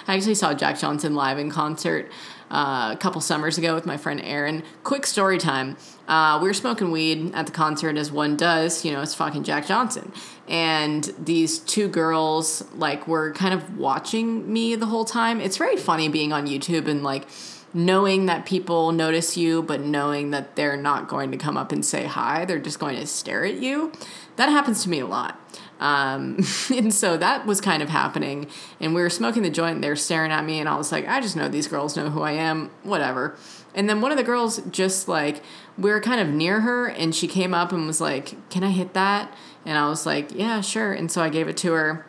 I 0.09 0.17
actually 0.17 0.35
saw 0.35 0.53
Jack 0.53 0.79
Johnson 0.79 1.15
live 1.15 1.39
in 1.39 1.51
concert 1.51 2.11
uh, 2.55 2.93
a 2.93 2.97
couple 2.97 3.21
summers 3.21 3.59
ago 3.59 3.75
with 3.75 3.85
my 3.85 3.97
friend 3.97 4.21
Aaron. 4.23 4.63
Quick 4.85 5.07
story 5.07 5.39
time. 5.39 5.77
Uh, 6.07 6.39
we 6.41 6.49
were 6.49 6.55
smoking 6.55 6.91
weed 6.91 7.35
at 7.35 7.47
the 7.47 7.53
concert 7.53 7.97
as 7.97 8.13
one 8.13 8.37
does. 8.37 8.85
You 8.85 8.93
know, 8.93 9.03
it's 9.03 9.15
fucking 9.15 9.43
Jack 9.43 9.67
Johnson. 9.67 10.13
And 10.47 11.13
these 11.19 11.59
two 11.59 11.89
girls, 11.89 12.63
like, 12.75 13.09
were 13.09 13.33
kind 13.33 13.55
of 13.55 13.77
watching 13.77 14.53
me 14.53 14.77
the 14.77 14.87
whole 14.87 15.05
time. 15.05 15.41
It's 15.41 15.57
very 15.57 15.77
funny 15.77 16.09
being 16.09 16.33
on 16.33 16.47
YouTube 16.47 16.87
and, 16.87 17.03
like, 17.03 17.27
knowing 17.73 18.27
that 18.27 18.47
people 18.47 18.93
notice 18.93 19.37
you, 19.37 19.63
but 19.63 19.81
knowing 19.81 20.31
that 20.31 20.55
they're 20.55 20.77
not 20.77 21.09
going 21.09 21.33
to 21.33 21.37
come 21.37 21.57
up 21.57 21.73
and 21.73 21.85
say 21.85 22.05
hi. 22.05 22.45
They're 22.45 22.61
just 22.61 22.79
going 22.79 22.97
to 22.97 23.07
stare 23.07 23.45
at 23.45 23.57
you. 23.57 23.91
That 24.37 24.49
happens 24.49 24.85
to 24.85 24.89
me 24.89 25.01
a 25.01 25.07
lot. 25.07 25.41
Um, 25.85 26.39
and 26.75 26.93
so 26.93 27.19
that 27.19 27.45
was 27.45 27.61
kind 27.61 27.83
of 27.83 27.91
happening. 27.91 28.49
And 28.81 28.95
we 28.95 29.03
were 29.03 29.11
smoking 29.11 29.43
the 29.43 29.51
joint, 29.51 29.77
and 29.77 29.85
they 29.85 29.91
were 29.91 29.97
staring 29.97 30.33
at 30.33 30.45
me, 30.45 30.59
and 30.59 30.69
I 30.69 30.77
was 30.77 30.91
like, 30.91 31.07
I 31.07 31.21
just 31.21 31.37
know 31.37 31.47
these 31.47 31.69
girls 31.69 31.97
know 31.97 32.09
who 32.09 32.23
I 32.23 32.33
am, 32.33 32.71
whatever. 32.83 33.37
And 33.75 33.89
then 33.89 34.01
one 34.01 34.11
of 34.11 34.17
the 34.17 34.25
girls 34.25 34.63
just 34.71 35.09
like, 35.09 35.43
we 35.77 35.91
were 35.91 36.01
kind 36.01 36.21
of 36.21 36.29
near 36.29 36.63
her, 36.63 36.87
and 36.87 37.15
she 37.15 37.29
came 37.29 37.53
up 37.53 37.71
and 37.71 37.87
was 37.87 38.01
like, 38.01 38.49
Can 38.49 38.65
I 38.65 38.71
hit 38.71 38.95
that? 38.95 39.33
And 39.67 39.77
I 39.77 39.89
was 39.89 40.07
like, 40.07 40.35
Yeah, 40.35 40.63
sure. 40.63 40.93
And 40.93 41.13
so 41.13 41.23
I 41.23 41.29
gave 41.29 41.49
it 41.49 41.57
to 41.59 41.73
her. 41.73 42.07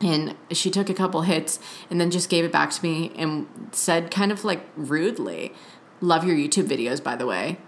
And 0.00 0.34
she 0.50 0.68
took 0.68 0.90
a 0.90 0.94
couple 0.94 1.22
hits 1.22 1.60
and 1.88 2.00
then 2.00 2.10
just 2.10 2.28
gave 2.28 2.44
it 2.44 2.50
back 2.50 2.70
to 2.72 2.82
me 2.82 3.12
and 3.16 3.46
said, 3.70 4.10
kind 4.10 4.32
of 4.32 4.44
like 4.44 4.66
rudely, 4.76 5.54
Love 6.00 6.24
your 6.24 6.34
YouTube 6.34 6.66
videos, 6.66 7.00
by 7.00 7.14
the 7.14 7.26
way. 7.26 7.58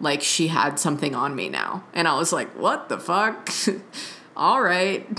Like 0.00 0.20
she 0.20 0.48
had 0.48 0.80
something 0.80 1.14
on 1.14 1.36
me 1.36 1.48
now. 1.48 1.84
And 1.92 2.08
I 2.08 2.18
was 2.18 2.32
like, 2.32 2.50
What 2.58 2.88
the 2.88 2.98
fuck? 2.98 3.48
All 4.36 4.60
right. 4.60 5.06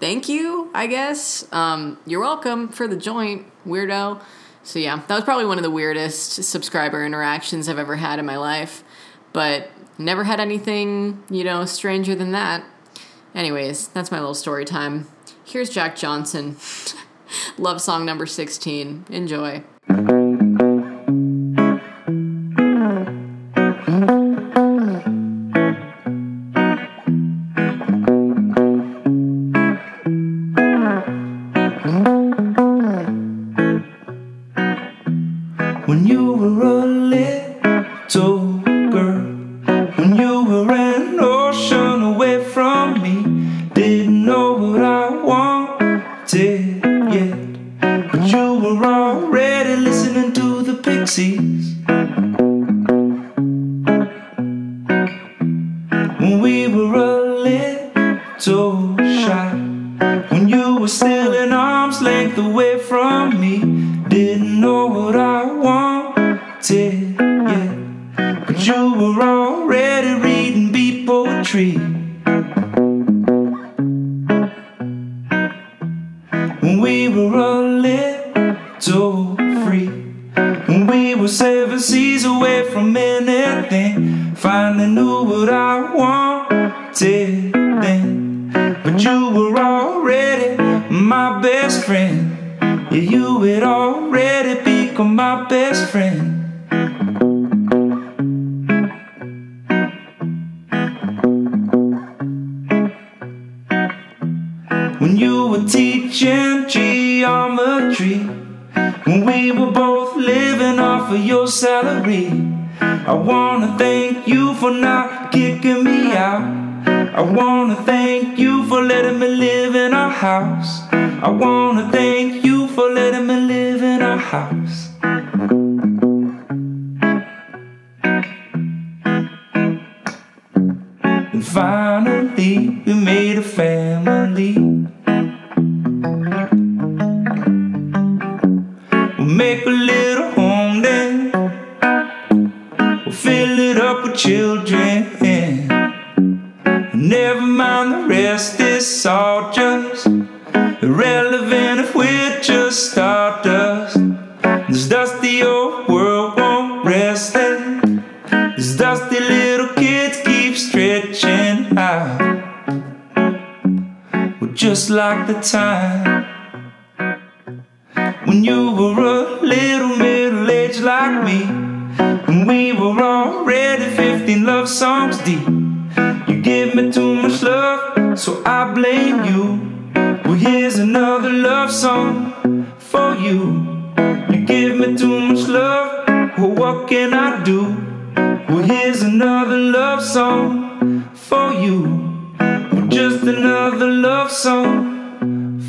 Thank 0.00 0.28
you, 0.28 0.70
I 0.74 0.86
guess. 0.86 1.50
Um, 1.52 1.98
you're 2.06 2.20
welcome 2.20 2.68
for 2.68 2.88
the 2.88 2.96
joint, 2.96 3.46
weirdo. 3.66 4.22
So, 4.62 4.78
yeah, 4.78 5.02
that 5.06 5.14
was 5.14 5.24
probably 5.24 5.46
one 5.46 5.58
of 5.58 5.62
the 5.62 5.70
weirdest 5.70 6.44
subscriber 6.44 7.04
interactions 7.04 7.68
I've 7.68 7.78
ever 7.78 7.96
had 7.96 8.18
in 8.18 8.26
my 8.26 8.36
life. 8.36 8.82
But 9.32 9.70
never 9.98 10.24
had 10.24 10.40
anything, 10.40 11.22
you 11.30 11.44
know, 11.44 11.64
stranger 11.64 12.14
than 12.14 12.32
that. 12.32 12.64
Anyways, 13.34 13.88
that's 13.88 14.10
my 14.10 14.18
little 14.18 14.34
story 14.34 14.64
time. 14.64 15.06
Here's 15.44 15.70
Jack 15.70 15.96
Johnson. 15.96 16.56
Love 17.58 17.80
song 17.80 18.04
number 18.04 18.26
16. 18.26 19.06
Enjoy. 19.10 19.62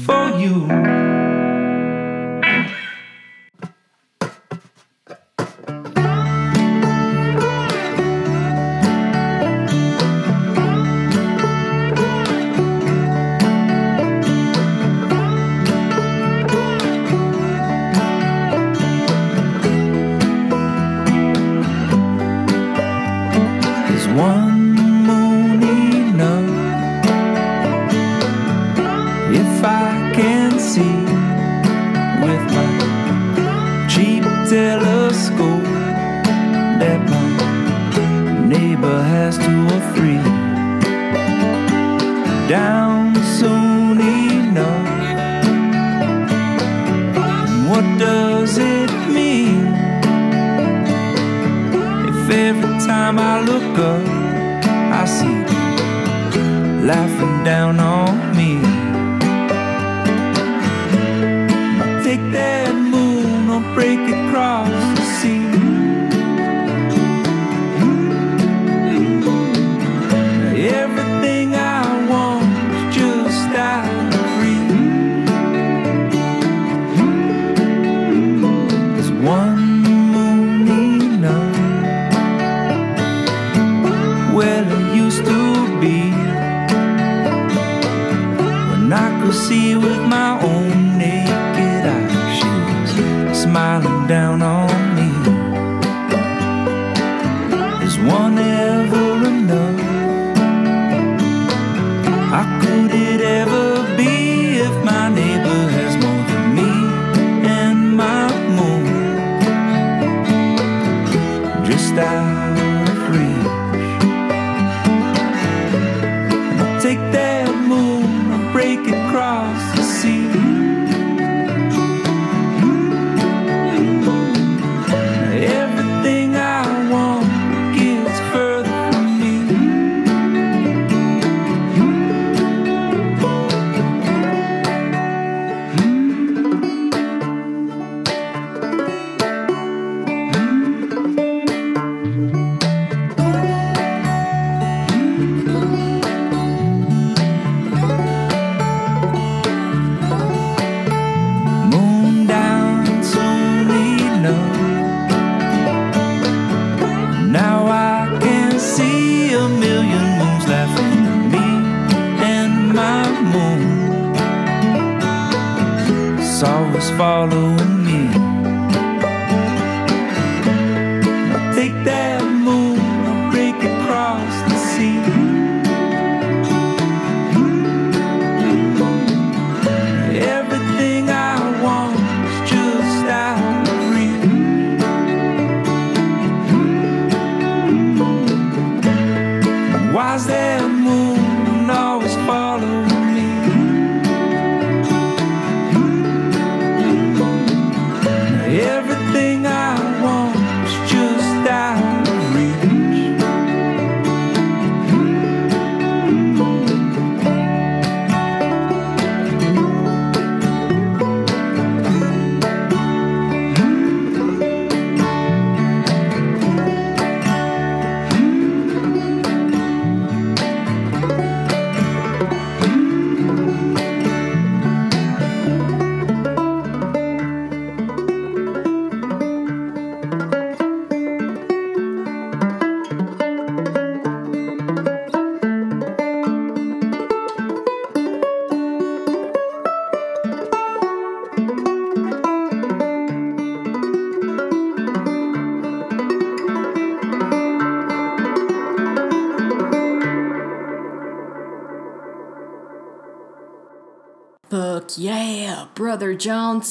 For 0.05 0.39
you. 0.39 1.20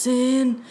Johnson. 0.01 0.65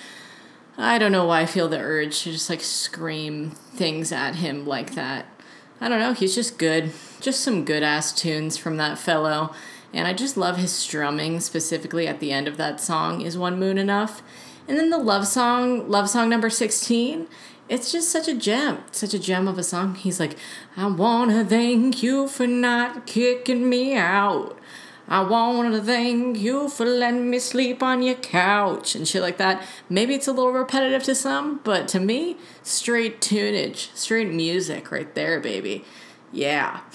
I 0.75 0.97
don't 0.97 1.11
know 1.11 1.25
why 1.25 1.41
I 1.41 1.45
feel 1.45 1.67
the 1.67 1.77
urge 1.77 2.21
to 2.21 2.31
just 2.31 2.49
like 2.49 2.61
scream 2.61 3.51
things 3.51 4.11
at 4.11 4.35
him 4.35 4.65
like 4.65 4.95
that. 4.95 5.27
I 5.79 5.87
don't 5.87 5.99
know, 5.99 6.13
he's 6.13 6.33
just 6.33 6.57
good. 6.57 6.91
Just 7.21 7.41
some 7.41 7.63
good 7.63 7.83
ass 7.83 8.11
tunes 8.11 8.57
from 8.57 8.77
that 8.77 8.97
fellow. 8.97 9.53
And 9.93 10.07
I 10.07 10.13
just 10.13 10.35
love 10.35 10.57
his 10.57 10.71
strumming, 10.71 11.39
specifically 11.41 12.07
at 12.07 12.19
the 12.19 12.31
end 12.31 12.47
of 12.47 12.57
that 12.57 12.81
song, 12.81 13.21
Is 13.21 13.37
One 13.37 13.59
Moon 13.59 13.77
Enough? 13.77 14.23
And 14.67 14.77
then 14.77 14.89
the 14.89 14.97
love 14.97 15.27
song, 15.27 15.87
love 15.89 16.09
song 16.09 16.29
number 16.29 16.49
16, 16.49 17.27
it's 17.67 17.91
just 17.91 18.09
such 18.09 18.27
a 18.27 18.33
gem, 18.33 18.83
such 18.91 19.13
a 19.13 19.19
gem 19.19 19.47
of 19.47 19.57
a 19.57 19.63
song. 19.63 19.95
He's 19.95 20.19
like, 20.19 20.37
I 20.75 20.87
wanna 20.87 21.45
thank 21.45 22.01
you 22.01 22.27
for 22.27 22.47
not 22.47 23.05
kicking 23.05 23.69
me 23.69 23.95
out. 23.95 24.58
I 25.11 25.23
want 25.23 25.73
to 25.73 25.81
thank 25.81 26.37
you 26.37 26.69
for 26.69 26.85
letting 26.85 27.31
me 27.31 27.39
sleep 27.39 27.81
on 27.81 28.03
your 28.03 28.13
couch 28.13 28.93
and 28.93 29.07
shit 29.07 29.23
like 29.23 29.37
that. 29.37 29.65
Maybe 29.89 30.13
it's 30.13 30.27
a 30.27 30.31
little 30.31 30.53
repetitive 30.53 31.01
to 31.03 31.15
some, 31.15 31.61
but 31.63 31.87
to 31.89 31.99
me, 31.99 32.37
straight 32.61 33.19
tunage, 33.19 33.89
straight 33.95 34.29
music 34.29 34.91
right 34.91 35.11
there, 35.15 35.39
baby. 35.39 35.83
Yeah. 36.31 36.81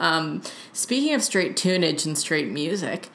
Um, 0.00 0.42
speaking 0.72 1.12
of 1.12 1.24
straight 1.24 1.56
tunage 1.56 2.06
and 2.06 2.16
straight 2.16 2.46
music, 2.46 3.10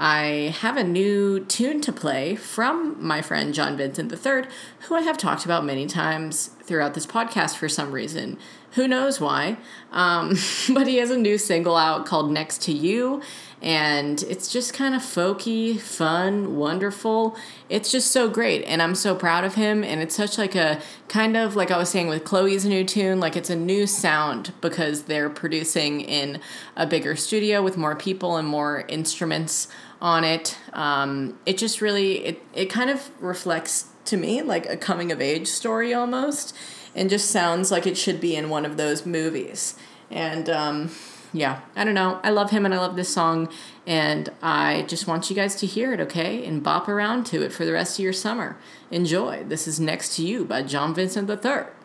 I 0.00 0.54
have 0.60 0.76
a 0.76 0.84
new 0.84 1.40
tune 1.40 1.80
to 1.80 1.92
play 1.92 2.36
from 2.36 3.04
my 3.04 3.20
friend 3.20 3.52
John 3.52 3.76
Vincent 3.76 4.12
III, 4.12 4.44
who 4.86 4.94
I 4.94 5.00
have 5.00 5.18
talked 5.18 5.44
about 5.44 5.64
many 5.64 5.88
times 5.88 6.50
throughout 6.62 6.94
this 6.94 7.04
podcast 7.04 7.56
for 7.56 7.68
some 7.68 7.90
reason. 7.90 8.38
Who 8.72 8.86
knows 8.86 9.20
why? 9.20 9.58
Um, 9.90 10.36
but 10.72 10.86
he 10.86 10.98
has 10.98 11.10
a 11.10 11.18
new 11.18 11.36
single 11.36 11.76
out 11.76 12.06
called 12.06 12.30
Next 12.30 12.62
to 12.62 12.72
You, 12.72 13.20
and 13.60 14.22
it's 14.22 14.52
just 14.52 14.72
kind 14.72 14.94
of 14.94 15.02
folky, 15.02 15.80
fun, 15.80 16.56
wonderful. 16.56 17.36
It's 17.68 17.90
just 17.90 18.12
so 18.12 18.28
great, 18.28 18.62
and 18.64 18.80
I'm 18.80 18.94
so 18.94 19.14
proud 19.16 19.42
of 19.42 19.54
him. 19.54 19.82
And 19.82 20.00
it's 20.00 20.14
such 20.14 20.38
like 20.38 20.54
a 20.54 20.80
kind 21.08 21.36
of 21.36 21.56
like 21.56 21.70
I 21.70 21.78
was 21.78 21.88
saying 21.88 22.08
with 22.08 22.24
Chloe's 22.24 22.64
new 22.64 22.84
tune, 22.84 23.18
like 23.18 23.36
it's 23.36 23.50
a 23.50 23.56
new 23.56 23.86
sound 23.86 24.52
because 24.60 25.04
they're 25.04 25.30
producing 25.30 26.00
in 26.00 26.40
a 26.76 26.86
bigger 26.86 27.16
studio 27.16 27.60
with 27.60 27.76
more 27.76 27.96
people 27.96 28.36
and 28.36 28.46
more 28.46 28.84
instruments 28.88 29.66
on 30.00 30.22
it. 30.22 30.56
Um, 30.72 31.38
it 31.44 31.58
just 31.58 31.80
really 31.80 32.24
it 32.24 32.42
it 32.54 32.66
kind 32.66 32.90
of 32.90 33.10
reflects 33.20 33.86
to 34.04 34.16
me 34.16 34.40
like 34.40 34.66
a 34.66 34.76
coming 34.76 35.10
of 35.10 35.20
age 35.20 35.48
story 35.48 35.92
almost, 35.92 36.54
and 36.94 37.10
just 37.10 37.28
sounds 37.28 37.72
like 37.72 37.88
it 37.88 37.96
should 37.96 38.20
be 38.20 38.36
in 38.36 38.50
one 38.50 38.64
of 38.64 38.76
those 38.76 39.04
movies. 39.04 39.74
And 40.10 40.48
um, 40.48 40.90
yeah, 41.32 41.60
I 41.76 41.84
don't 41.84 41.94
know. 41.94 42.20
I 42.22 42.30
love 42.30 42.50
him 42.50 42.64
and 42.64 42.74
I 42.74 42.78
love 42.78 42.96
this 42.96 43.08
song, 43.08 43.48
and 43.86 44.28
I 44.42 44.82
just 44.88 45.06
want 45.06 45.30
you 45.30 45.36
guys 45.36 45.54
to 45.56 45.66
hear 45.66 45.92
it, 45.92 46.00
okay? 46.00 46.44
And 46.44 46.62
bop 46.62 46.88
around 46.88 47.26
to 47.26 47.42
it 47.42 47.52
for 47.52 47.64
the 47.64 47.72
rest 47.72 47.98
of 47.98 48.02
your 48.02 48.12
summer. 48.12 48.56
Enjoy. 48.90 49.44
This 49.44 49.68
is 49.68 49.78
Next 49.78 50.16
to 50.16 50.26
You 50.26 50.44
by 50.44 50.62
John 50.62 50.94
Vincent 50.94 51.28
III. 51.28 51.77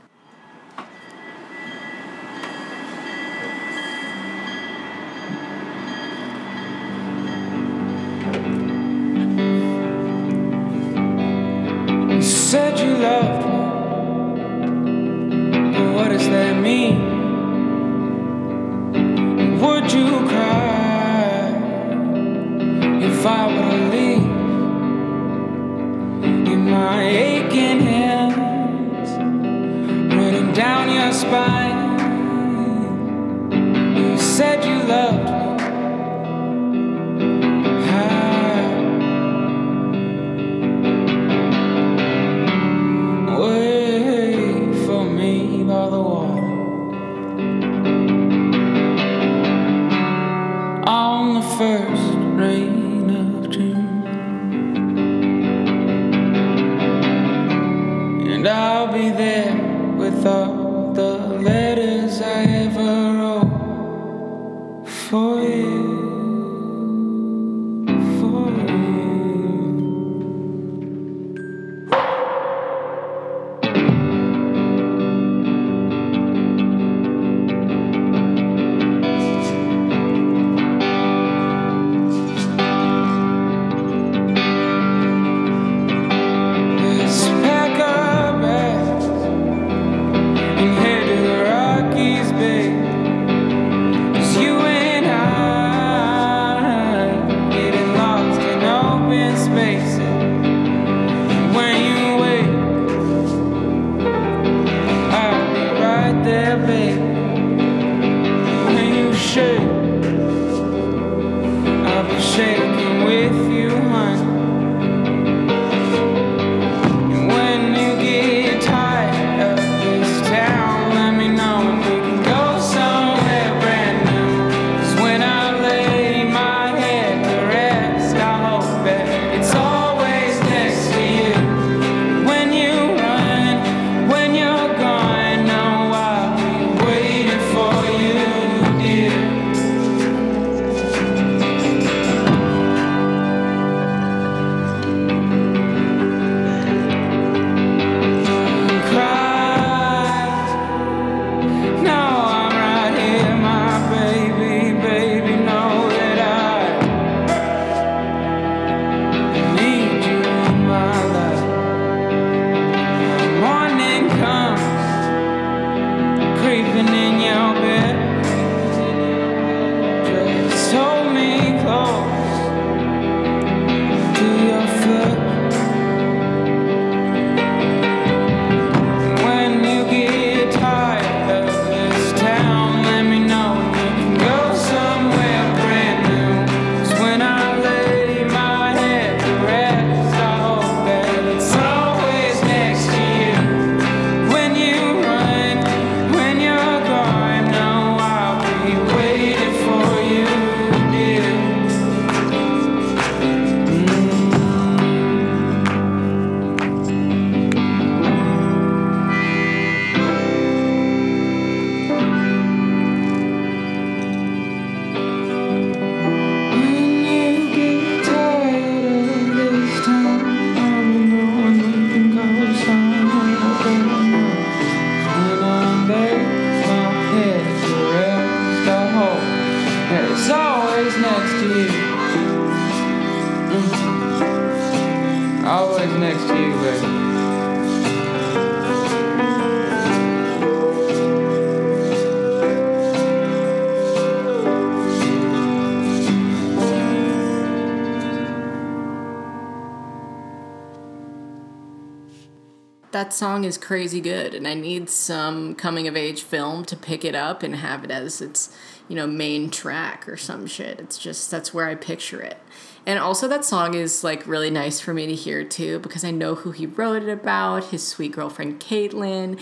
Song 253.24 253.46
is 253.46 253.58
crazy 253.58 254.02
good, 254.02 254.34
and 254.34 254.46
I 254.46 254.54
need 254.54 254.90
some 254.90 255.56
coming 255.56 255.88
of 255.88 255.96
age 255.96 256.24
film 256.24 256.66
to 256.66 256.76
pick 256.76 257.06
it 257.06 257.16
up 257.16 257.42
and 257.42 257.56
have 257.56 257.86
it 257.86 257.90
as 257.90 258.20
its, 258.20 258.54
you 258.90 258.98
know, 258.98 259.08
main 259.08 259.50
track 259.50 260.10
or 260.10 260.18
some 260.18 260.46
shit. 260.46 260.78
It's 260.78 260.98
just 260.98 261.32
that's 261.32 261.54
where 261.54 261.70
I 261.70 261.76
picture 261.76 262.22
it. 262.22 262.38
And 262.86 263.00
also 263.00 263.30
that 263.30 263.46
song 263.46 263.76
is 263.76 264.04
like 264.04 264.28
really 264.28 264.50
nice 264.50 264.82
for 264.82 264.94
me 264.94 265.08
to 265.08 265.16
hear 265.16 265.46
too 265.46 265.80
because 265.80 266.04
I 266.04 266.12
know 266.12 266.36
who 266.36 266.52
he 266.52 266.66
wrote 266.66 267.02
it 267.02 267.08
about, 267.08 267.68
his 267.68 267.88
sweet 267.88 268.12
girlfriend 268.12 268.60
Caitlin. 268.60 269.40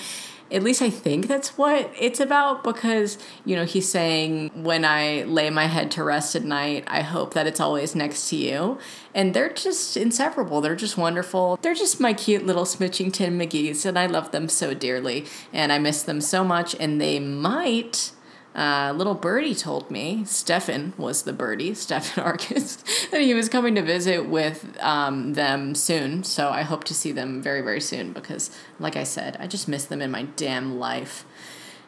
At 0.51 0.63
least 0.63 0.81
I 0.81 0.89
think 0.89 1.27
that's 1.27 1.57
what 1.57 1.91
it's 1.97 2.19
about 2.19 2.63
because, 2.63 3.17
you 3.45 3.55
know, 3.55 3.63
he's 3.63 3.89
saying, 3.89 4.51
when 4.53 4.83
I 4.83 5.23
lay 5.23 5.49
my 5.49 5.67
head 5.67 5.91
to 5.91 6.03
rest 6.03 6.35
at 6.35 6.43
night, 6.43 6.83
I 6.87 7.01
hope 7.01 7.33
that 7.33 7.47
it's 7.47 7.59
always 7.59 7.95
next 7.95 8.29
to 8.29 8.35
you. 8.35 8.77
And 9.15 9.33
they're 9.33 9.53
just 9.53 9.95
inseparable. 9.95 10.59
They're 10.59 10.75
just 10.75 10.97
wonderful. 10.97 11.57
They're 11.61 11.73
just 11.73 11.99
my 11.99 12.13
cute 12.13 12.45
little 12.45 12.65
Smitchington 12.65 13.37
McGee's, 13.37 13.85
and 13.85 13.97
I 13.97 14.07
love 14.07 14.31
them 14.31 14.49
so 14.49 14.73
dearly. 14.73 15.25
And 15.53 15.71
I 15.71 15.79
miss 15.79 16.03
them 16.03 16.19
so 16.19 16.43
much, 16.43 16.75
and 16.79 16.99
they 16.99 17.19
might. 17.19 18.11
Uh, 18.53 18.93
little 18.95 19.13
birdie 19.13 19.55
told 19.55 19.89
me, 19.89 20.23
Stefan 20.25 20.93
was 20.97 21.23
the 21.23 21.33
birdie, 21.33 21.73
Stefan 21.75 22.23
Arcus, 22.23 22.77
that 23.11 23.21
he 23.21 23.33
was 23.33 23.47
coming 23.47 23.75
to 23.75 23.81
visit 23.81 24.27
with 24.27 24.77
um, 24.81 25.33
them 25.33 25.73
soon. 25.73 26.23
So 26.23 26.49
I 26.49 26.63
hope 26.63 26.83
to 26.85 26.93
see 26.93 27.11
them 27.11 27.41
very, 27.41 27.61
very 27.61 27.81
soon 27.81 28.11
because, 28.11 28.51
like 28.79 28.95
I 28.95 29.03
said, 29.03 29.37
I 29.39 29.47
just 29.47 29.67
miss 29.67 29.85
them 29.85 30.01
in 30.01 30.11
my 30.11 30.23
damn 30.35 30.77
life. 30.79 31.25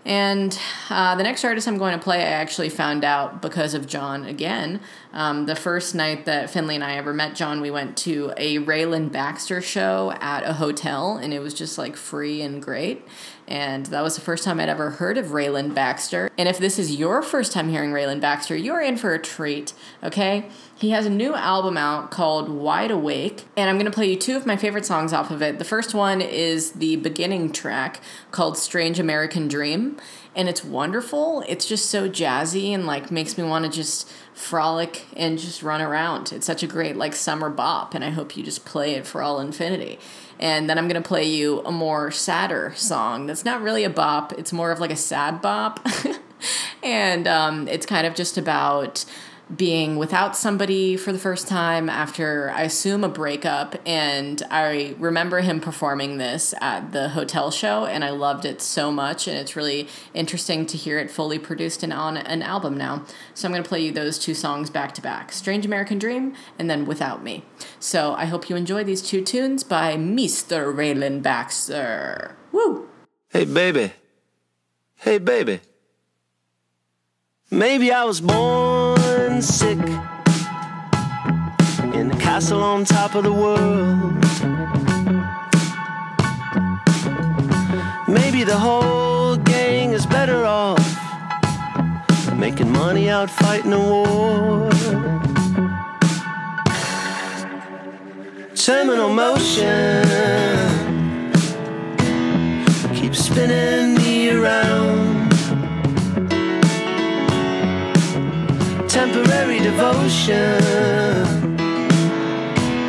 And 0.05 0.57
uh, 0.89 1.15
the 1.15 1.23
next 1.23 1.45
artist 1.45 1.67
I'm 1.67 1.77
going 1.77 1.97
to 1.97 2.03
play, 2.03 2.19
I 2.19 2.27
actually 2.27 2.69
found 2.69 3.05
out 3.05 3.41
because 3.41 3.73
of 3.73 3.87
John 3.87 4.25
again. 4.25 4.81
Um, 5.13 5.45
the 5.45 5.55
first 5.55 5.93
night 5.93 6.25
that 6.25 6.49
Finley 6.49 6.73
and 6.73 6.83
I 6.83 6.95
ever 6.95 7.13
met 7.13 7.35
John, 7.35 7.61
we 7.61 7.69
went 7.69 7.95
to 7.97 8.33
a 8.35 8.57
Rayland 8.57 9.11
Baxter 9.11 9.61
show 9.61 10.11
at 10.19 10.43
a 10.43 10.53
hotel, 10.53 11.17
and 11.17 11.31
it 11.33 11.39
was 11.39 11.53
just 11.53 11.77
like 11.77 11.95
free 11.95 12.41
and 12.41 12.61
great. 12.61 13.07
And 13.47 13.85
that 13.87 14.01
was 14.01 14.15
the 14.15 14.21
first 14.21 14.43
time 14.43 14.59
I'd 14.59 14.69
ever 14.69 14.91
heard 14.91 15.17
of 15.17 15.27
Rayland 15.27 15.75
Baxter. 15.75 16.31
And 16.37 16.49
if 16.49 16.57
this 16.57 16.79
is 16.79 16.95
your 16.95 17.21
first 17.21 17.51
time 17.51 17.69
hearing 17.69 17.91
Rayland 17.91 18.21
Baxter, 18.21 18.55
you're 18.55 18.81
in 18.81 18.97
for 18.97 19.13
a 19.13 19.19
treat, 19.19 19.73
okay? 20.01 20.49
He 20.75 20.89
has 20.91 21.05
a 21.05 21.09
new 21.09 21.35
album 21.35 21.77
out 21.77 22.09
called 22.09 22.49
Wide 22.49 22.89
Awake, 22.89 23.43
and 23.55 23.69
I'm 23.69 23.77
to 23.83 23.91
play 23.91 24.09
you 24.09 24.17
two 24.17 24.35
of 24.35 24.45
my 24.45 24.57
favorite 24.57 24.85
songs 24.85 25.13
off 25.13 25.29
of 25.29 25.41
it. 25.41 25.59
The 25.59 25.65
first 25.65 25.93
one 25.93 26.21
is 26.21 26.71
the 26.71 26.95
beginning 26.95 27.51
track 27.51 28.01
called 28.31 28.57
Strange 28.57 28.99
American 28.99 29.47
Dream, 29.47 29.97
and 30.35 30.49
it's 30.49 30.63
wonderful. 30.63 31.43
It's 31.47 31.67
just 31.67 31.89
so 31.89 32.09
jazzy 32.09 32.69
and 32.69 32.87
like 32.87 33.11
makes 33.11 33.37
me 33.37 33.43
want 33.43 33.65
to 33.65 33.71
just 33.71 34.11
frolic 34.33 35.05
and 35.15 35.37
just 35.37 35.63
run 35.63 35.81
around. 35.81 36.31
It's 36.31 36.45
such 36.45 36.63
a 36.63 36.67
great 36.67 36.95
like 36.95 37.13
summer 37.13 37.49
bop, 37.49 37.93
and 37.93 38.03
I 38.03 38.09
hope 38.09 38.35
you 38.35 38.43
just 38.43 38.65
play 38.65 38.95
it 38.95 39.05
for 39.05 39.21
all 39.21 39.39
infinity. 39.39 39.99
And 40.39 40.69
then 40.69 40.77
I'm 40.77 40.87
gonna 40.87 41.01
play 41.01 41.25
you 41.25 41.61
a 41.61 41.71
more 41.71 42.11
sadder 42.11 42.73
song 42.75 43.27
that's 43.27 43.45
not 43.45 43.61
really 43.61 43.83
a 43.83 43.89
bop, 43.89 44.33
it's 44.33 44.51
more 44.51 44.71
of 44.71 44.79
like 44.79 44.91
a 44.91 44.95
sad 44.95 45.41
bop. 45.41 45.85
and 46.83 47.27
um, 47.27 47.67
it's 47.67 47.85
kind 47.85 48.05
of 48.07 48.15
just 48.15 48.37
about 48.37 49.05
being 49.55 49.97
without 49.97 50.35
somebody 50.35 50.95
for 50.95 51.11
the 51.11 51.19
first 51.19 51.47
time 51.47 51.89
after 51.89 52.51
I 52.51 52.63
assume 52.63 53.03
a 53.03 53.09
breakup 53.09 53.75
and 53.85 54.41
I 54.49 54.95
remember 54.97 55.41
him 55.41 55.59
performing 55.59 56.17
this 56.17 56.53
at 56.61 56.91
the 56.91 57.09
hotel 57.09 57.51
show 57.51 57.85
and 57.85 58.03
I 58.03 58.11
loved 58.11 58.45
it 58.45 58.61
so 58.61 58.91
much 58.91 59.27
and 59.27 59.37
it's 59.37 59.55
really 59.55 59.87
interesting 60.13 60.65
to 60.67 60.77
hear 60.77 60.97
it 60.97 61.11
fully 61.11 61.39
produced 61.39 61.83
and 61.83 61.91
on 61.91 62.17
an 62.17 62.41
album 62.41 62.77
now. 62.77 63.05
So 63.33 63.47
I'm 63.47 63.51
going 63.51 63.63
to 63.63 63.69
play 63.69 63.81
you 63.81 63.91
those 63.91 64.17
two 64.17 64.33
songs 64.33 64.69
back 64.69 64.93
to 64.95 65.01
back. 65.01 65.31
Strange 65.31 65.65
American 65.65 65.99
Dream 65.99 66.33
and 66.57 66.69
then 66.69 66.85
Without 66.85 67.23
Me. 67.23 67.43
So 67.79 68.13
I 68.13 68.25
hope 68.25 68.49
you 68.49 68.55
enjoy 68.55 68.83
these 68.83 69.01
two 69.01 69.23
tunes 69.23 69.63
by 69.63 69.95
Mr. 69.95 70.73
Rayland 70.73 71.21
Baxter. 71.21 72.35
Woo! 72.51 72.87
Hey, 73.29 73.45
baby. 73.45 73.93
Hey, 74.95 75.17
baby. 75.17 75.59
Maybe 77.53 77.91
I 77.91 78.03
was 78.03 78.19
born 78.19 79.43
sick 79.43 79.77
in 81.93 82.11
a 82.11 82.17
castle 82.19 82.63
on 82.63 82.83
top 82.83 83.13
of 83.13 83.23
the 83.23 83.31
world. 83.31 84.15
Maybe 88.07 88.43
the 88.43 88.57
whole 88.57 89.37
gang 89.37 89.91
is 89.91 90.07
better 90.07 90.43
off 90.43 90.81
making 92.39 92.71
money 92.71 93.07
out 93.07 93.29
fighting 93.29 93.71
a 93.71 93.79
war. 93.79 94.69
Terminal 98.55 99.13
motion 99.13 100.03
keeps 102.95 103.19
spinning 103.19 103.93
me 104.03 104.31
around. 104.31 105.02
Temporary 108.93 109.57
devotion 109.57 110.61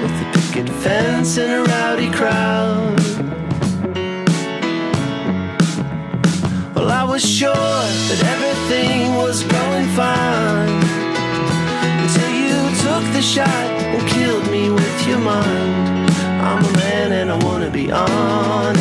with 0.02 0.20
a 0.20 0.30
picket 0.34 0.68
fence 0.82 1.38
and 1.38 1.50
a 1.50 1.62
rowdy 1.62 2.10
crowd. 2.10 3.00
Well, 6.74 6.90
I 6.90 7.04
was 7.04 7.24
sure 7.24 7.54
that 7.54 8.20
everything 8.34 9.14
was 9.14 9.44
going 9.44 9.86
fine 9.96 10.82
until 12.02 12.32
you 12.42 12.60
took 12.84 13.04
the 13.14 13.22
shot 13.22 13.48
and 13.48 14.06
killed 14.06 14.46
me 14.50 14.68
with 14.68 15.08
your 15.08 15.20
mind. 15.20 16.10
I'm 16.42 16.62
a 16.62 16.72
man 16.72 17.12
and 17.12 17.32
I 17.32 17.36
wanna 17.42 17.70
be 17.70 17.90
honest. 17.90 18.73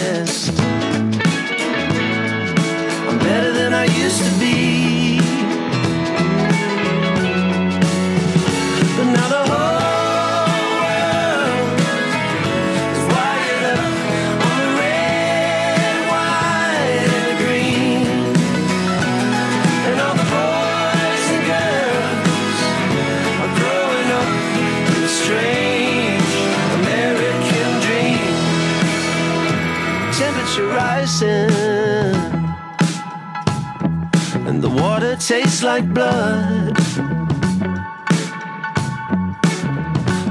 Tastes 35.20 35.64
like 35.64 35.94
blood. 35.94 36.78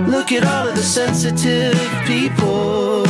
Look 0.08 0.32
at 0.32 0.44
all 0.44 0.68
of 0.68 0.74
the 0.74 0.82
sensitive 0.82 1.78
people 2.06 3.04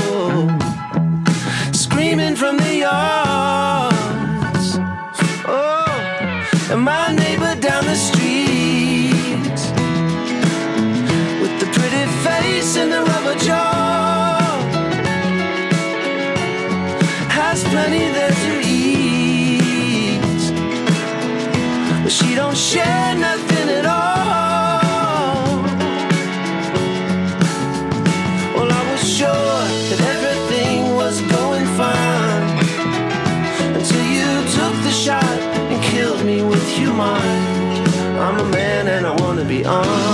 screaming 1.73 2.37
from 2.37 2.59
the 2.59 2.77
yards. 2.87 4.67
Oh, 5.47 6.73
and 6.73 6.83
my 6.83 7.13
neighbor 7.13 7.55
down 7.61 7.85
the 7.87 7.95
street 7.95 9.61
with 11.41 11.55
the 11.61 11.69
pretty 11.77 12.07
face 12.27 12.77
and 12.77 12.93
the 12.93 13.03
rubber 13.11 13.39
jaw 13.39 14.41
has 17.31 17.65
plenty 17.65 18.11
there 18.13 18.31
to 18.31 18.62
she 22.13 22.35
don't 22.35 22.57
share 22.57 23.15
nothing 23.15 23.69
at 23.79 23.87
all. 23.87 25.63
Well, 28.55 28.71
I 28.71 28.83
was 28.93 29.03
sure 29.19 29.61
that 29.91 30.01
everything 30.15 30.95
was 30.95 31.17
going 31.37 31.67
fine 31.81 32.49
until 33.77 34.05
you 34.19 34.31
took 34.57 34.75
the 34.87 34.91
shot 35.05 35.39
and 35.73 35.83
killed 35.83 36.23
me 36.25 36.43
with 36.43 36.79
your 36.79 36.93
mind. 36.93 37.89
I'm 38.19 38.39
a 38.41 38.49
man 38.51 38.89
and 38.89 39.07
I 39.07 39.15
wanna 39.23 39.45
be 39.45 39.65
honest. 39.65 40.12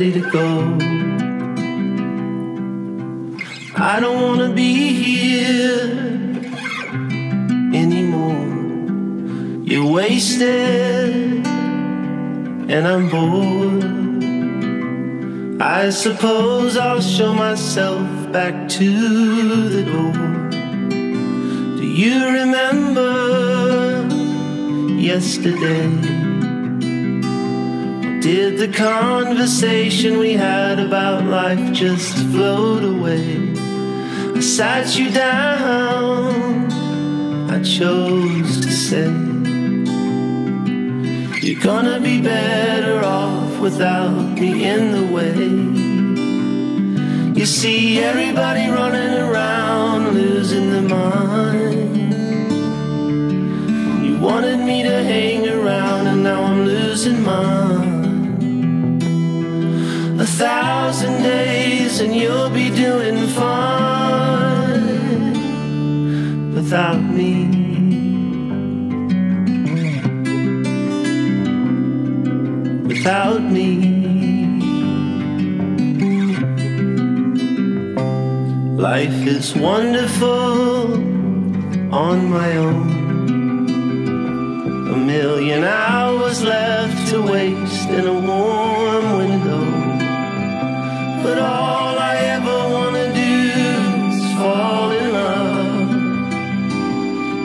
Ready 0.00 0.12
to 0.18 0.30
go. 0.30 0.78
I 3.76 4.00
don't 4.00 4.22
wanna 4.22 4.48
be 4.54 4.94
here 4.94 5.90
anymore. 7.82 8.46
You're 9.62 9.92
wasted, 9.92 11.46
and 12.74 12.88
I'm 12.92 13.10
bored. 13.10 13.84
I 15.60 15.90
suppose 15.90 16.78
I'll 16.78 17.02
show 17.02 17.34
myself 17.34 18.32
back 18.32 18.70
to 18.70 19.68
the 19.68 19.82
door. 19.92 20.14
Do 21.78 21.84
you 21.84 22.24
remember 22.40 23.12
yesterday? 24.98 26.19
Did 28.20 28.58
the 28.58 28.68
conversation 28.68 30.18
we 30.18 30.34
had 30.34 30.78
about 30.78 31.24
life 31.24 31.72
just 31.72 32.18
float 32.28 32.84
away? 32.84 33.54
I 34.36 34.40
sat 34.40 34.94
you 34.98 35.10
down, 35.10 36.70
I 37.50 37.62
chose 37.62 38.60
to 38.60 38.70
say, 38.70 39.10
You're 41.40 41.62
gonna 41.62 41.98
be 41.98 42.20
better 42.20 43.02
off 43.02 43.58
without 43.58 44.38
me 44.38 44.68
in 44.68 44.92
the 44.92 45.06
way. 45.16 45.34
You 47.40 47.46
see, 47.46 48.00
everybody 48.00 48.68
running 48.68 49.14
around 49.16 50.12
losing 50.12 50.70
their 50.70 50.82
mind. 50.82 51.96
You 54.04 54.18
wanted 54.18 54.58
me 54.58 54.82
to 54.82 55.02
hang 55.02 55.48
around, 55.48 56.06
and 56.06 56.22
now 56.22 56.42
I'm 56.42 56.66
losing 56.66 57.22
mine. 57.22 57.89
Thousand 60.40 61.22
days, 61.22 62.00
and 62.00 62.16
you'll 62.16 62.48
be 62.48 62.70
doing 62.70 63.26
fine 63.26 64.80
without 66.54 67.02
me. 67.02 67.44
Without 72.88 73.42
me. 73.42 73.70
Life 78.78 79.26
is 79.26 79.54
wonderful 79.54 80.94
on 81.94 82.30
my 82.30 82.56
own. 82.56 82.88
A 84.94 84.96
million 84.96 85.64
hours 85.64 86.42
left 86.42 87.08
to 87.10 87.20
waste 87.20 87.90
in 87.90 88.06
a 88.06 88.14
warm. 88.14 88.69
But 91.30 91.38
all 91.38 91.96
I 91.96 92.16
ever 92.36 92.58
wanna 92.76 93.06
do 93.14 93.34
is 94.10 94.24
fall 94.34 94.90
in 94.90 95.06
love. 95.12 95.90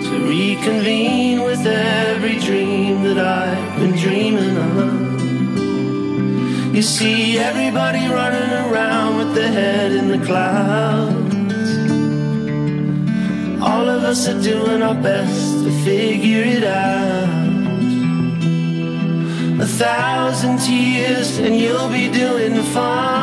To 0.06 0.14
reconvene 0.36 1.44
with 1.44 1.64
every 1.68 2.38
dream 2.40 3.04
that 3.04 3.20
I've 3.20 3.78
been 3.80 3.96
dreaming 3.96 4.58
of. 4.58 4.92
You 6.76 6.82
see 6.82 7.38
everybody 7.38 8.08
running 8.08 8.52
around 8.66 9.18
with 9.20 9.36
their 9.36 9.52
head 9.52 9.92
in 9.92 10.08
the 10.08 10.22
clouds. 10.26 11.70
All 13.62 13.88
of 13.88 14.02
us 14.04 14.28
are 14.28 14.42
doing 14.42 14.82
our 14.82 15.00
best 15.10 15.64
to 15.64 15.70
figure 15.86 16.44
it 16.56 16.64
out. 16.64 17.45
A 19.58 19.66
thousand 19.66 20.60
tears 20.60 21.38
and 21.40 21.56
you'll 21.56 21.88
be 21.90 22.12
doing 22.12 22.62
fine 22.74 23.16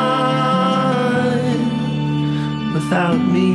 without 2.73 3.19
me. 3.35 3.49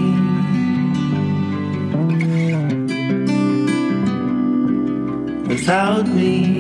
Without 5.49 6.07
me. 6.07 6.57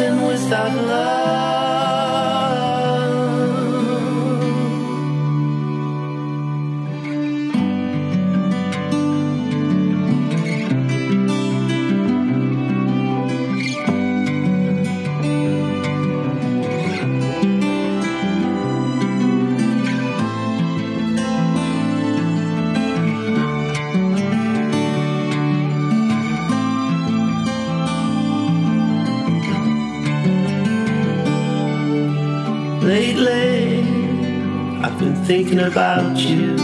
Nothing 0.00 0.26
without 0.26 0.74
love. 0.86 1.59
Thinking 35.30 35.60
about 35.60 36.16
you. 36.16 36.56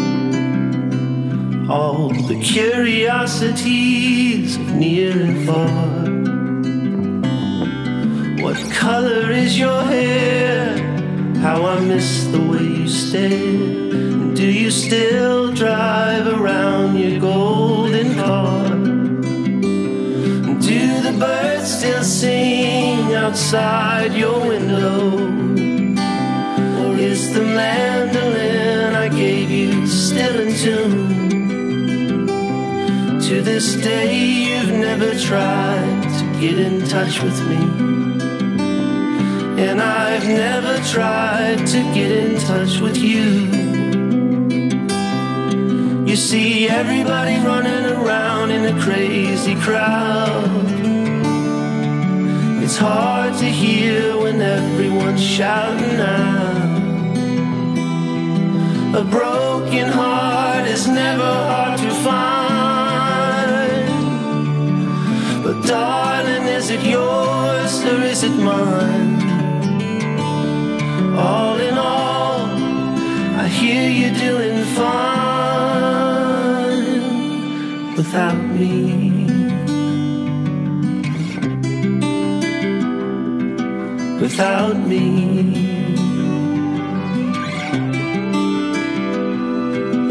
All 1.71 2.09
the 2.09 2.41
curiosities 2.43 4.57
of 4.57 4.75
near 4.75 5.13
and 5.13 5.47
far. 5.47 6.11
What 8.43 8.59
color 8.73 9.31
is 9.31 9.57
your 9.57 9.85
hair? 9.85 10.77
How 11.45 11.65
I 11.65 11.79
miss 11.79 12.25
the 12.25 12.41
way 12.41 12.65
you 12.81 12.89
stare. 12.89 13.31
And 13.31 14.35
do 14.35 14.51
you 14.51 14.73
still 14.73 15.53
drive 15.53 16.27
around 16.27 16.99
your 16.99 17.21
golden 17.21 18.17
car? 18.17 18.65
And 20.49 20.61
do 20.61 21.03
the 21.07 21.13
birds 21.21 21.71
still 21.79 22.03
sing 22.03 23.15
outside 23.15 24.13
your 24.13 24.41
window? 24.41 25.21
Or 26.81 26.97
is 26.97 27.33
the 27.33 27.45
you 27.45 27.86
To 30.57 30.73
this 33.43 33.77
day, 33.77 34.17
you've 34.17 34.73
never 34.73 35.15
tried 35.19 36.03
to 36.19 36.41
get 36.41 36.59
in 36.59 36.81
touch 36.89 37.23
with 37.23 37.39
me. 37.47 37.57
And 39.63 39.83
I've 39.83 40.27
never 40.27 40.79
tried 40.89 41.67
to 41.67 41.83
get 41.93 42.11
in 42.11 42.41
touch 42.41 42.81
with 42.81 42.97
you. 42.97 43.51
You 46.07 46.17
see 46.17 46.69
everybody 46.71 47.37
running 47.45 47.85
around 47.85 48.51
in 48.51 48.65
a 48.75 48.81
crazy 48.81 49.57
crowd. 49.57 50.49
It's 52.63 52.79
hard 52.79 53.35
to 53.41 53.45
hear 53.45 54.17
when 54.17 54.41
everyone's 54.41 55.23
shouting 55.23 56.01
out. 56.01 56.57
A 58.95 59.05
broken 59.05 59.89
heart 59.89 60.26
is 60.77 60.87
never 60.89 61.33
hard 61.51 61.79
to 61.79 61.91
find. 62.07 63.89
But 65.45 65.57
darling, 65.67 66.45
is 66.59 66.69
it 66.77 66.83
yours 66.97 67.73
or 67.91 67.99
is 68.13 68.23
it 68.29 68.37
mine? 68.49 69.15
All 71.27 71.57
in 71.69 71.77
all, 71.79 72.41
I 73.43 73.45
hear 73.59 73.85
you're 74.01 74.19
doing 74.29 74.59
fine 74.81 75.17
without 77.97 78.41
me. 78.57 78.73
without 84.21 84.77
me. 84.89 85.56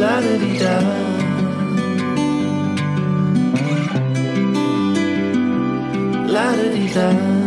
Da 0.06 0.22
di 0.22 0.60
da. 0.60 0.76
La 6.28 6.56
da 6.56 6.68
da. 6.94 7.46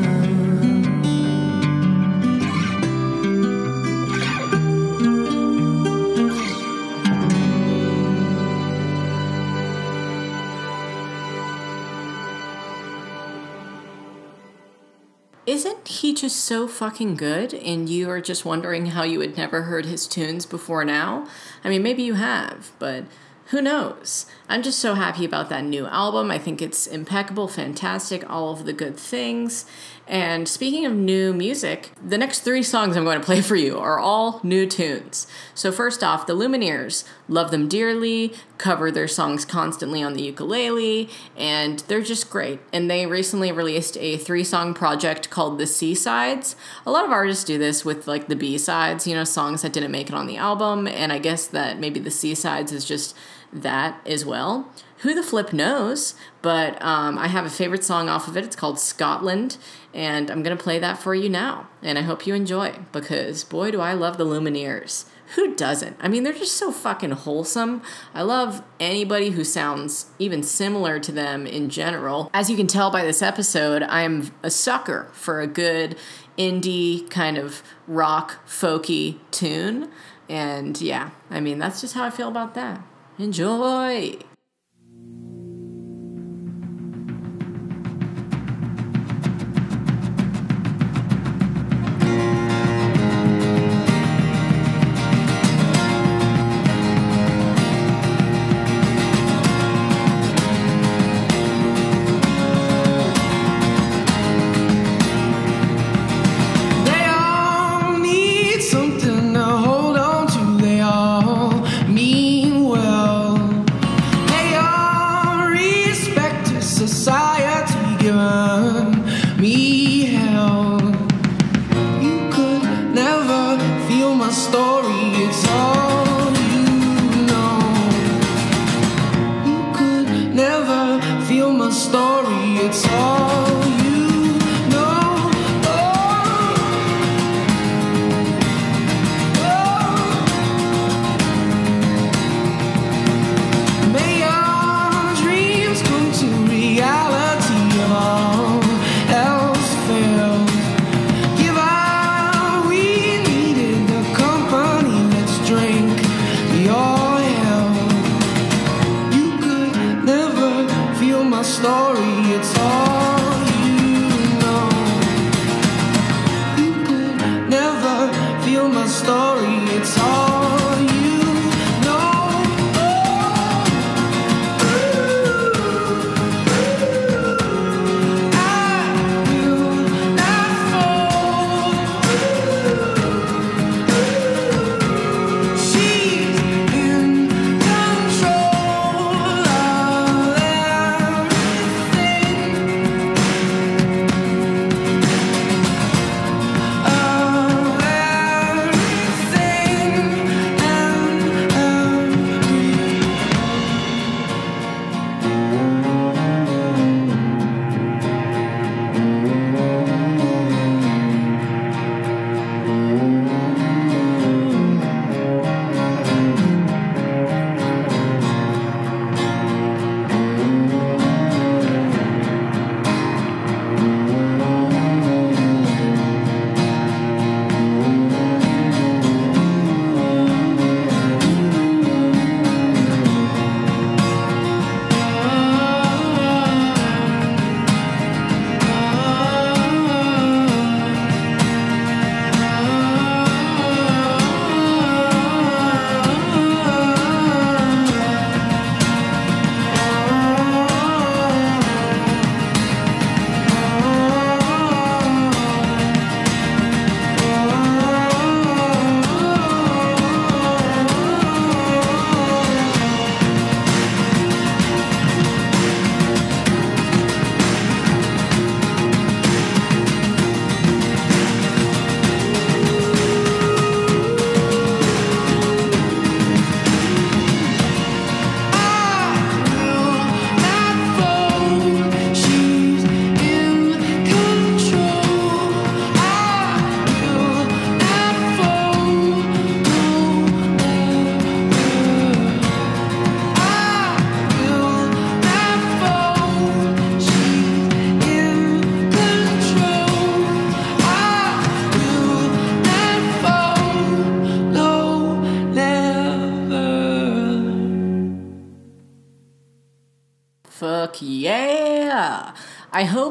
Isn't 15.48 15.88
he 15.88 16.12
just 16.12 16.36
so 16.44 16.68
fucking 16.68 17.14
good 17.16 17.54
and 17.54 17.88
you 17.88 18.10
are 18.10 18.20
just 18.20 18.44
wondering 18.44 18.86
how 18.86 19.02
you 19.02 19.20
had 19.20 19.36
never 19.36 19.62
heard 19.62 19.86
his 19.86 20.06
tunes 20.06 20.44
before 20.44 20.84
now? 20.84 21.26
I 21.64 21.68
mean, 21.68 21.82
maybe 21.82 22.02
you 22.02 22.14
have, 22.14 22.72
but 22.78 23.04
who 23.46 23.62
knows? 23.62 24.26
I'm 24.50 24.62
just 24.62 24.78
so 24.78 24.94
happy 24.94 25.26
about 25.26 25.50
that 25.50 25.64
new 25.64 25.86
album. 25.86 26.30
I 26.30 26.38
think 26.38 26.62
it's 26.62 26.86
impeccable, 26.86 27.48
fantastic, 27.48 28.28
all 28.30 28.50
of 28.50 28.64
the 28.64 28.72
good 28.72 28.96
things. 28.96 29.66
And 30.06 30.48
speaking 30.48 30.86
of 30.86 30.94
new 30.94 31.34
music, 31.34 31.90
the 32.02 32.16
next 32.16 32.40
three 32.40 32.62
songs 32.62 32.96
I'm 32.96 33.04
going 33.04 33.20
to 33.20 33.24
play 33.24 33.42
for 33.42 33.56
you 33.56 33.78
are 33.78 33.98
all 33.98 34.40
new 34.42 34.64
tunes. 34.64 35.26
So, 35.54 35.70
first 35.70 36.02
off, 36.02 36.26
the 36.26 36.32
Lumineers 36.32 37.06
love 37.28 37.50
them 37.50 37.68
dearly, 37.68 38.32
cover 38.56 38.90
their 38.90 39.06
songs 39.06 39.44
constantly 39.44 40.02
on 40.02 40.14
the 40.14 40.22
ukulele, 40.22 41.10
and 41.36 41.80
they're 41.80 42.00
just 42.00 42.30
great. 42.30 42.58
And 42.72 42.90
they 42.90 43.04
recently 43.04 43.52
released 43.52 43.98
a 43.98 44.16
three 44.16 44.44
song 44.44 44.72
project 44.72 45.28
called 45.28 45.58
The 45.58 45.66
Seasides. 45.66 46.56
A 46.86 46.90
lot 46.90 47.04
of 47.04 47.10
artists 47.10 47.44
do 47.44 47.58
this 47.58 47.84
with 47.84 48.08
like 48.08 48.28
the 48.28 48.36
B 48.36 48.56
sides, 48.56 49.06
you 49.06 49.14
know, 49.14 49.24
songs 49.24 49.60
that 49.60 49.74
didn't 49.74 49.90
make 49.90 50.08
it 50.08 50.14
on 50.14 50.26
the 50.26 50.38
album, 50.38 50.88
and 50.88 51.12
I 51.12 51.18
guess 51.18 51.46
that 51.48 51.78
maybe 51.78 52.00
The 52.00 52.08
Seasides 52.08 52.72
is 52.72 52.86
just 52.86 53.14
that 53.52 54.00
as 54.06 54.24
well. 54.24 54.72
Who 54.98 55.14
the 55.14 55.22
flip 55.22 55.52
knows? 55.52 56.14
But 56.42 56.80
um, 56.82 57.18
I 57.18 57.28
have 57.28 57.46
a 57.46 57.50
favorite 57.50 57.84
song 57.84 58.08
off 58.08 58.26
of 58.26 58.36
it. 58.36 58.44
It's 58.44 58.56
called 58.56 58.80
Scotland, 58.80 59.56
and 59.94 60.30
I'm 60.30 60.42
gonna 60.42 60.56
play 60.56 60.78
that 60.78 60.98
for 60.98 61.14
you 61.14 61.28
now. 61.28 61.68
And 61.82 61.98
I 61.98 62.02
hope 62.02 62.26
you 62.26 62.34
enjoy 62.34 62.74
because 62.92 63.44
boy, 63.44 63.70
do 63.70 63.80
I 63.80 63.92
love 63.94 64.18
the 64.18 64.26
Lumineers. 64.26 65.04
Who 65.34 65.54
doesn't? 65.54 65.96
I 66.00 66.08
mean, 66.08 66.22
they're 66.22 66.32
just 66.32 66.56
so 66.56 66.72
fucking 66.72 67.10
wholesome. 67.10 67.82
I 68.14 68.22
love 68.22 68.62
anybody 68.80 69.30
who 69.30 69.44
sounds 69.44 70.06
even 70.18 70.42
similar 70.42 70.98
to 71.00 71.12
them 71.12 71.46
in 71.46 71.68
general. 71.68 72.30
As 72.32 72.48
you 72.48 72.56
can 72.56 72.66
tell 72.66 72.90
by 72.90 73.04
this 73.04 73.20
episode, 73.20 73.82
I'm 73.82 74.30
a 74.42 74.50
sucker 74.50 75.10
for 75.12 75.42
a 75.42 75.46
good 75.46 75.98
indie 76.38 77.08
kind 77.10 77.36
of 77.36 77.62
rock 77.86 78.46
folky 78.46 79.18
tune. 79.30 79.90
And 80.30 80.80
yeah, 80.80 81.10
I 81.30 81.40
mean, 81.40 81.58
that's 81.58 81.82
just 81.82 81.94
how 81.94 82.04
I 82.04 82.10
feel 82.10 82.28
about 82.28 82.54
that. 82.54 82.80
Enjoy! 83.18 84.27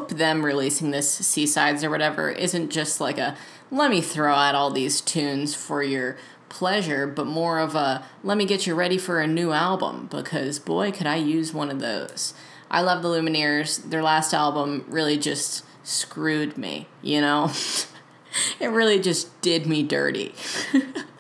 Hope 0.07 0.17
them 0.17 0.45
releasing 0.45 0.91
this 0.91 1.19
Seasides 1.19 1.83
or 1.83 1.89
whatever 1.89 2.29
isn't 2.29 2.69
just 2.69 3.01
like 3.01 3.17
a 3.17 3.35
let 3.69 3.91
me 3.91 3.99
throw 3.99 4.33
out 4.33 4.55
all 4.55 4.71
these 4.71 5.01
tunes 5.01 5.53
for 5.53 5.83
your 5.83 6.15
pleasure, 6.47 7.05
but 7.05 7.27
more 7.27 7.59
of 7.59 7.75
a 7.75 8.05
let 8.23 8.37
me 8.37 8.45
get 8.45 8.65
you 8.65 8.73
ready 8.73 8.97
for 8.97 9.19
a 9.19 9.27
new 9.27 9.51
album 9.51 10.07
because 10.09 10.59
boy, 10.59 10.91
could 10.91 11.07
I 11.07 11.17
use 11.17 11.53
one 11.53 11.69
of 11.69 11.79
those. 11.79 12.33
I 12.71 12.81
love 12.81 13.01
the 13.01 13.09
Lumineers. 13.09 13.89
Their 13.89 14.01
last 14.01 14.33
album 14.33 14.85
really 14.87 15.17
just 15.17 15.65
screwed 15.83 16.57
me, 16.57 16.87
you 17.01 17.19
know? 17.19 17.51
it 18.59 18.67
really 18.67 18.99
just 18.99 19.41
did 19.41 19.65
me 19.65 19.83
dirty. 19.83 20.33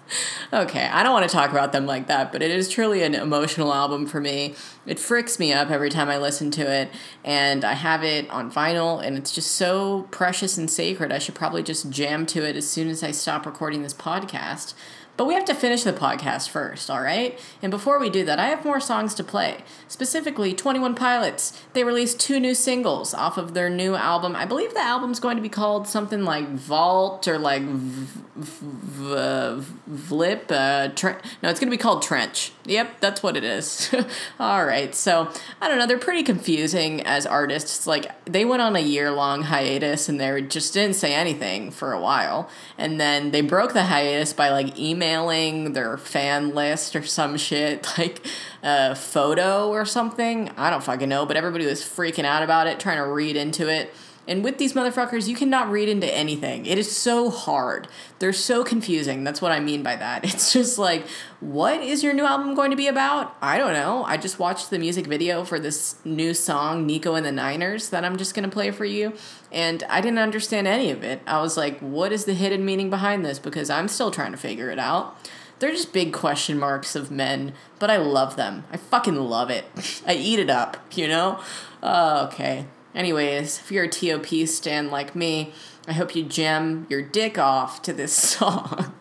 okay, 0.53 0.87
I 0.87 1.03
don't 1.03 1.13
want 1.13 1.29
to 1.29 1.35
talk 1.35 1.51
about 1.51 1.71
them 1.71 1.85
like 1.85 2.07
that, 2.07 2.31
but 2.31 2.41
it 2.41 2.51
is 2.51 2.69
truly 2.69 3.03
an 3.03 3.15
emotional 3.15 3.73
album 3.73 4.05
for 4.05 4.19
me. 4.19 4.55
It 4.85 4.97
fricks 4.97 5.39
me 5.39 5.53
up 5.53 5.69
every 5.69 5.89
time 5.89 6.09
I 6.09 6.17
listen 6.17 6.51
to 6.51 6.61
it, 6.61 6.89
and 7.23 7.63
I 7.63 7.73
have 7.73 8.03
it 8.03 8.29
on 8.29 8.51
vinyl, 8.51 9.03
and 9.03 9.17
it's 9.17 9.31
just 9.31 9.51
so 9.51 10.07
precious 10.11 10.57
and 10.57 10.69
sacred. 10.69 11.11
I 11.11 11.19
should 11.19 11.35
probably 11.35 11.63
just 11.63 11.89
jam 11.89 12.25
to 12.27 12.43
it 12.43 12.55
as 12.55 12.69
soon 12.69 12.87
as 12.87 13.03
I 13.03 13.11
stop 13.11 13.45
recording 13.45 13.83
this 13.83 13.93
podcast. 13.93 14.73
But 15.17 15.25
we 15.25 15.33
have 15.33 15.45
to 15.45 15.55
finish 15.55 15.83
the 15.83 15.93
podcast 15.93 16.49
first, 16.49 16.89
all 16.91 17.01
right? 17.01 17.39
And 17.63 17.71
before 17.71 17.99
we 17.99 18.09
do 18.09 18.23
that, 18.25 18.37
I 18.39 18.47
have 18.47 18.63
more 18.63 18.79
songs 18.79 19.15
to 19.15 19.23
play. 19.23 19.63
Specifically, 19.87 20.53
21 20.53 20.93
Pilots. 20.93 21.59
They 21.73 21.83
released 21.83 22.19
two 22.19 22.39
new 22.39 22.53
singles 22.53 23.15
off 23.15 23.37
of 23.37 23.55
their 23.55 23.69
new 23.69 23.95
album. 23.95 24.35
I 24.35 24.45
believe 24.45 24.75
the 24.75 24.79
album's 24.83 25.19
going 25.19 25.35
to 25.35 25.41
be 25.41 25.49
called 25.49 25.87
something 25.87 26.23
like 26.23 26.47
Vault 26.49 27.27
or 27.27 27.39
like 27.39 27.63
v- 27.63 28.21
v- 28.35 29.13
uh, 29.15 29.61
Vlip. 29.89 30.51
Uh, 30.51 30.89
tre- 30.93 31.17
no, 31.41 31.49
it's 31.49 31.59
going 31.59 31.71
to 31.71 31.75
be 31.75 31.81
called 31.81 32.03
Trench. 32.03 32.51
Yep, 32.67 32.99
that's 32.99 33.23
what 33.23 33.37
it 33.37 33.45
is. 33.45 33.95
all 34.39 34.65
right, 34.65 34.93
so 34.93 35.31
I 35.61 35.69
don't 35.69 35.79
know. 35.79 35.87
They're 35.87 35.97
pretty 35.97 36.23
confusing 36.23 37.01
as 37.05 37.25
artists. 37.25 37.87
Like, 37.87 38.11
they 38.25 38.43
went 38.43 38.61
on 38.61 38.75
a 38.75 38.81
year 38.81 39.09
long 39.09 39.43
hiatus 39.43 40.09
and 40.09 40.19
they 40.19 40.41
just 40.41 40.73
didn't 40.73 40.97
say 40.97 41.15
anything 41.15 41.71
for 41.71 41.93
a 41.93 42.01
while. 42.01 42.49
And 42.77 42.99
then 42.99 43.31
they 43.31 43.39
broke 43.39 43.71
the 43.71 43.85
hiatus 43.85 44.33
by 44.33 44.49
like 44.49 44.77
emailing 44.77 45.71
their 45.71 45.97
fan 45.97 46.53
list 46.53 46.93
or 46.93 47.03
some 47.03 47.37
shit, 47.37 47.87
like 47.97 48.25
a 48.61 48.95
photo 48.95 49.69
or 49.69 49.85
something. 49.85 50.49
I 50.57 50.69
don't 50.69 50.83
fucking 50.83 51.07
know, 51.07 51.25
but 51.25 51.37
everybody 51.37 51.65
was 51.65 51.81
freaking 51.81 52.25
out 52.25 52.43
about 52.43 52.67
it, 52.67 52.81
trying 52.81 52.97
to 52.97 53.07
read 53.07 53.37
into 53.37 53.69
it. 53.69 53.93
And 54.27 54.43
with 54.43 54.57
these 54.57 54.73
motherfuckers, 54.73 55.27
you 55.27 55.35
cannot 55.35 55.71
read 55.71 55.87
into 55.87 56.13
anything. 56.13 56.65
It 56.65 56.77
is 56.77 56.95
so 56.95 57.29
hard. 57.29 57.87
They're 58.19 58.33
so 58.33 58.63
confusing. 58.63 59.23
That's 59.23 59.41
what 59.41 59.51
I 59.51 59.59
mean 59.59 59.83
by 59.83 59.95
that. 59.95 60.25
It's 60.37 60.53
just 60.53 60.77
like, 60.77 61.07
what 61.39 61.81
is 61.81 62.03
your 62.03 62.13
new 62.13 62.25
album 62.25 62.53
going 62.53 62.69
to 62.71 62.77
be 62.77 62.87
about? 62.87 63.35
I 63.41 63.57
don't 63.57 63.73
know. 63.73 64.03
I 64.03 64.17
just 64.17 64.39
watched 64.39 64.69
the 64.69 64.77
music 64.77 65.07
video 65.07 65.43
for 65.43 65.59
this 65.59 65.95
new 66.05 66.33
song, 66.33 66.85
Nico 66.85 67.15
and 67.15 67.25
the 67.25 67.31
Niners, 67.31 67.89
that 67.89 68.05
I'm 68.05 68.17
just 68.17 68.35
going 68.35 68.47
to 68.47 68.53
play 68.53 68.69
for 68.71 68.85
you. 68.85 69.13
And 69.51 69.83
I 69.89 70.01
didn't 70.01 70.19
understand 70.19 70.67
any 70.67 70.91
of 70.91 71.03
it. 71.03 71.21
I 71.25 71.41
was 71.41 71.57
like, 71.57 71.79
what 71.79 72.11
is 72.11 72.25
the 72.25 72.33
hidden 72.33 72.65
meaning 72.65 72.89
behind 72.89 73.25
this? 73.25 73.39
Because 73.39 73.69
I'm 73.69 73.87
still 73.87 74.11
trying 74.11 74.31
to 74.31 74.37
figure 74.37 74.69
it 74.69 74.79
out. 74.79 75.17
They're 75.59 75.71
just 75.71 75.91
big 75.91 76.13
question 76.13 76.59
marks 76.59 76.95
of 76.95 77.09
men, 77.09 77.53
but 77.79 77.89
I 77.89 77.97
love 77.97 78.35
them. 78.35 78.65
I 78.71 78.77
fucking 78.77 79.15
love 79.15 79.49
it. 79.49 79.65
I 80.07 80.13
eat 80.13 80.39
it 80.39 80.49
up, 80.49 80.77
you 80.93 81.07
know? 81.07 81.39
Uh, 81.81 82.27
okay. 82.31 82.65
Anyways, 82.97 83.59
if 83.59 83.71
you're 83.71 83.83
a 83.83 83.87
TOP 83.87 84.47
stan 84.47 84.89
like 84.89 85.15
me, 85.15 85.53
I 85.87 85.93
hope 85.93 86.15
you 86.15 86.23
jam 86.23 86.87
your 86.89 87.03
dick 87.03 87.37
off 87.37 87.83
to 87.83 87.93
this 87.93 88.11
song. 88.13 88.95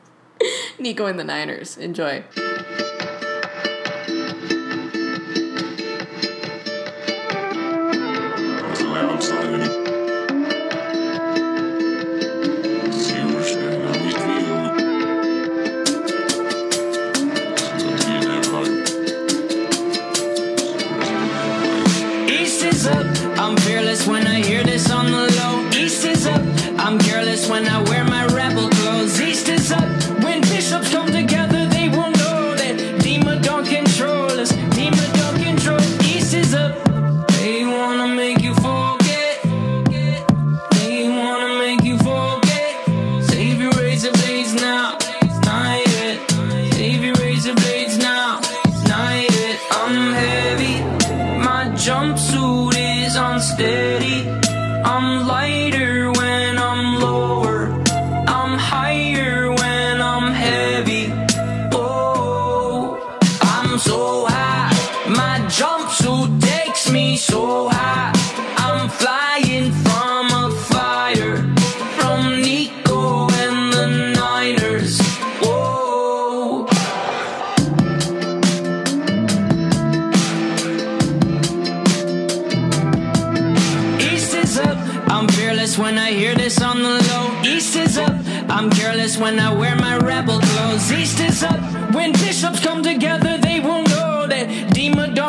Nico 0.78 1.06
and 1.06 1.18
the 1.18 1.24
Niners. 1.24 1.78
Enjoy. 1.78 2.22
I'm 23.96 24.06
when 24.06 24.26
I 24.26 24.42
hear 24.42 24.62
this 24.62 24.90
on 24.90 25.06
the 25.06 25.26
low. 25.38 25.68
East 25.70 26.04
is 26.04 26.26
up, 26.26 26.42
I'm 26.78 26.98
careless 26.98 27.48
when 27.48 27.66
I 27.66 27.82
wear 27.82 28.04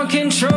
control 0.09 0.56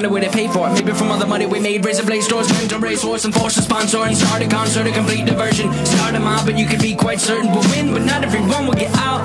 find 0.00 0.10
a 0.10 0.14
way 0.14 0.20
to 0.22 0.30
pay 0.30 0.48
for 0.48 0.66
it. 0.66 0.72
Maybe 0.72 0.92
from 0.92 1.10
all 1.10 1.18
the 1.18 1.26
money 1.26 1.44
we 1.44 1.60
made, 1.60 1.84
razor 1.84 2.04
blade 2.04 2.22
stores, 2.22 2.48
mental 2.48 2.80
race 2.80 3.02
horse, 3.02 3.26
and 3.26 3.34
force 3.34 3.58
a 3.58 3.62
sponsor 3.62 3.98
and 3.98 4.16
start 4.16 4.40
a 4.40 4.48
concert, 4.48 4.86
a 4.86 4.92
complete 4.92 5.26
diversion. 5.26 5.68
Start 5.84 6.14
a 6.14 6.20
mob, 6.20 6.48
and 6.48 6.58
you 6.58 6.66
can 6.66 6.80
be 6.80 6.94
quite 6.94 7.20
certain 7.20 7.50
we'll 7.52 7.68
win, 7.68 7.92
but 7.92 8.02
not 8.04 8.24
everyone 8.24 8.66
will 8.66 8.80
get 8.84 8.92
out. 8.96 9.20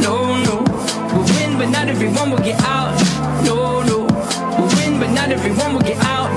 No, 0.00 0.38
no, 0.46 0.62
we'll 1.10 1.26
win, 1.34 1.58
but 1.58 1.70
not 1.70 1.88
everyone 1.88 2.30
will 2.30 2.44
get 2.50 2.60
out. 2.62 2.94
No, 3.44 3.82
no, 3.82 3.98
we'll 4.56 4.70
win, 4.78 5.00
but 5.00 5.10
not 5.10 5.30
everyone 5.32 5.74
will 5.74 5.86
get 5.92 5.98
out. 6.04 6.30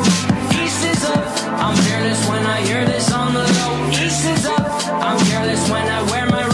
East 0.57 0.81
is 0.83 1.05
up. 1.05 1.27
I'm 1.61 1.77
fearless 1.85 2.27
when 2.27 2.43
I 2.43 2.61
hear 2.65 2.85
this 2.85 3.11
on 3.11 3.33
the 3.35 3.45
low. 3.57 3.89
East 3.91 4.25
is 4.25 4.45
up. 4.47 4.65
I'm 5.05 5.19
careless 5.27 5.69
when 5.69 5.85
I 5.87 5.95
I 6.35 6.44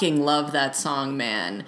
fucking 0.00 0.24
love 0.24 0.52
that 0.52 0.74
song, 0.74 1.14
man. 1.14 1.62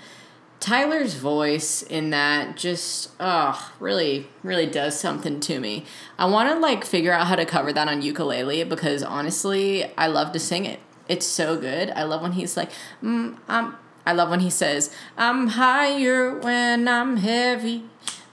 Tyler's 0.59 1.17
voice 1.17 1.83
in 1.83 2.09
that 2.11 2.57
just 2.57 3.11
oh 3.21 3.71
really 3.79 4.27
really 4.43 4.65
does 4.65 4.99
something 4.99 5.39
to 5.39 5.61
me. 5.61 5.85
I 6.19 6.25
want 6.25 6.49
to 6.49 6.59
like 6.59 6.83
figure 6.83 7.13
out 7.13 7.27
how 7.27 7.37
to 7.37 7.45
cover 7.45 7.75
that 7.75 7.89
on 7.89 8.01
ukulele 8.01 8.65
because 8.65 9.03
honestly, 9.03 9.85
I 9.99 10.07
love 10.07 10.33
to 10.33 10.39
sing 10.39 10.65
it. 10.65 10.81
It's 11.09 11.27
so 11.27 11.59
good. 11.59 11.91
I 11.91 12.05
love 12.05 12.23
when 12.23 12.33
he's 12.33 12.57
like, 12.57 12.71
mm, 13.03 13.37
I'm. 13.49 13.77
I 14.07 14.15
love 14.15 14.31
when 14.31 14.41
he 14.41 14.51
says, 14.51 14.93
"I'm 15.19 15.49
higher 15.49 16.35
when 16.39 16.89
I'm 16.89 17.19
heavy." 17.19 17.85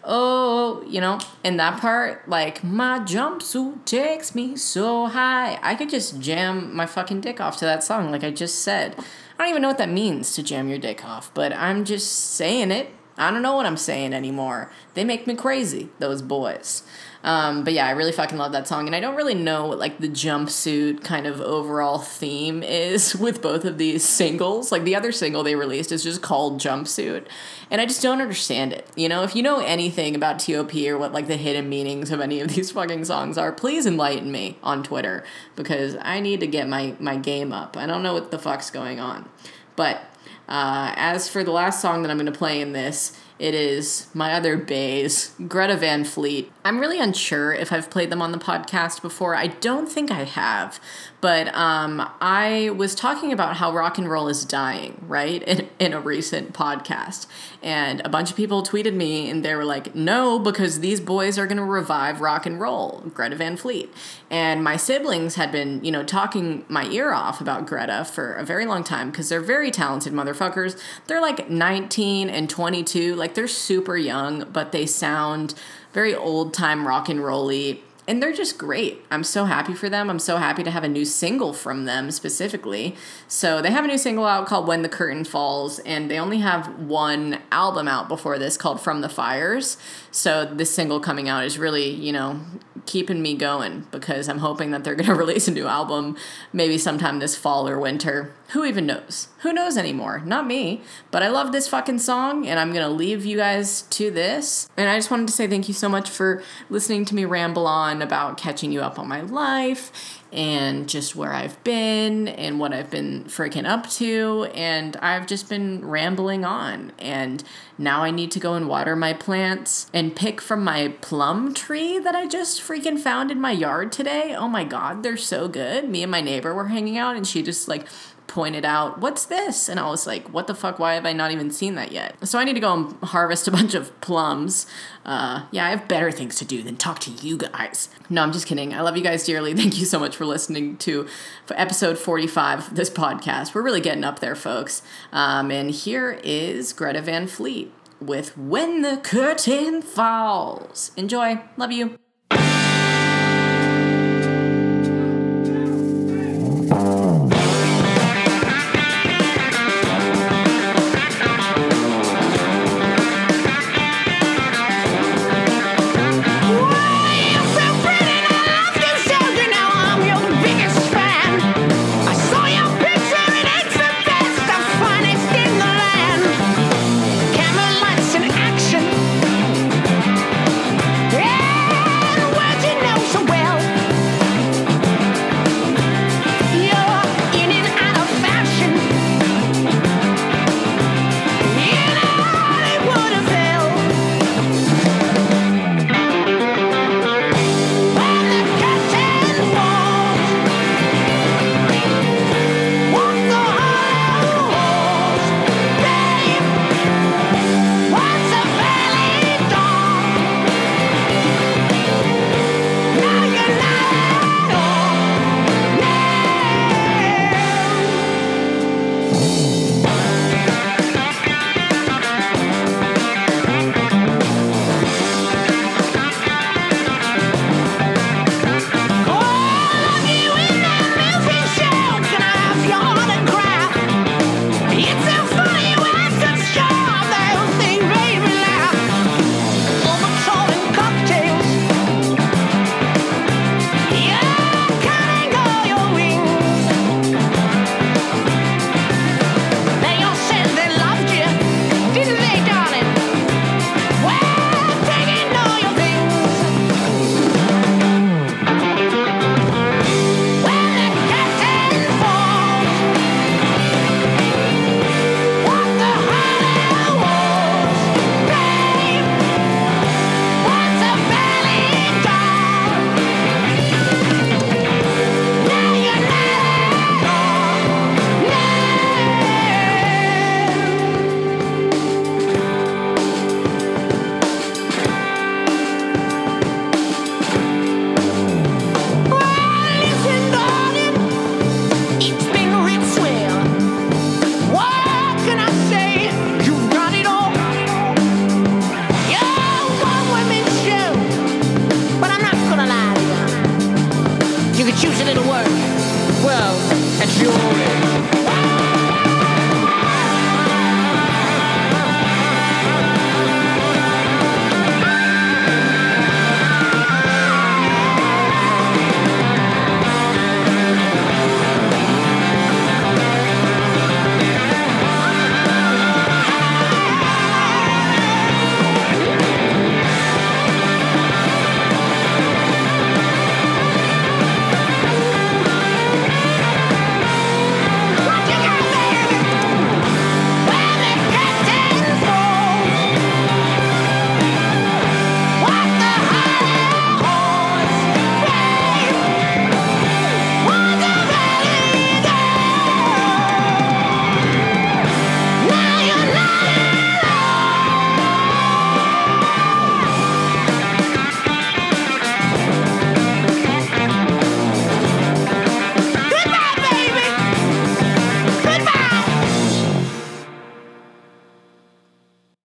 Oh, 0.03 0.81
you 0.87 1.01
know, 1.01 1.19
in 1.43 1.57
that 1.57 1.79
part, 1.81 2.27
like, 2.27 2.63
my 2.63 2.99
jumpsuit 2.99 3.85
takes 3.85 4.33
me 4.33 4.55
so 4.55 5.07
high. 5.07 5.59
I 5.61 5.75
could 5.75 5.89
just 5.89 6.21
jam 6.21 6.73
my 6.73 6.85
fucking 6.85 7.21
dick 7.21 7.41
off 7.41 7.57
to 7.57 7.65
that 7.65 7.83
song, 7.83 8.09
like 8.09 8.23
I 8.23 8.31
just 8.31 8.63
said. 8.63 8.95
I 9.39 9.43
don't 9.43 9.51
even 9.51 9.61
know 9.61 9.69
what 9.69 9.77
that 9.77 9.89
means 9.89 10.33
to 10.33 10.43
jam 10.43 10.67
your 10.67 10.79
dick 10.79 11.05
off, 11.05 11.33
but 11.33 11.53
I'm 11.53 11.85
just 11.85 12.11
saying 12.11 12.71
it. 12.71 12.91
I 13.17 13.31
don't 13.31 13.41
know 13.41 13.55
what 13.55 13.65
I'm 13.65 13.77
saying 13.77 14.13
anymore. 14.13 14.69
They 14.95 15.05
make 15.05 15.27
me 15.27 15.35
crazy, 15.35 15.87
those 15.99 16.21
boys. 16.21 16.83
Um, 17.23 17.65
but 17.65 17.73
yeah, 17.73 17.85
I 17.85 17.91
really 17.91 18.13
fucking 18.13 18.37
love 18.37 18.53
that 18.53 18.67
song, 18.67 18.87
and 18.87 18.95
I 18.95 19.01
don't 19.01 19.15
really 19.15 19.35
know 19.35 19.67
what 19.67 19.77
like 19.77 19.99
the 19.99 20.07
jumpsuit 20.07 21.03
kind 21.03 21.27
of 21.27 21.41
overall 21.41 21.97
theme 21.97 22.63
is 22.63 23.15
with 23.19 23.41
both 23.41 23.65
of 23.65 23.77
these 23.77 24.03
singles. 24.05 24.71
Like 24.71 24.85
the 24.85 24.95
other 24.95 25.11
single 25.11 25.43
they 25.43 25.55
released 25.55 25.91
is 25.91 26.03
just 26.03 26.21
called 26.21 26.61
Jumpsuit, 26.61 27.25
and 27.69 27.81
I 27.81 27.85
just 27.85 28.01
don't 28.01 28.21
understand 28.21 28.71
it. 28.71 28.87
You 28.95 29.09
know, 29.09 29.23
if 29.23 29.35
you 29.35 29.43
know 29.43 29.59
anything 29.59 30.15
about 30.15 30.39
TOP 30.39 30.73
or 30.75 30.97
what 30.97 31.11
like 31.11 31.27
the 31.27 31.37
hidden 31.37 31.67
meanings 31.67 32.09
of 32.11 32.21
any 32.21 32.39
of 32.39 32.47
these 32.55 32.71
fucking 32.71 33.03
songs 33.05 33.37
are, 33.37 33.51
please 33.51 33.85
enlighten 33.85 34.31
me 34.31 34.57
on 34.63 34.81
Twitter 34.81 35.25
because 35.57 35.97
I 36.01 36.21
need 36.21 36.39
to 36.39 36.47
get 36.47 36.69
my 36.69 36.95
my 36.99 37.17
game 37.17 37.51
up. 37.51 37.75
I 37.75 37.85
don't 37.85 38.03
know 38.03 38.13
what 38.13 38.31
the 38.31 38.39
fuck's 38.39 38.71
going 38.71 39.01
on, 39.01 39.27
but 39.75 40.01
uh, 40.47 40.93
as 40.95 41.29
for 41.29 41.43
the 41.43 41.51
last 41.51 41.81
song 41.81 42.01
that 42.01 42.09
I'm 42.09 42.17
going 42.17 42.31
to 42.31 42.37
play 42.37 42.59
in 42.59 42.71
this, 42.71 43.15
it 43.39 43.55
is 43.55 44.07
my 44.13 44.33
other 44.33 44.57
bays, 44.57 45.33
Greta 45.47 45.77
Van 45.77 46.03
Fleet. 46.03 46.51
I'm 46.65 46.79
really 46.79 46.99
unsure 46.99 47.53
if 47.53 47.71
I've 47.71 47.89
played 47.89 48.09
them 48.09 48.21
on 48.21 48.33
the 48.33 48.37
podcast 48.37 49.01
before. 49.01 49.33
I 49.33 49.47
don't 49.47 49.89
think 49.89 50.11
I 50.11 50.25
have, 50.25 50.79
but 51.21 51.53
um, 51.53 52.09
I 52.21 52.71
was 52.75 52.95
talking 52.95 53.33
about 53.33 53.57
how 53.57 53.73
rock 53.73 53.97
and 53.97 54.09
roll 54.09 54.29
is 54.29 54.45
dying, 54.45 55.03
right, 55.07 55.43
in, 55.43 55.67
in 55.77 55.93
a 55.93 55.99
recent 55.99 56.53
podcast. 56.53 57.27
And 57.61 58.01
a 58.05 58.09
bunch 58.09 58.29
of 58.29 58.37
people 58.37 58.63
tweeted 58.63 58.93
me 58.93 59.29
and 59.29 59.43
they 59.43 59.53
were 59.55 59.65
like, 59.65 59.93
no, 59.93 60.39
because 60.39 60.79
these 60.79 61.01
boys 61.01 61.37
are 61.37 61.45
going 61.45 61.57
to 61.57 61.63
revive 61.63 62.21
rock 62.21 62.45
and 62.45 62.59
roll, 62.59 63.03
Greta 63.13 63.35
Van 63.35 63.57
Fleet. 63.57 63.93
And 64.29 64.63
my 64.63 64.77
siblings 64.77 65.35
had 65.35 65.51
been, 65.51 65.83
you 65.83 65.91
know, 65.91 66.03
talking 66.03 66.63
my 66.69 66.85
ear 66.85 67.11
off 67.11 67.41
about 67.41 67.67
Greta 67.67 68.05
for 68.05 68.33
a 68.33 68.45
very 68.45 68.65
long 68.65 68.83
time 68.83 69.11
because 69.11 69.27
they're 69.27 69.41
very 69.41 69.71
talented 69.71 70.13
motherfuckers. 70.13 70.81
They're 71.07 71.21
like 71.21 71.49
19 71.49 72.29
and 72.29 72.49
22, 72.49 73.15
like 73.15 73.33
they're 73.33 73.47
super 73.47 73.97
young, 73.97 74.45
but 74.51 74.71
they 74.71 74.85
sound 74.85 75.53
very 75.91 76.15
old 76.15 76.53
time 76.53 76.87
rock 76.87 77.09
and 77.09 77.23
rolly 77.23 77.83
and 78.09 78.23
they're 78.23 78.33
just 78.33 78.57
great. 78.57 79.05
I'm 79.11 79.23
so 79.23 79.45
happy 79.45 79.75
for 79.75 79.87
them. 79.87 80.09
I'm 80.09 80.17
so 80.17 80.37
happy 80.37 80.63
to 80.63 80.71
have 80.71 80.83
a 80.83 80.89
new 80.89 81.05
single 81.05 81.53
from 81.53 81.85
them 81.85 82.09
specifically. 82.09 82.95
So 83.27 83.61
they 83.61 83.69
have 83.69 83.85
a 83.85 83.87
new 83.87 83.99
single 83.99 84.25
out 84.25 84.47
called 84.47 84.67
When 84.67 84.81
the 84.81 84.89
Curtain 84.89 85.23
Falls, 85.23 85.77
and 85.79 86.09
they 86.09 86.19
only 86.19 86.39
have 86.39 86.79
one 86.79 87.37
album 87.51 87.87
out 87.87 88.07
before 88.07 88.39
this 88.39 88.57
called 88.57 88.81
From 88.81 89.01
the 89.01 89.09
Fires. 89.09 89.77
So 90.09 90.43
this 90.43 90.73
single 90.73 90.99
coming 90.99 91.29
out 91.29 91.45
is 91.45 91.59
really, 91.59 91.87
you 91.87 92.11
know, 92.11 92.41
keeping 92.87 93.21
me 93.21 93.35
going 93.35 93.85
because 93.91 94.27
I'm 94.27 94.39
hoping 94.39 94.71
that 94.71 94.83
they're 94.83 94.95
going 94.95 95.05
to 95.09 95.13
release 95.13 95.47
a 95.47 95.51
new 95.51 95.67
album 95.67 96.17
maybe 96.51 96.79
sometime 96.79 97.19
this 97.19 97.35
fall 97.35 97.69
or 97.69 97.77
winter. 97.77 98.33
Who 98.49 98.65
even 98.65 98.87
knows? 98.87 99.27
Who 99.41 99.53
knows 99.53 99.77
anymore? 99.77 100.23
Not 100.25 100.47
me. 100.47 100.81
But 101.11 101.21
I 101.21 101.29
love 101.29 101.51
this 101.51 101.67
fucking 101.67 101.99
song 101.99 102.47
and 102.47 102.59
I'm 102.59 102.73
to 102.73 102.89
leave 102.89 103.23
you 103.25 103.37
guys 103.37 103.83
to 103.83 104.09
this. 104.09 104.67
And 104.75 104.89
I 104.89 104.97
just 104.97 105.11
wanted 105.11 105.27
to 105.27 105.33
say 105.33 105.47
thank 105.47 105.67
you 105.67 105.73
so 105.73 105.87
much 105.87 106.09
for 106.09 106.41
listening 106.69 107.05
to 107.05 107.15
me 107.15 107.25
ramble 107.25 107.67
on 107.67 108.01
about 108.01 108.37
catching 108.37 108.71
you 108.71 108.81
up 108.81 108.97
on 108.97 109.07
my 109.07 109.21
life 109.21 110.19
and 110.31 110.87
just 110.87 111.15
where 111.15 111.33
I've 111.33 111.63
been 111.63 112.27
and 112.27 112.59
what 112.59 112.73
I've 112.73 112.91
been 112.91 113.25
freaking 113.25 113.67
up 113.67 113.89
to. 113.91 114.47
And 114.53 114.95
I've 114.97 115.27
just 115.27 115.49
been 115.49 115.85
rambling 115.85 116.45
on. 116.45 116.91
And 116.99 117.43
now 117.77 118.03
I 118.03 118.11
need 118.11 118.31
to 118.31 118.39
go 118.39 118.53
and 118.55 118.67
water 118.67 118.95
my 118.95 119.13
plants 119.13 119.89
and 119.93 120.15
pick 120.15 120.41
from 120.41 120.63
my 120.63 120.93
plum 121.01 121.53
tree 121.53 121.97
that 121.99 122.15
I 122.15 122.27
just 122.27 122.61
freaking 122.61 122.99
found 122.99 123.31
in 123.31 123.39
my 123.39 123.51
yard 123.51 123.91
today. 123.91 124.35
Oh 124.35 124.47
my 124.47 124.63
God, 124.63 125.01
they're 125.01 125.17
so 125.17 125.47
good. 125.47 125.89
Me 125.89 126.03
and 126.03 126.11
my 126.11 126.21
neighbor 126.21 126.53
were 126.53 126.67
hanging 126.67 126.97
out 126.97 127.15
and 127.15 127.27
she 127.27 127.41
just 127.41 127.67
like 127.67 127.87
pointed 128.29 128.63
out, 128.63 129.01
What's 129.01 129.25
this? 129.25 129.67
And 129.67 129.79
I 129.79 129.89
was 129.89 130.07
like, 130.07 130.29
What 130.29 130.47
the 130.47 130.55
fuck? 130.55 130.79
Why 130.79 130.93
have 130.93 131.05
I 131.05 131.11
not 131.11 131.31
even 131.31 131.51
seen 131.51 131.75
that 131.75 131.91
yet? 131.91 132.15
So 132.25 132.39
I 132.39 132.45
need 132.45 132.53
to 132.53 132.61
go 132.61 132.73
and 132.73 133.03
harvest 133.03 133.47
a 133.47 133.51
bunch 133.59 133.73
of 133.73 133.99
plums. 133.99 134.65
Uh, 135.05 135.45
yeah, 135.51 135.65
I 135.65 135.71
have 135.71 135.87
better 135.87 136.11
things 136.11 136.37
to 136.37 136.45
do 136.45 136.63
than 136.63 136.77
talk 136.77 136.99
to 136.99 137.11
you 137.11 137.37
guys. 137.37 137.89
No, 138.09 138.23
I'm 138.23 138.31
just 138.31 138.47
kidding. 138.47 138.73
I 138.73 138.81
love 138.81 138.95
you 138.95 139.03
guys 139.03 139.25
dearly. 139.25 139.53
Thank 139.55 139.77
you 139.79 139.85
so 139.85 139.99
much 139.99 140.15
for 140.15 140.25
listening 140.25 140.77
to 140.77 141.07
episode 141.51 141.97
45 141.97 142.69
of 142.69 142.75
this 142.75 142.89
podcast. 142.89 143.53
We're 143.53 143.63
really 143.63 143.81
getting 143.81 144.05
up 144.05 144.19
there, 144.19 144.35
folks. 144.35 144.81
Um, 145.11 145.51
and 145.51 145.71
here 145.71 146.19
is 146.23 146.71
Greta 146.71 147.01
Van 147.01 147.27
Fleet 147.27 147.73
with 147.99 148.37
When 148.37 148.81
the 148.81 148.97
Curtain 148.97 149.81
Falls. 149.81 150.91
Enjoy. 150.95 151.41
Love 151.57 151.71
you. 151.71 151.97